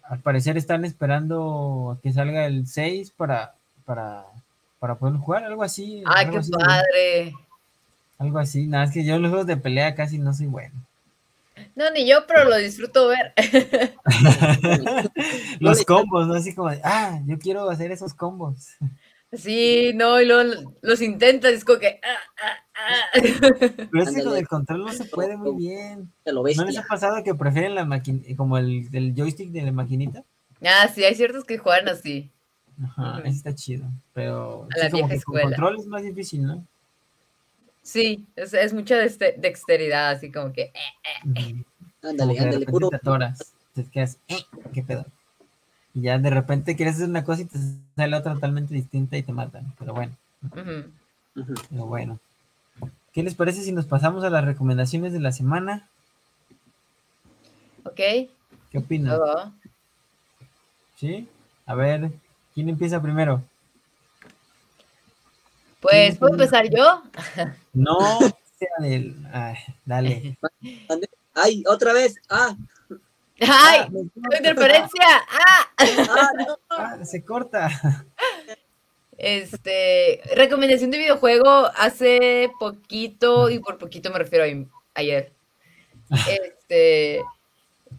[0.04, 4.26] al parecer están esperando a que salga el 6 para, para,
[4.80, 6.04] para poder jugar, algo así.
[6.06, 7.34] ¡Ay, algo qué así, padre!
[8.22, 10.76] Algo así, nada, es que yo los juegos de pelea casi no soy bueno.
[11.76, 13.34] No, ni yo, pero lo disfruto ver.
[15.60, 16.34] Los combos, ¿no?
[16.34, 18.76] Así como de, ah, yo quiero hacer esos combos.
[19.34, 22.00] Sí, no, y luego los intentas, es como que.
[22.04, 23.20] ah, ah, ah.
[23.92, 26.12] Pero es que con el control no se puede muy bien.
[26.24, 29.62] Te lo ¿No les ha pasado que prefieren la maquinita, como el, el joystick de
[29.62, 30.24] la maquinita?
[30.64, 32.30] Ah, sí, hay ciertos que juegan así.
[32.84, 33.86] Ajá, está chido.
[34.14, 35.44] Pero A sí, la como vieja que escuela.
[35.44, 36.66] con control es más difícil, ¿no?
[37.84, 40.64] Sí, es, es mucha dexte- dexteridad, así como que.
[40.64, 40.72] eh.
[41.26, 41.64] Ujú.
[42.02, 42.90] Como Ándale, de ándale, puro.
[42.90, 44.44] te atoras, te quedas, "Eh,
[44.74, 45.06] ¿qué pedo?
[45.94, 47.58] Y ya de repente quieres hacer una cosa y te
[47.96, 49.74] sale otra totalmente distinta y te matan.
[49.78, 50.16] Pero bueno,
[51.70, 52.20] pero bueno.
[53.14, 55.90] ¿Qué les parece si nos pasamos a las recomendaciones de la semana?
[57.84, 57.96] Ok.
[58.72, 58.80] ¿Qué
[59.18, 59.52] luego.
[60.96, 61.28] ¿Sí?
[61.66, 62.12] A ver,
[62.54, 63.44] ¿quién empieza primero?
[65.82, 67.04] Pues, ¿puedo empezar yo?
[67.74, 67.98] No.
[69.34, 69.56] Ay,
[69.86, 70.38] dale.
[71.34, 72.16] Ay, otra vez.
[72.30, 72.56] Ah,
[73.40, 73.80] ¡Ay!
[73.80, 75.08] Ah, me ¡Tengo interferencia!
[75.30, 75.68] ¡Ah!
[75.78, 76.58] ah, no.
[76.70, 77.70] Ah, se corta.
[79.18, 85.32] Este, recomendación de videojuego hace poquito, y por poquito me refiero a ayer.
[86.28, 87.22] Este,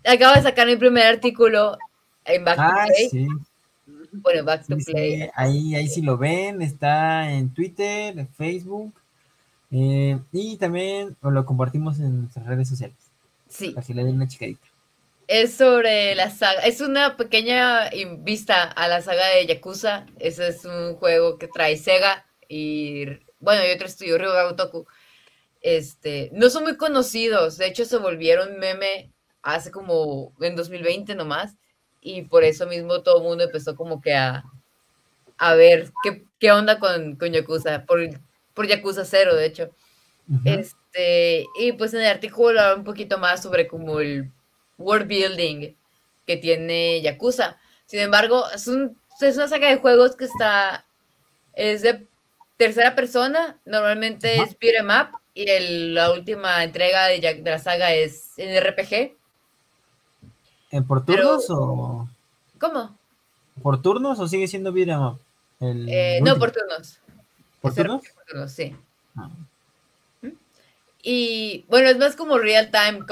[0.05, 1.77] acabo de sacar mi primer artículo
[2.25, 3.09] en Back to Ah, Play.
[3.11, 3.29] sí.
[4.13, 5.31] Bueno, Back to sí, sí, Play.
[5.35, 8.95] Ahí, ahí sí lo ven, está en Twitter, en Facebook,
[9.71, 13.13] eh, y también lo compartimos en nuestras redes sociales,
[13.49, 14.69] Sí, para que le den una chicadita.
[15.29, 20.07] es sobre la saga, es una pequeña vista a la saga de Yakuza.
[20.19, 23.07] Ese es un juego que trae Sega y,
[23.41, 24.87] bueno, y otro estudio, Ryuga Gotoku.
[25.63, 29.13] Este, no son muy conocidos, de hecho se volvieron meme
[29.43, 31.57] hace como en 2020 nomás,
[32.03, 34.45] y por eso mismo todo el mundo empezó como que a,
[35.39, 38.01] a ver qué, qué onda con, con Yakuza, por,
[38.55, 39.71] por Yakuza 0, de hecho.
[40.45, 44.31] Este, y pues en el artículo habla un poquito más sobre como el
[44.79, 45.75] world building
[46.27, 47.59] que tiene Yakuza.
[47.87, 50.87] Sin embargo, es, un, es una saga de juegos que está,
[51.55, 52.07] es de
[52.57, 54.45] tercera persona, normalmente Ajá.
[54.51, 58.51] es beat 'em up, y el- la última entrega de, de la saga es en
[58.63, 59.17] RPG.
[60.73, 62.09] ¿Eh, ¿Por pero- turnos o
[62.59, 62.99] ¿Cómo?
[63.63, 65.17] por turnos o sigue siendo beat'em
[65.61, 66.99] Eh, no, por turnos.
[67.61, 68.03] ¿Por turnos?
[68.03, 68.75] RPG por turnos, sí.
[69.17, 69.29] Ah,
[71.03, 73.05] Y bueno, es más como real time.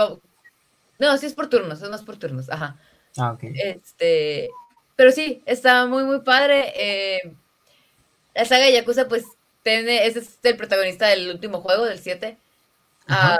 [0.99, 2.77] No, sí es por turnos, es más por turnos, ajá.
[3.19, 3.45] ah, ok.
[3.55, 4.51] Este,
[4.97, 6.73] pero sí, está muy, muy padre.
[6.77, 7.35] eh,
[8.35, 9.25] la saga de Yakuza, pues,
[9.63, 12.39] tiene, ese es el protagonista del último juego, del 7.
[13.07, 13.39] Ajá.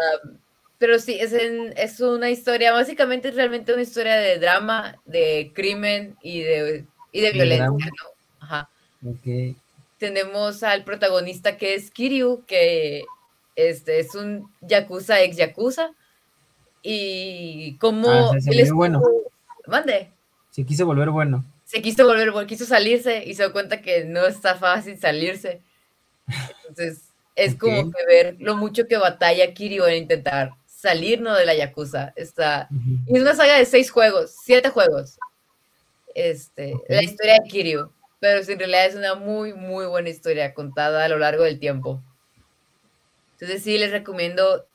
[0.81, 5.53] Pero sí, es, en- es una historia, básicamente es realmente una historia de drama, de
[5.55, 7.69] crimen y de, y de violencia.
[7.69, 8.09] ¿no?
[8.41, 8.69] Ajá.
[9.99, 13.05] Tenemos al protagonista que es Kiryu, que
[13.57, 15.93] este, es un Yakuza ex Yakuza.
[16.83, 19.03] Y como Ah, se volvió estuvo- bueno.
[19.67, 20.11] Mande
[20.51, 21.45] Se quiso volver bueno.
[21.67, 25.61] se quiso volver, bueno, quiso salirse y se dio cuenta que no está fácil salirse.
[26.69, 27.03] Entonces,
[27.37, 32.13] es como que ver lo mucho que batalla Kiryu en intentar salirnos de la Yakuza.
[32.17, 32.69] Está...
[33.07, 35.19] Y es una saga de seis juegos, siete juegos.
[36.15, 37.91] Este, la historia de Kiryu.
[38.19, 42.03] Pero en realidad es una muy, muy buena historia contada a lo largo del tiempo.
[43.33, 44.67] Entonces sí, les recomiendo.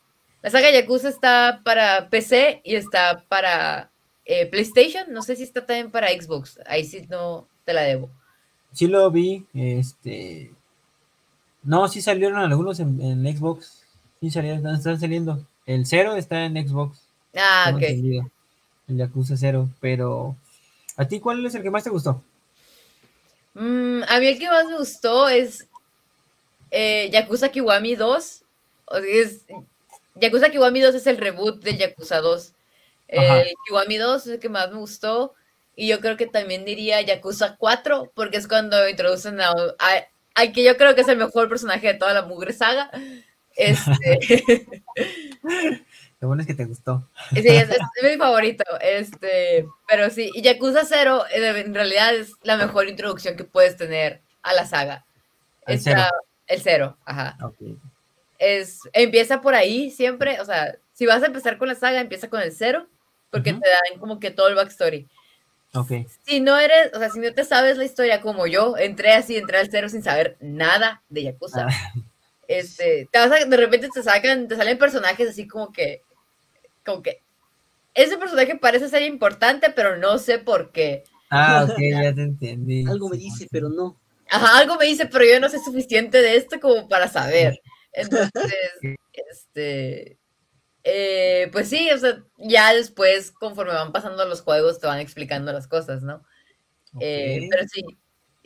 [0.42, 3.90] La saga Yakuza está para PC y está para
[4.26, 5.12] eh, PlayStation.
[5.12, 6.60] No sé si está también para Xbox.
[6.68, 8.10] Ahí sí no te la debo.
[8.72, 10.52] Sí lo vi, este...
[11.64, 13.86] No, sí salieron algunos en, en Xbox.
[14.22, 15.48] Sí salieron, están saliendo.
[15.66, 17.00] El cero está en Xbox.
[17.36, 17.82] Ah, ok.
[17.82, 18.30] entendido.
[18.88, 20.36] El Yakuza cero, pero...
[20.98, 22.24] ¿A ti cuál es el que más te gustó?
[23.54, 25.68] Mm, a mí el que más me gustó es
[26.72, 28.42] eh, Yakuza Kiwami 2.
[28.86, 29.42] O sea, es,
[30.16, 32.54] Yakuza Kiwami 2 es el reboot del Yakuza 2.
[33.18, 33.42] Ajá.
[33.42, 35.34] El Kiwami 2 es el que más me gustó.
[35.76, 40.52] Y yo creo que también diría Yakuza 4, porque es cuando introducen a, a- al
[40.54, 42.90] que yo creo que es el mejor personaje de toda la mugre saga.
[43.56, 44.84] Este,
[46.22, 47.08] Lo bueno es que te gustó.
[47.34, 48.64] Sí, es, es mi favorito.
[48.82, 53.78] Este, pero sí, y Yakuza 0 eh, en realidad es la mejor introducción que puedes
[53.78, 55.06] tener a la saga.
[55.68, 56.02] Está- cero.
[56.48, 57.38] El cero, ajá.
[57.44, 57.56] Ok.
[58.38, 62.30] Es, empieza por ahí siempre, o sea, si vas a empezar con la saga, empieza
[62.30, 62.88] con el cero,
[63.32, 63.62] porque Ujú.
[63.62, 65.08] te dan como que todo el backstory.
[65.74, 65.92] Ok.
[66.24, 69.38] Si no eres, o sea, si no te sabes la historia como yo, entré así,
[69.38, 71.68] entré al cero sin saber nada de Yakuza.
[71.68, 71.94] Ah,
[72.48, 76.02] Este, te vas a- de repente te sacan, te salen personajes así como que,
[76.86, 77.20] como que,
[77.94, 81.04] ese personaje parece ser importante, pero no sé por qué.
[81.30, 82.86] Ah, ok, ya te entendí.
[82.90, 84.00] Algo me dice, pero no.
[84.30, 87.60] Ajá, algo me dice, pero yo no sé suficiente de esto como para saber.
[87.94, 88.34] Entonces,
[89.14, 90.18] este,
[90.84, 95.52] eh, pues sí, o sea, ya después, conforme van pasando los juegos, te van explicando
[95.54, 96.24] las cosas, ¿no?
[97.00, 97.48] Eh, Ok.
[97.50, 97.84] pero sí,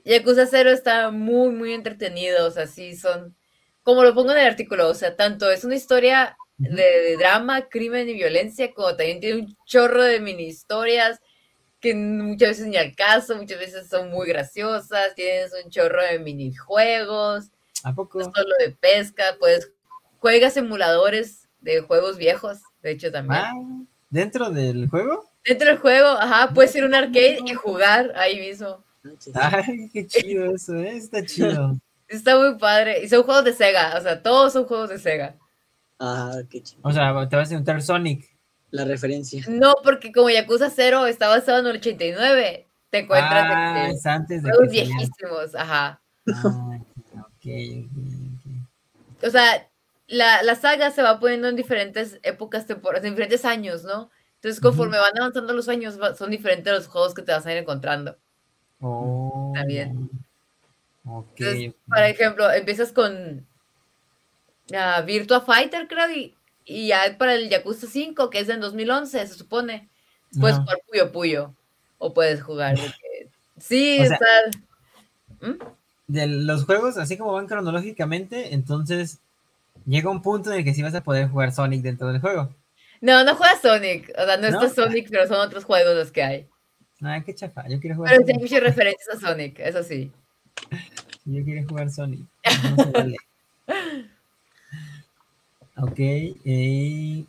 [0.05, 3.35] Yakuza 0 está muy, muy entretenido, o sea, sí son,
[3.89, 7.69] como lo pongo en el artículo, o sea, tanto es una historia de, de drama,
[7.69, 11.19] crimen y violencia, como también tiene un chorro de mini historias
[11.79, 16.19] que muchas veces ni al caso, muchas veces son muy graciosas, tienes un chorro de
[16.19, 17.49] minijuegos,
[17.83, 18.19] ¿A poco?
[18.19, 19.71] no solo de pesca, pues
[20.19, 23.41] juegas emuladores de juegos viejos, de hecho también.
[23.41, 23.53] Ah,
[24.11, 25.31] ¿Dentro del juego?
[25.43, 28.83] Dentro del juego, ajá, puedes ir a un arcade y jugar ahí mismo.
[29.33, 30.95] Ay, qué chido eso, ¿eh?
[30.95, 31.79] Está chido.
[32.09, 33.03] Está muy padre.
[33.03, 35.37] Y son juegos de Sega, o sea, todos son juegos de Sega.
[35.99, 36.81] Ah, qué chido.
[36.83, 38.25] O sea, te vas a encontrar Sonic.
[38.71, 39.43] La referencia.
[39.47, 44.43] No, porque como Yakuza 0 está basado en el 89, te encuentras Ah, es antes
[44.43, 46.01] de juegos viejísimos, ajá.
[46.35, 46.77] Ah,
[47.21, 47.45] ok,
[47.81, 47.97] ok,
[48.35, 49.25] ok.
[49.25, 49.67] O sea,
[50.07, 54.11] la, la saga se va poniendo en diferentes épocas temporales, en diferentes años, ¿no?
[54.35, 57.51] Entonces, conforme van avanzando los años, va- son diferentes los juegos que te vas a
[57.51, 58.17] ir encontrando.
[58.81, 59.65] Oh, Está
[61.03, 61.05] bien.
[61.05, 61.11] ya.
[61.11, 61.39] Ok.
[61.39, 63.45] Entonces, por ejemplo, empiezas con
[64.75, 66.35] ah, Virtua Fighter, creo, y,
[66.65, 69.89] y ya para el Yakuza 5, que es en 2011, se supone,
[70.39, 70.63] puedes Ajá.
[70.63, 71.53] jugar Puyo Puyo,
[71.97, 72.75] o puedes jugar...
[73.61, 75.47] Sí, O sea- está...
[75.47, 75.57] ¿Mm?
[76.07, 79.19] De los juegos, así como van cronológicamente, entonces
[79.85, 82.49] llega un punto en el que sí vas a poder jugar Sonic dentro del juego.
[83.01, 84.63] No, no juegas Sonic, o sea, no, ¿No?
[84.63, 86.47] está Sonic, pero son otros juegos los que hay.
[87.01, 87.67] Ah, qué chafa.
[87.67, 90.11] Yo quiero jugar Pero sí hay muchas referencias a Sonic, eso sí.
[91.25, 92.21] Yo quiero jugar Sonic.
[92.75, 93.17] No se vale.
[95.77, 95.93] ok.
[95.99, 97.25] eh,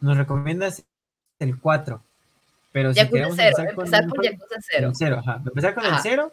[0.00, 0.84] nos recomiendas
[1.38, 2.02] el 4.
[2.72, 4.88] Pero si Yakuza queremos 0, empezar con, empezar juego- Yakuza 0.
[4.88, 5.42] el 0, ajá.
[5.44, 6.00] Empezar con el Ajá.
[6.02, 6.32] 0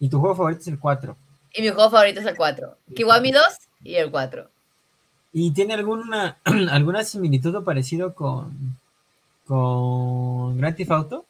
[0.00, 1.16] y tu juego favorito es el 4.
[1.54, 2.76] Y mi juego favorito es el 4.
[2.94, 3.42] Kiwami 2
[3.84, 4.50] y el 4.
[5.32, 6.38] ¿Y tiene alguna,
[6.70, 8.76] alguna similitud o parecido con,
[9.46, 11.24] con Grand Theft Auto?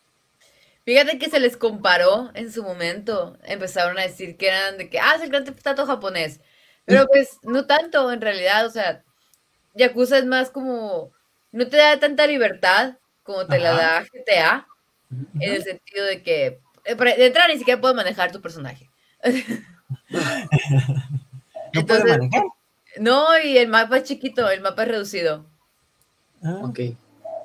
[0.88, 3.36] Fíjate que se les comparó en su momento.
[3.42, 6.40] Empezaron a decir que eran de que, ah, es el Grand Theft Auto japonés.
[6.86, 9.04] Pero pues no tanto en realidad, o sea,
[9.74, 11.12] Yakuza es más como,
[11.52, 14.66] no te da tanta libertad como te la da GTA,
[15.38, 18.88] en el sentido de que, eh, de entrada ni siquiera puedes manejar tu personaje.
[19.22, 19.30] ¿No
[20.10, 20.48] puede
[21.74, 22.44] Entonces- manejar?
[22.96, 25.44] No, y el mapa es chiquito, el mapa es reducido.
[26.42, 26.80] Ah, Ok.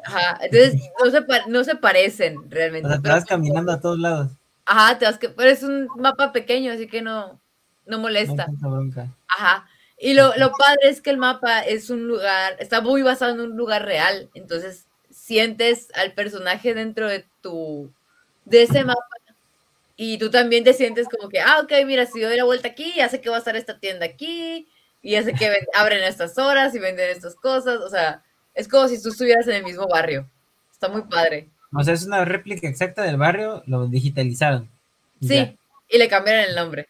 [0.05, 2.87] Ajá, entonces no se, no se parecen realmente.
[2.87, 4.31] O sea, te vas caminando a todos lados.
[4.65, 7.39] Ajá, te vas que, pero es un mapa pequeño, así que no,
[7.85, 8.47] no molesta.
[8.59, 9.07] bronca.
[9.27, 9.67] Ajá.
[9.97, 13.41] Y lo, lo padre es que el mapa es un lugar, está muy basado en
[13.41, 14.29] un lugar real.
[14.33, 17.91] Entonces sientes al personaje dentro de tu,
[18.45, 19.01] de ese mapa.
[19.95, 22.93] Y tú también te sientes como que, ah, ok, mira, si doy la vuelta aquí,
[22.95, 24.67] ya sé que va a estar esta tienda aquí,
[25.03, 27.79] y ya sé que ven- abren a estas horas y venden estas cosas.
[27.79, 28.23] O sea,
[28.53, 30.27] es como si tú estuvieras en el mismo barrio.
[30.71, 31.49] Está muy padre.
[31.73, 34.69] O sea, es una réplica exacta del barrio, lo digitalizaron.
[35.19, 35.55] Y Sí, ya,
[35.89, 36.87] y le cambiaron el nombre.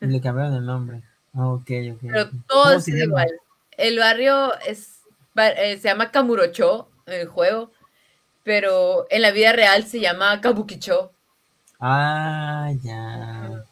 [0.00, 1.00] y le cambiaron el nombre.
[1.34, 1.98] Ah, ok, ok.
[2.02, 3.28] Pero todo ¿Cómo es igual.
[3.76, 5.00] El barrio es,
[5.36, 7.70] eh, se llama Kamurocho en el juego,
[8.42, 11.12] pero en la vida real se llama Kabukicho.
[11.78, 13.64] Ah, ya.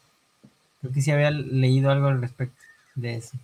[0.81, 2.61] Creo que sí había leído algo al respecto
[2.93, 3.37] de eso.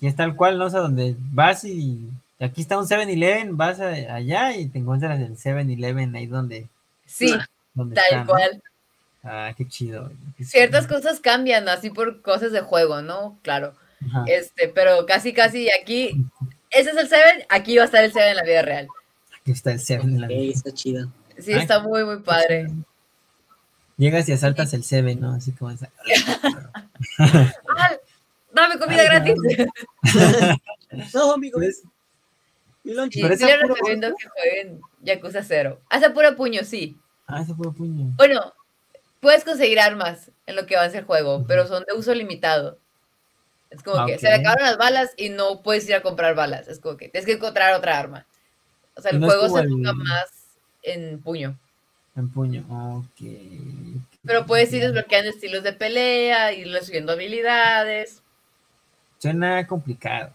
[0.00, 0.66] Y es tal cual, ¿no?
[0.66, 2.08] O sea, donde vas y
[2.40, 6.68] aquí está un 7-Eleven, vas a- allá y te encuentras el 7-Eleven ahí donde,
[7.06, 7.32] Sí,
[7.74, 8.26] donde tal está, ¿no?
[8.26, 8.62] cual.
[9.22, 10.10] Ah, qué chido.
[10.36, 10.96] qué Ciertas chido.
[10.96, 13.38] cosas cambian así por cosas de juego, ¿no?
[13.42, 13.74] Claro.
[14.08, 14.24] Ajá.
[14.26, 16.16] Este, pero casi, casi aquí,
[16.70, 18.88] ese es el 7, aquí va a estar el 7 en la vida real.
[19.40, 21.08] Aquí está el 7 en la Ok, está chido.
[21.38, 22.68] Sí, Ay, está muy, muy padre.
[23.98, 25.32] Llegas y asaltas el 7, ¿no?
[25.34, 25.90] Así como esa.
[27.18, 27.92] ¡Ah!
[28.52, 29.34] ¡Dame comida Ay, gratis!
[31.14, 31.82] No, amigo, Pues,
[32.84, 33.18] mi lonche.
[33.18, 35.80] Sí, Pero sí les puro recomiendo que jueguen Yakuza 0.
[35.90, 36.96] Hace puro puño, sí.
[37.26, 38.12] ah, ese fue puño.
[38.16, 38.52] Bueno,
[39.20, 42.78] puedes conseguir armas en lo que avanza el juego, pero son de uso limitado.
[43.70, 44.20] Es como Ah, que ok.
[44.20, 46.66] se le acabaron las balas y no puedes ir a comprar balas.
[46.68, 48.26] Es como que tienes que encontrar otra arma.
[48.96, 50.30] O sea, Y el no juego se el- enfoca más
[50.82, 51.56] en puño.
[52.16, 52.64] En puño.
[52.68, 53.28] Ok.
[54.24, 58.22] Pero puedes ir desbloqueando estilos de pelea, irle subiendo habilidades.
[59.18, 60.32] Suena complicado.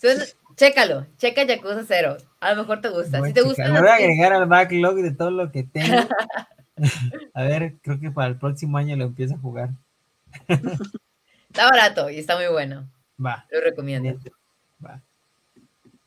[0.00, 0.24] Suena-
[0.58, 2.16] chécalo, checa Yakuza 0.
[2.40, 3.20] A lo mejor te gusta.
[3.20, 5.96] Voy Si te gusta, Lo voy a agregar al backlog de todo lo que tengo.
[7.34, 9.70] a ver, creo que para el próximo año lo empiezo a jugar.
[10.48, 12.90] está barato y está muy bueno.
[13.24, 13.46] Va.
[13.50, 14.18] Lo recomiendo.
[14.84, 15.00] Va.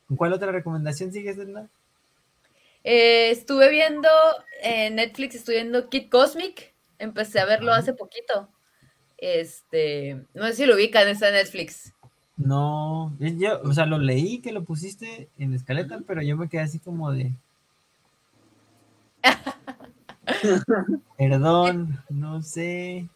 [0.07, 1.69] ¿Con cuál otra recomendación sigues, Edna?
[2.83, 4.09] Eh, estuve viendo
[4.61, 6.73] en Netflix, estuve viendo Kid Cosmic.
[6.99, 8.49] Empecé a verlo hace poquito.
[9.17, 11.93] Este, no sé si lo ubican, está en Netflix.
[12.43, 16.49] No, yo, o sea, lo leí que lo pusiste en la escaleta, pero yo me
[16.49, 17.33] quedé así como de.
[21.17, 23.07] Perdón, no sé.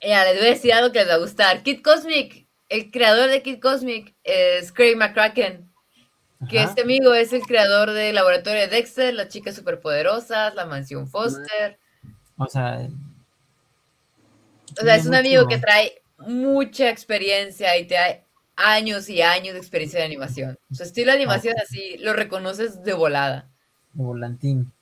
[0.00, 1.62] Ya, les voy a decir algo que les va a gustar.
[1.62, 5.70] Kid Cosmic, el creador de Kid Cosmic es Craig McCracken,
[6.48, 6.70] que Ajá.
[6.70, 11.78] este amigo es el creador del laboratorio de Dexter, las chicas superpoderosas, la mansión Foster.
[12.38, 12.88] O sea,
[14.80, 18.24] O sea, es un amigo que trae mucha experiencia y trae
[18.58, 20.58] años y años de experiencia de animación.
[20.72, 23.48] Su estilo de animación así lo reconoces de volada.
[23.92, 24.72] de volantín.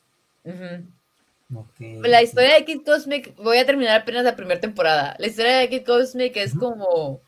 [1.54, 1.74] Ok.
[2.02, 5.14] La historia de Kid Cosmic, voy a terminar apenas la primera temporada.
[5.18, 7.20] La historia de Kid Cosmic es como.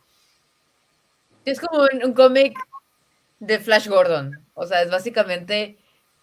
[1.45, 2.59] Es como un, un cómic
[3.39, 4.45] de Flash Gordon.
[4.55, 5.79] O sea, es básicamente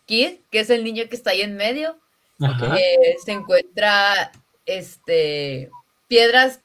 [0.06, 2.00] Kid, que es el niño que está ahí en medio,
[2.40, 2.78] Ajá.
[2.78, 4.32] eh, se encuentra
[4.66, 5.72] este
[6.08, 6.62] piedras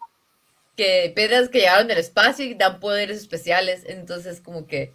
[0.80, 3.82] que piedras que llegaron del espacio y dan poderes especiales.
[3.86, 4.92] Entonces como que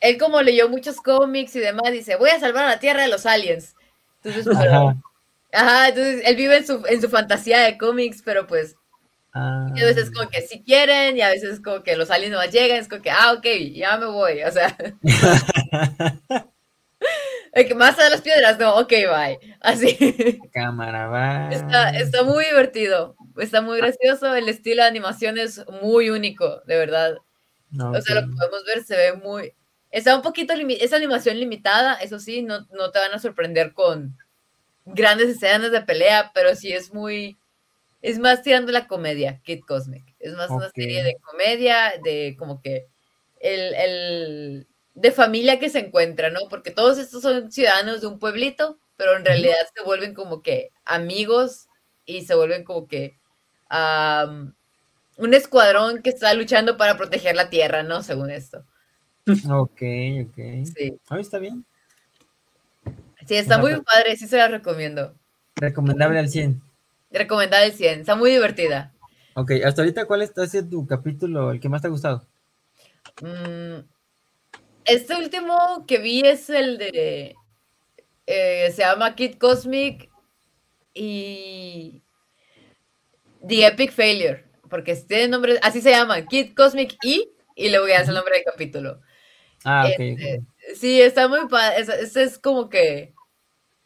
[0.00, 3.08] él como leyó muchos cómics y demás dice voy a salvar a la tierra de
[3.08, 3.74] los aliens
[4.22, 4.96] entonces pero- Ajá.
[5.52, 8.76] ajá, entonces él vive en su, en su fantasía de cómics pero pues
[9.36, 12.44] Ah, a veces como que si quieren y a veces como que los aliens no
[12.44, 14.76] llegan es como que ah ok ya me voy o sea.
[17.54, 19.38] Que más a las piedras no ok bye.
[19.60, 19.96] Así.
[20.52, 21.48] Cámara, va.
[21.50, 26.76] Está, está muy divertido, está muy gracioso, el estilo de animación es muy único, de
[26.76, 27.18] verdad.
[27.78, 29.52] O sea, lo que podemos ver se ve muy...
[29.90, 33.72] Está un poquito, limi- es animación limitada, eso sí, no, no te van a sorprender
[33.72, 34.16] con
[34.84, 37.38] grandes escenas de pelea, pero sí es muy...
[38.02, 40.04] Es más tirando la comedia, Kid Cosmic.
[40.18, 40.72] Es más una Ok.
[40.74, 42.86] serie de comedia, de como que
[43.40, 46.40] el, el- de familia que se encuentra, ¿no?
[46.48, 50.70] Porque todos estos son ciudadanos de un pueblito, pero en realidad se vuelven como que
[50.84, 51.66] amigos
[52.04, 53.18] y se vuelven como que
[53.70, 58.02] un escuadrón que está luchando para proteger la tierra, ¿no?
[58.02, 58.64] Según esto.
[59.48, 59.82] Ok,
[60.26, 60.36] ok.
[60.76, 61.64] Sí, Ah, está bien.
[63.26, 65.14] sí está muy padre, sí se la recomiendo.
[65.56, 66.60] Recomendable al 100.
[67.10, 68.92] Recomendada el 100, está muy divertida.
[69.34, 72.26] Ok, hasta ahorita, ¿cuál está siendo tu capítulo, el que más te ha gustado?
[73.22, 73.80] Mm,
[74.84, 77.34] este último que vi es el de.
[78.26, 80.10] eh, se llama Kid Cosmic
[80.92, 82.02] y.
[83.48, 84.44] The Epic Failure.
[84.70, 85.58] Porque tiene nombre.
[85.62, 87.30] Así se llama, Kid Cosmic y.
[87.56, 89.00] Y le voy a dar el nombre del capítulo.
[89.64, 90.42] Ah, ok, Este.
[90.74, 91.80] Sí, está muy padre.
[91.80, 93.14] Es, es- es como que.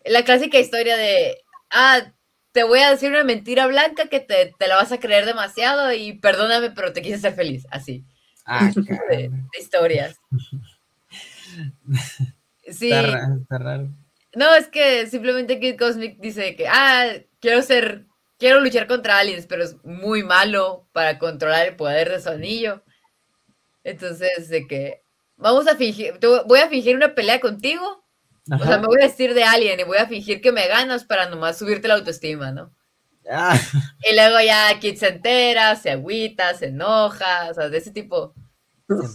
[0.05, 1.39] La clásica historia de.
[1.71, 2.13] Ah,
[2.53, 5.93] te voy a decir una mentira blanca que te, te la vas a creer demasiado
[5.93, 7.67] y perdóname, pero te quise ser feliz.
[7.71, 8.05] Así
[8.47, 8.71] Ah,
[9.11, 10.17] de, historias.
[12.71, 13.89] Sí, está raro.
[14.35, 17.07] no, es que simplemente Kid Cosmic dice que, ah,
[17.41, 18.05] quiero ser,
[18.39, 22.83] quiero luchar contra aliens, pero es muy malo para controlar el poder de su anillo.
[23.85, 25.03] Entonces, de que,
[25.37, 28.05] vamos a fingir, voy- a fingir una pelea contigo,
[28.51, 31.05] o sea, me voy a vestir de alien y voy a fingir que me ganas
[31.05, 32.75] para nomás subirte la autoestima, ¿no?
[33.31, 33.59] Ah,
[34.11, 38.35] Y luego ya Kid se entera, se agüita, se enoja, o sea, de ese tipo.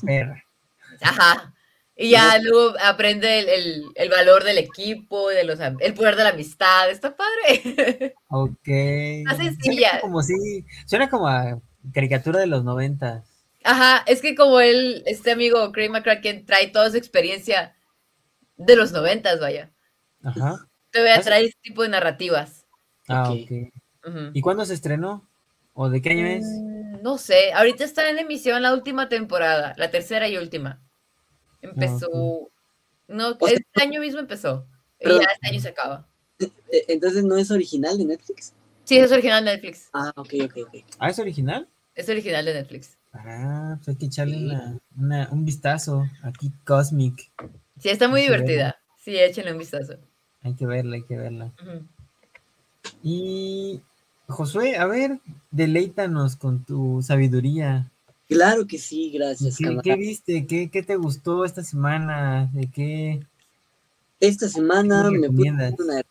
[0.02, 0.44] se.
[1.02, 1.53] Ajá.
[1.96, 6.24] Y ya luego aprende el, el- el valor del equipo, de los, el poder de
[6.24, 6.90] la amistad.
[6.90, 8.16] Está padre.
[8.30, 8.66] Ok.
[9.38, 9.90] sencilla.
[9.92, 11.60] Suena como si, suena como a
[11.94, 13.26] caricatura de los noventas.
[13.64, 17.76] Ajá, es que como él, este amigo Craig McCracken, trae toda su experiencia
[18.58, 19.72] de los noventas, vaya.
[20.24, 20.68] Ajá.
[20.92, 22.66] Te voy a traer este tipo de narrativas.
[23.08, 23.40] Ah, Ok.
[23.44, 24.08] ok.
[24.10, 24.32] Ujú.
[24.34, 25.28] ¿Y cuándo se estrenó?
[25.74, 26.44] ¿O de qué año es?
[26.44, 30.82] Mm, No sé, ahorita está en emisión la última temporada, la tercera y última.
[31.64, 32.50] Empezó,
[33.08, 34.66] no, O sea, este año mismo empezó.
[35.00, 36.08] Y pero- ya este año se acaba.
[36.40, 36.52] Eh,
[36.90, 38.54] Entonces no es original de Netflix.
[38.84, 39.90] Sí, es original de Netflix.
[39.94, 40.76] Ah, ok, ok, ok.
[41.00, 41.68] Ah, ¿es original?
[41.96, 42.98] Es original de Netflix.
[43.14, 44.44] Ah, pues hay que echarle Sí.
[44.46, 47.32] una, una- un vistazo aquí, Cosmic.
[47.80, 48.78] Sí, está muy Hay divertida.
[49.04, 49.96] Sí, échenle un vistazo.
[50.42, 51.52] Hay que verla, hay que verla.
[53.02, 53.82] Y
[54.28, 55.20] Josué, a ver,
[55.52, 57.92] deleítanos con tu sabiduría.
[58.28, 59.84] Claro que sí, gracias, ¿Qué, camarada.
[59.84, 60.48] qué viste?
[60.48, 62.50] ¿Qué, qué te gustó esta semana?
[62.54, 63.20] ¿De qué?
[64.20, 66.02] Esta semana ¿Qué me puse una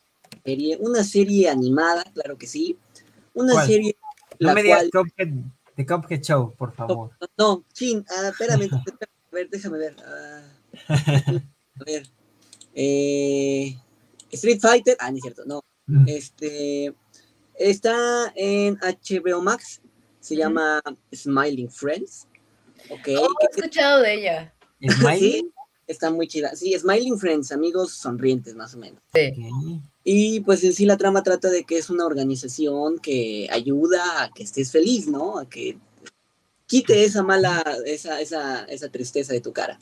[0.45, 2.79] serie, una serie animada, claro que sí.
[3.35, 3.67] Una ¿Cuál?
[3.67, 3.97] serie
[4.39, 5.07] No la me digas cual...
[5.07, 5.29] Cuphead,
[5.77, 7.11] The Cuphead Show, por favor.
[7.39, 9.97] No, chin, ah, espérame, espérame, a ver, déjame ver.
[10.07, 10.43] ah,
[11.81, 12.07] a ver.
[12.75, 13.77] Eh,
[14.31, 15.63] Street Fighter, ah, no es cierto, no.
[15.87, 16.05] Mm.
[16.09, 16.95] Este
[17.55, 19.81] está en HBO Max,
[20.23, 20.81] se llama
[21.13, 22.29] Smiling Friends.
[22.89, 24.55] Ok, Oh, he escuchado de ella.
[25.19, 25.51] Sí,
[25.87, 26.55] está muy chida.
[26.55, 29.01] Sí, Smiling Friends, amigos sonrientes más o menos.
[29.13, 29.33] Sí.
[30.05, 34.31] Y pues en sí la trama trata de que es una organización que ayuda a
[34.31, 35.39] que estés feliz, ¿no?
[35.39, 35.77] A que
[36.67, 39.79] quite esa mala, esa, esa, esa tristeza de tu cara.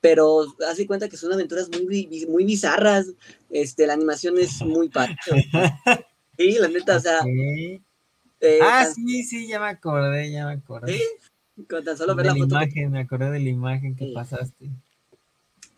[0.00, 3.06] Pero haz de cuenta que son aventuras muy, muy bizarras.
[3.50, 5.16] Este, la animación es muy padre.
[6.36, 7.80] Sí, la neta, o sea, Ok.
[8.40, 10.98] Eh, Ah, tan- sí, sí, ya me acordé, ya me acordé.
[10.98, 11.04] ¿Sí?
[11.68, 14.06] con tan solo ver de la la foto, imagen, me acordé de la imagen que
[14.06, 14.12] Sí.
[14.12, 14.70] pasaste.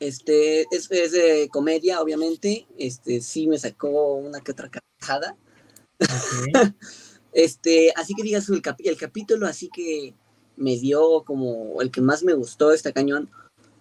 [0.00, 2.66] este, es, es de comedia, obviamente.
[2.78, 5.36] Este, sí me sacó una que otra carcajada.
[6.00, 6.06] Ok.
[7.32, 10.14] Este, así que digas, el, capi- el capítulo así que
[10.56, 13.28] me dio como el que más me gustó, este cañón,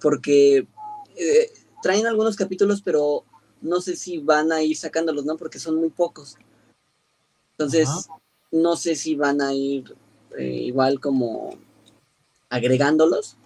[0.01, 0.67] porque
[1.15, 1.49] eh,
[1.81, 3.23] traen algunos capítulos, pero
[3.61, 5.37] no sé si van a ir sacándolos, ¿no?
[5.37, 6.35] Porque son muy pocos.
[7.51, 7.87] Entonces.
[8.51, 9.95] No sé si van a ir
[10.37, 11.57] eh, igual como
[12.49, 13.37] agregándolos.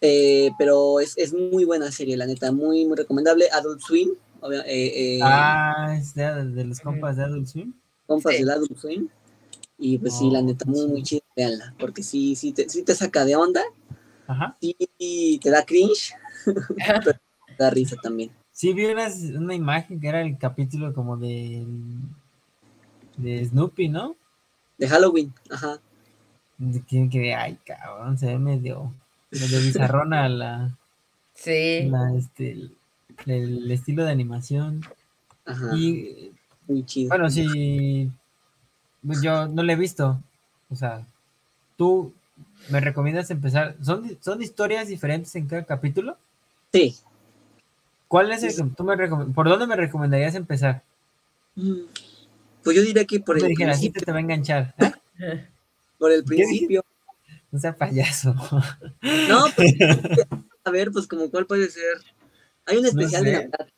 [0.00, 3.48] Eh, pero es, es muy buena serie, la neta, muy, muy recomendable.
[3.50, 4.10] Adult Swim,
[4.50, 7.72] eh, eh, Ah, es de, de los compas de Adult Swim.
[8.06, 8.40] compas sí.
[8.40, 9.08] del Adult Swim.
[9.78, 12.82] Y pues sí, la Oh, neta, muy, muy chida, véanla, porque sí, sí te, sí
[12.82, 13.62] te saca de onda,
[14.26, 14.56] Ajá.
[14.60, 14.76] sí
[15.42, 16.14] te da cringe,
[16.76, 17.14] te
[17.58, 18.30] da risa también.
[18.52, 21.66] Sí, vi unas- una imagen que era el capítulo como de,
[23.16, 24.16] de Snoopy, ¿no?
[24.78, 25.78] De Halloween, ajá.
[26.58, 28.92] De que, que, ay, cabrón, se ve medio,
[29.30, 30.76] medio bizarrona la,
[31.34, 31.84] Sí.
[31.88, 32.76] la, este, el,
[33.26, 34.82] el estilo de animación.
[35.44, 36.32] Ajá, Y
[36.66, 37.08] muy chido.
[37.10, 38.10] bueno, sí,
[39.06, 40.20] pues yo no lo he visto.
[40.70, 41.06] O sea,
[41.76, 42.12] tú
[42.70, 43.76] me recomiendas empezar.
[43.82, 46.16] ¿Son, son historias diferentes en cada capítulo?
[46.72, 46.96] Sí.
[48.08, 48.96] ¿Cuál es el que tú me
[49.32, 50.82] ¿Por dónde me recomendarías empezar?
[52.64, 54.74] Pues yo diría que por el principio, te va a enganchar.
[55.18, 55.46] ¿eh?
[55.98, 56.84] por el principio.
[57.50, 58.34] No sea payaso.
[59.28, 59.74] No, pues,
[60.64, 61.98] a ver, pues como cuál puede ser.
[62.64, 63.36] Hay un especial de sé.
[63.36, 63.68] Navidad.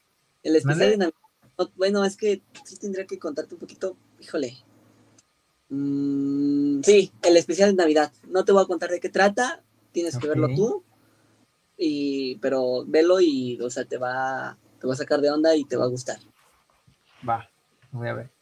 [0.44, 1.18] El especial de Navidad.
[1.58, 3.96] no, bueno, es que sí tendría que contarte un poquito.
[4.20, 4.56] Híjole.
[5.68, 8.12] Mm, sí, el especial de Navidad.
[8.28, 9.62] No te voy a contar de qué trata.
[9.90, 10.84] Tienes que verlo tú.
[11.76, 15.64] Y, pero velo y, o sea, te va, te va a sacar de onda y
[15.64, 16.18] te va a gustar.
[17.28, 17.50] Va,
[17.90, 18.35] voy a ver.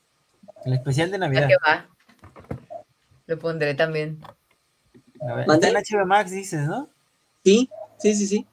[0.65, 1.49] El especial de ¿A Navidad.
[1.49, 1.86] qué va?
[3.27, 4.20] Lo pondré también.
[5.28, 6.89] A ver, está en HBO Max, dices, ¿no?
[7.45, 7.69] Sí,
[7.99, 8.47] sí, sí, sí.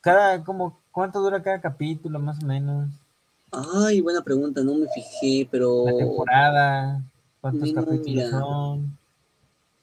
[0.00, 2.88] Cada, como, ¿cuánto dura cada capítulo, más o menos?
[3.52, 7.02] Ay, buena pregunta, no me fijé, pero La temporada,
[7.40, 7.72] ¿cuántos Oh.
[7.72, 7.84] Mira.
[7.84, 8.98] capítulos son?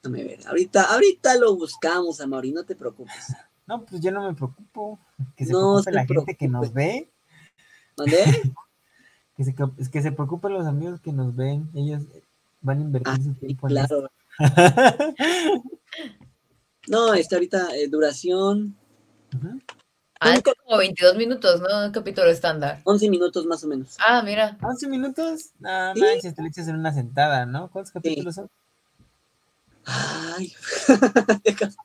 [0.01, 0.47] déjame ver.
[0.47, 3.13] Ahorita, ahorita lo buscamos, Amaury, no te preocupes.
[3.67, 4.97] No, pues yo no me preocupo.
[5.35, 7.11] Que se No preocupe se la gente que nos ve,
[7.97, 8.23] ¿Mandé?
[9.37, 11.69] que se, es que se preocupen los amigos que nos ven.
[11.75, 12.03] Ellos
[12.61, 14.09] van a invertir Ah, su tiempo en claro.
[16.87, 18.77] No, está ahorita eh, duración
[19.35, 19.59] Ujú.
[20.19, 21.85] Ah, es como 22 minutos, ¿no?
[21.85, 22.81] Un capítulo estándar.
[22.85, 23.97] 11 minutos más o menos.
[23.99, 24.57] Ah, mira.
[24.63, 25.51] 11 minutos.
[25.59, 26.01] No Sí.
[26.01, 27.69] manches, te lo echas en una sentada, ¿no?
[27.69, 28.49] ¿Cuántos capítulos son?
[29.85, 30.51] Ay.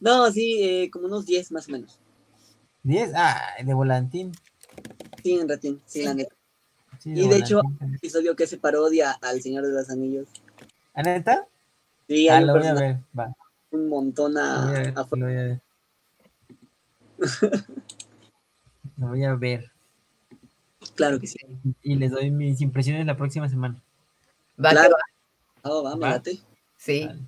[0.00, 2.00] no, sí, eh, como unos 10 más o menos.
[2.82, 3.12] 10.
[3.14, 4.32] Ah, de volantín.
[5.24, 6.04] Sí, en ratín, sí, Sí.
[6.04, 6.34] la neta.
[7.00, 7.96] Sí, Y de hecho- volantín también.
[7.96, 10.28] Episodio que se parodia al Señor de los Anillos.
[10.94, 11.46] ¿Ah, neta?
[12.06, 12.96] Sí, Ah, hay un, lo voy a ver.
[13.18, 13.34] Va,
[13.70, 14.88] un montón lo voy a a, ver.
[14.96, 15.60] a- Lo voy a ver.
[18.98, 19.70] Lo voy a ver.
[20.94, 21.38] Claro que sí.
[21.82, 23.80] Y les doy mis impresiones la próxima semana.
[24.62, 24.90] Va, Claro.
[24.94, 25.00] va.
[25.62, 26.22] Ah, va, Va.
[26.76, 27.06] Sí.
[27.06, 27.20] Vale.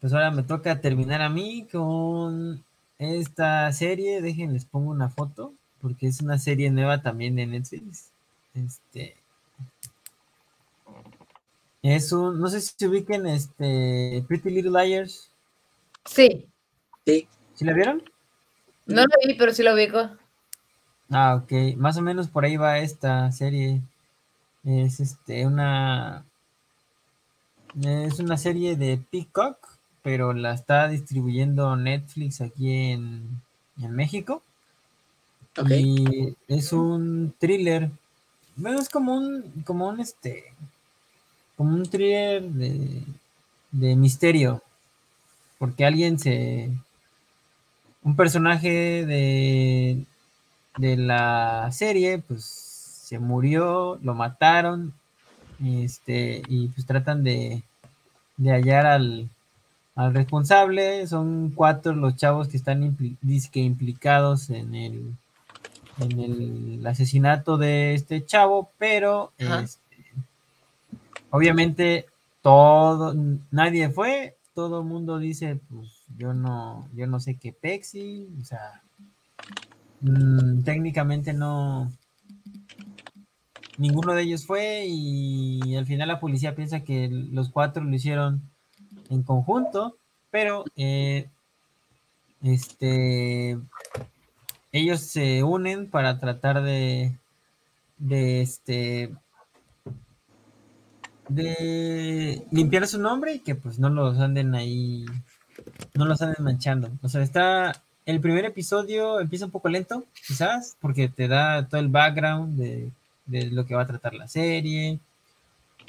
[0.00, 2.64] Pues ahora me toca terminar a mí con
[2.98, 4.22] esta serie.
[4.22, 8.10] Dejen, les pongo una foto, porque es una serie nueva también de Netflix.
[8.54, 9.16] Este.
[11.82, 15.30] Es un, no sé si se ubiquen, este, Pretty Little Liars.
[16.04, 16.46] Sí.
[17.04, 17.28] Sí.
[17.54, 18.02] ¿Sí la vieron?
[18.86, 20.10] No lo vi, pero sí lo ubico.
[21.10, 21.76] Ah, ok.
[21.76, 23.82] Más o menos por ahí va esta serie.
[24.64, 26.24] Es este una.
[27.82, 29.58] Es una serie de Peacock,
[30.02, 33.42] pero la está distribuyendo Netflix aquí en,
[33.80, 34.42] en México.
[35.68, 37.90] Y es un thriller.
[38.56, 40.52] Bueno, es como un, como un este.
[41.56, 43.02] Como un thriller de,
[43.70, 44.62] de misterio.
[45.58, 46.70] Porque alguien se.
[48.02, 50.04] Un personaje de,
[50.76, 54.92] de la serie, pues se murió, lo mataron.
[55.64, 57.62] Este, y pues tratan de,
[58.36, 59.30] de hallar al,
[59.94, 61.06] al responsable.
[61.06, 65.16] Son cuatro los chavos que están impli- dizque implicados en el,
[65.98, 70.04] en el asesinato de este chavo, pero este,
[71.30, 72.06] obviamente
[72.42, 73.14] todo,
[73.50, 78.44] nadie fue, todo el mundo dice, pues yo no, yo no sé qué Pexi, o
[78.44, 78.82] sea,
[80.00, 81.90] mm, técnicamente no,
[83.78, 88.42] ninguno de ellos fue y al final la policía piensa que los cuatro lo hicieron
[89.10, 89.96] en conjunto,
[90.30, 91.28] pero eh,
[92.42, 93.58] este
[94.76, 97.16] ellos se unen para tratar de
[97.98, 99.14] de este
[101.28, 105.04] de limpiar su nombre y que pues no los anden ahí
[105.94, 110.76] no los anden manchando o sea está el primer episodio empieza un poco lento quizás
[110.80, 112.90] porque te da todo el background de,
[113.26, 115.00] de lo que va a tratar la serie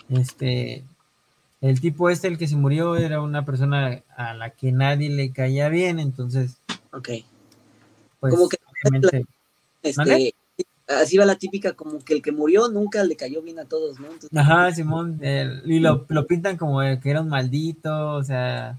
[0.09, 0.83] este
[1.61, 5.31] el tipo este el que se murió era una persona a la que nadie le
[5.31, 6.57] caía bien entonces
[6.91, 7.09] Ok.
[8.19, 9.25] pues Como que- obviamente
[9.83, 10.33] este,
[10.87, 13.99] así va la típica como que el que murió nunca le cayó bien a todos,
[13.99, 14.07] ¿no?
[14.07, 18.77] Entonces, Ajá, Simón, el- y lo, lo pintan como que era un maldito, o sea,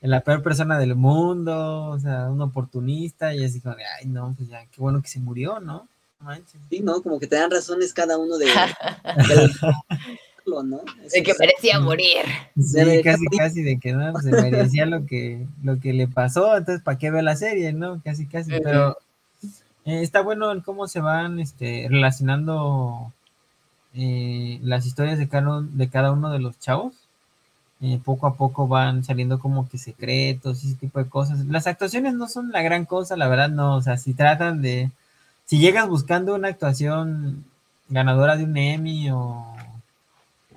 [0.00, 4.34] la peor persona del mundo, o sea, un oportunista, y así como, de, ay, no,
[4.36, 5.88] pues ya, qué bueno que se murió, ¿no?
[6.20, 6.60] Manches.
[6.68, 7.00] sí, ¿no?
[7.02, 8.44] Como que te dan razones cada uno de,
[9.28, 9.50] de
[10.44, 10.82] lo- ¿no?
[11.12, 12.24] De que merecía morir.
[12.56, 16.56] Sí, casi, casi de que no, pues, se merecía lo que, lo que le pasó,
[16.56, 18.02] entonces, ¿para qué ve la serie, no?
[18.04, 18.98] Casi, casi, pero
[19.84, 23.12] eh, está bueno el cómo se van este, relacionando
[23.94, 26.94] eh, las historias de cada, uno de los chavos.
[27.82, 31.46] Eh, poco a poco van saliendo como que secretos y ese tipo de cosas.
[31.46, 33.76] Las actuaciones no son la gran cosa, la verdad, no.
[33.76, 34.90] O sea, si tratan de.
[35.46, 37.44] Si llegas buscando una actuación
[37.88, 39.46] ganadora de un Emmy o,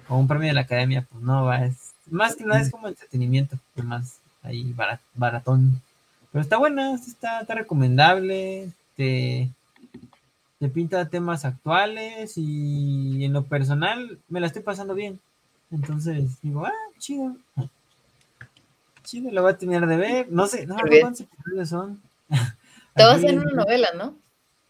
[0.09, 1.65] un premio de la academia, pues no va.
[1.65, 5.81] Es, más que nada es como entretenimiento, más ahí bara- baratón.
[6.31, 8.73] Pero está buena, está recomendable.
[8.95, 9.51] Te,
[10.59, 15.19] te pinta temas actuales y en lo personal me la estoy pasando bien.
[15.71, 17.35] Entonces digo, ah, chido.
[19.03, 20.31] Chido, la voy a terminar de ver.
[20.31, 22.01] No sé, no, cuántos episodios son.
[22.29, 24.15] Está basada en una novela, ¿no?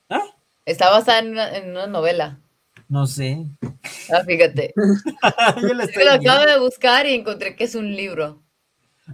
[0.10, 0.24] ¿Ah?
[0.66, 2.40] Está basada en una, en una novela.
[2.90, 3.45] No sé.
[4.12, 4.74] Ah, fíjate.
[5.62, 8.41] Yo la Yo lo acabo de buscar y encontré que es un libro.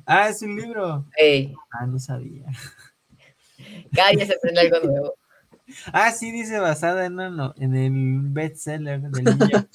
[0.06, 1.06] Ah, es un libro.
[1.18, 2.46] Ey, Ah, no sabía.
[3.94, 5.14] Cada día se aprende algo nuevo.
[5.94, 9.36] Ah, sí, dice basada en, no- en el bestseller del New.
[9.38, 9.68] Me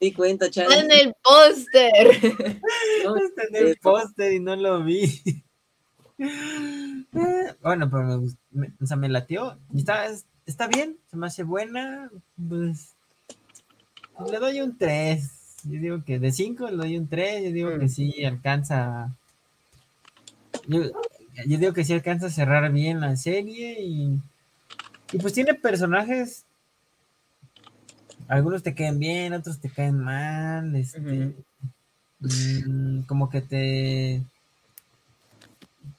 [0.00, 0.46] di cuenta.
[0.46, 2.18] En el póster.
[3.04, 3.16] ¿no?
[3.22, 5.20] Está en el póster y no lo vi.
[7.62, 9.56] Bueno, pero me gustó, me- o sea, me latió.
[9.72, 12.10] Y está, es- está bien, se me hace buena.
[12.48, 12.94] Pues
[14.30, 15.30] le doy un 3.
[15.64, 17.44] Yo digo que de 5 le doy un 3.
[17.44, 17.88] Yo digo que Mm.
[17.88, 19.10] sí alcanza.
[20.66, 20.82] Yo,
[21.46, 24.18] yo digo que sí alcanza a cerrar bien la serie y,
[25.12, 26.44] y pues tiene personajes.
[28.28, 30.74] Algunos te caen bien, otros te caen mal.
[30.76, 31.34] Este,
[32.20, 34.22] mm, como que te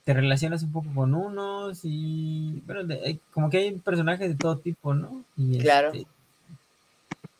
[0.03, 4.57] te relacionas un poco con unos y bueno, de- como que hay personajes de todo
[4.57, 5.23] tipo, ¿no?
[5.37, 5.89] Y Claro.
[5.93, 6.07] este,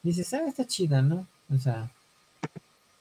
[0.03, 1.27] dices, ah, está chida, ¿no?
[1.49, 1.91] O sea,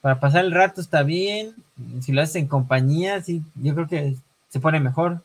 [0.01, 1.55] para pasar el rato está bien,
[2.01, 4.17] si lo haces en compañía, sí, yo creo que
[4.49, 5.23] se pone mejor,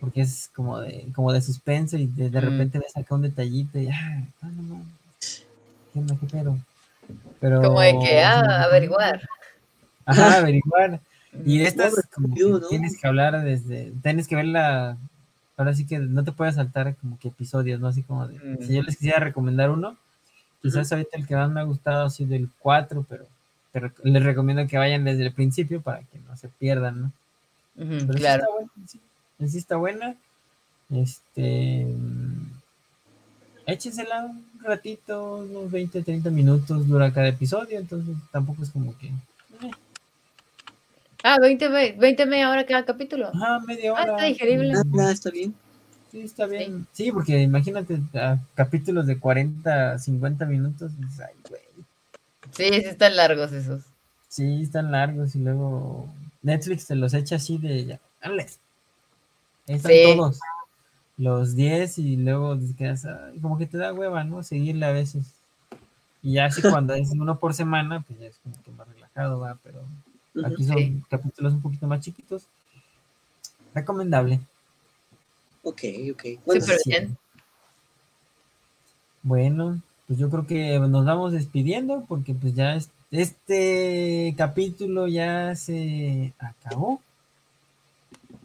[0.00, 2.44] porque es como de, como de suspenso y de, de Mm.
[2.44, 4.84] repente ves acá un detallito y, ah, no,
[5.94, 6.58] no, no, ¿qué pedo?
[7.40, 9.20] Pero, Como de que, ah, averiguar.
[10.04, 11.00] Ajá, averiguar.
[11.44, 12.68] Y No, estas pero como que ¿no?
[12.68, 14.96] tienes que hablar desde, tienes que verla,
[15.56, 17.88] ahora sí que no te puedes saltar como que episodios, ¿no?
[17.88, 18.62] Así como de, Mm.
[18.66, 19.96] si yo les quisiera recomendar uno,
[20.62, 23.26] quizás ahorita el que más me ha gustado ha sido el 4, pero
[23.74, 27.12] rec- les recomiendo que vayan desde el principio para que no se pierdan, ¿no?
[27.76, 28.42] Ujú, Pero sí claro.
[28.42, 29.00] está buena, sí,
[29.48, 30.16] sí está buena.
[30.90, 31.86] Este,
[33.66, 39.08] échensela un ratito, unos 20, 30 minutos dura cada episodio, entonces tampoco es como que,
[39.08, 39.70] eh,
[41.22, 43.28] Ah, 20, me- 20 media hora cada capítulo.
[43.28, 44.12] ajá, media Ah, hora.
[44.12, 44.74] está digerible.
[44.76, 45.54] Ah, ah, está bien.
[46.12, 46.86] Sí, está bien.
[46.92, 50.92] Sí, porque imagínate a capítulos de 40, 50 minutos.
[51.18, 51.62] Ay, güey.
[52.52, 53.82] Sí, sí están largos esos.
[54.36, 56.06] Sí, están largos y luego
[56.42, 58.00] Netflix te los echa así de ya.
[58.20, 58.36] Ahí
[59.66, 60.02] están Sí.
[60.04, 60.38] todos.
[61.16, 64.42] Los 10 y luego te quedas, ay, como que te da hueva, ¿no?
[64.42, 65.32] Seguirle a veces.
[66.22, 69.40] Y ya así cuando es uno por semana, pues ya es como que más relajado,
[69.40, 69.80] va, pero
[70.44, 71.02] aquí son Sí.
[71.08, 72.46] capítulos un poquito más chiquitos.
[73.74, 74.40] Recomendable.
[75.62, 75.82] Ok,
[76.12, 76.24] ok.
[76.44, 76.72] Bueno, sí.
[76.90, 77.16] bien.
[79.22, 85.54] Bueno, pues yo creo que nos vamos despidiendo porque pues ya es- este capítulo ya
[85.56, 87.00] se acabó.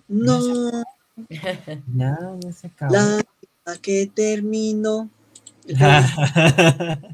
[0.07, 0.84] no,
[1.30, 2.93] Ya, ya se acabó.
[2.93, 5.10] la que terminó.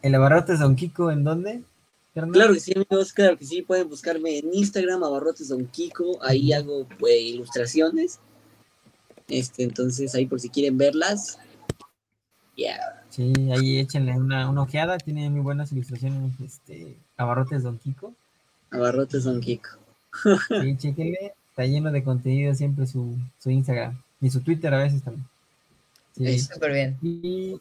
[0.02, 1.62] ¿El abarrotes Don Kiko en dónde?
[2.14, 2.32] Carnal?
[2.32, 3.62] Claro que sí, amigos, claro que sí.
[3.62, 6.22] Pueden buscarme en Instagram, Abarrotes Don Kiko.
[6.22, 8.20] Ahí hago pues, ilustraciones.
[9.28, 11.38] Este, entonces ahí por si quieren verlas.
[12.54, 13.04] Yeah.
[13.08, 14.98] Sí, ahí échenle una, una ojeada.
[14.98, 16.32] Tiene muy buenas ilustraciones.
[16.40, 18.14] Este, abarrotes Don Kiko.
[18.70, 19.70] Abarrotes Don Kiko.
[20.48, 21.34] Sí, chéquenle.
[21.50, 24.02] Está lleno de contenido siempre su, su Instagram.
[24.20, 25.26] Y su Twitter a veces también.
[26.16, 26.38] Sí.
[26.38, 26.98] Súper bien.
[27.02, 27.60] Y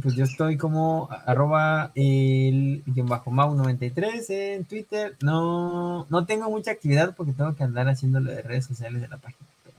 [0.00, 5.16] pues yo estoy como arroba el guion bajo Mau 93 en Twitter.
[5.20, 9.16] No, no tengo mucha actividad porque tengo que andar haciéndolo de redes sociales de la
[9.16, 9.48] página.
[9.64, 9.76] Pero,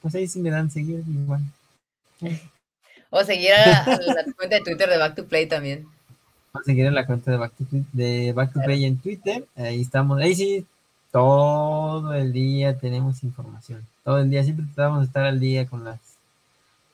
[0.00, 1.42] pues ahí sí me dan seguir igual.
[3.10, 5.86] O seguir a, a la cuenta de Twitter de Back to Play también.
[6.52, 9.46] A seguir en la cuenta de Back to, de Back to Play en Twitter.
[9.54, 10.20] Ahí estamos.
[10.20, 10.66] Ahí sí,
[11.12, 13.86] todo el día tenemos información.
[14.04, 15.98] Todo el día, siempre tratamos de estar al día con las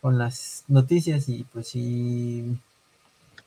[0.03, 2.59] con las noticias y pues si,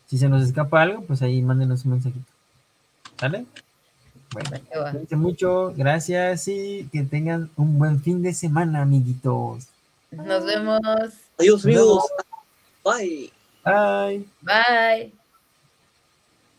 [0.07, 2.26] si se nos escapa algo, pues ahí mándenos un mensajito.
[3.19, 3.45] ¿Sale?
[4.32, 4.49] Bueno,
[4.91, 9.68] cuídense mucho, gracias y que tengan un buen fin de semana, amiguitos.
[10.11, 10.80] Nos vemos.
[11.38, 12.06] Adiós, amigos.
[12.84, 13.32] Bye.
[13.65, 14.26] Bye.
[14.41, 15.11] Bye.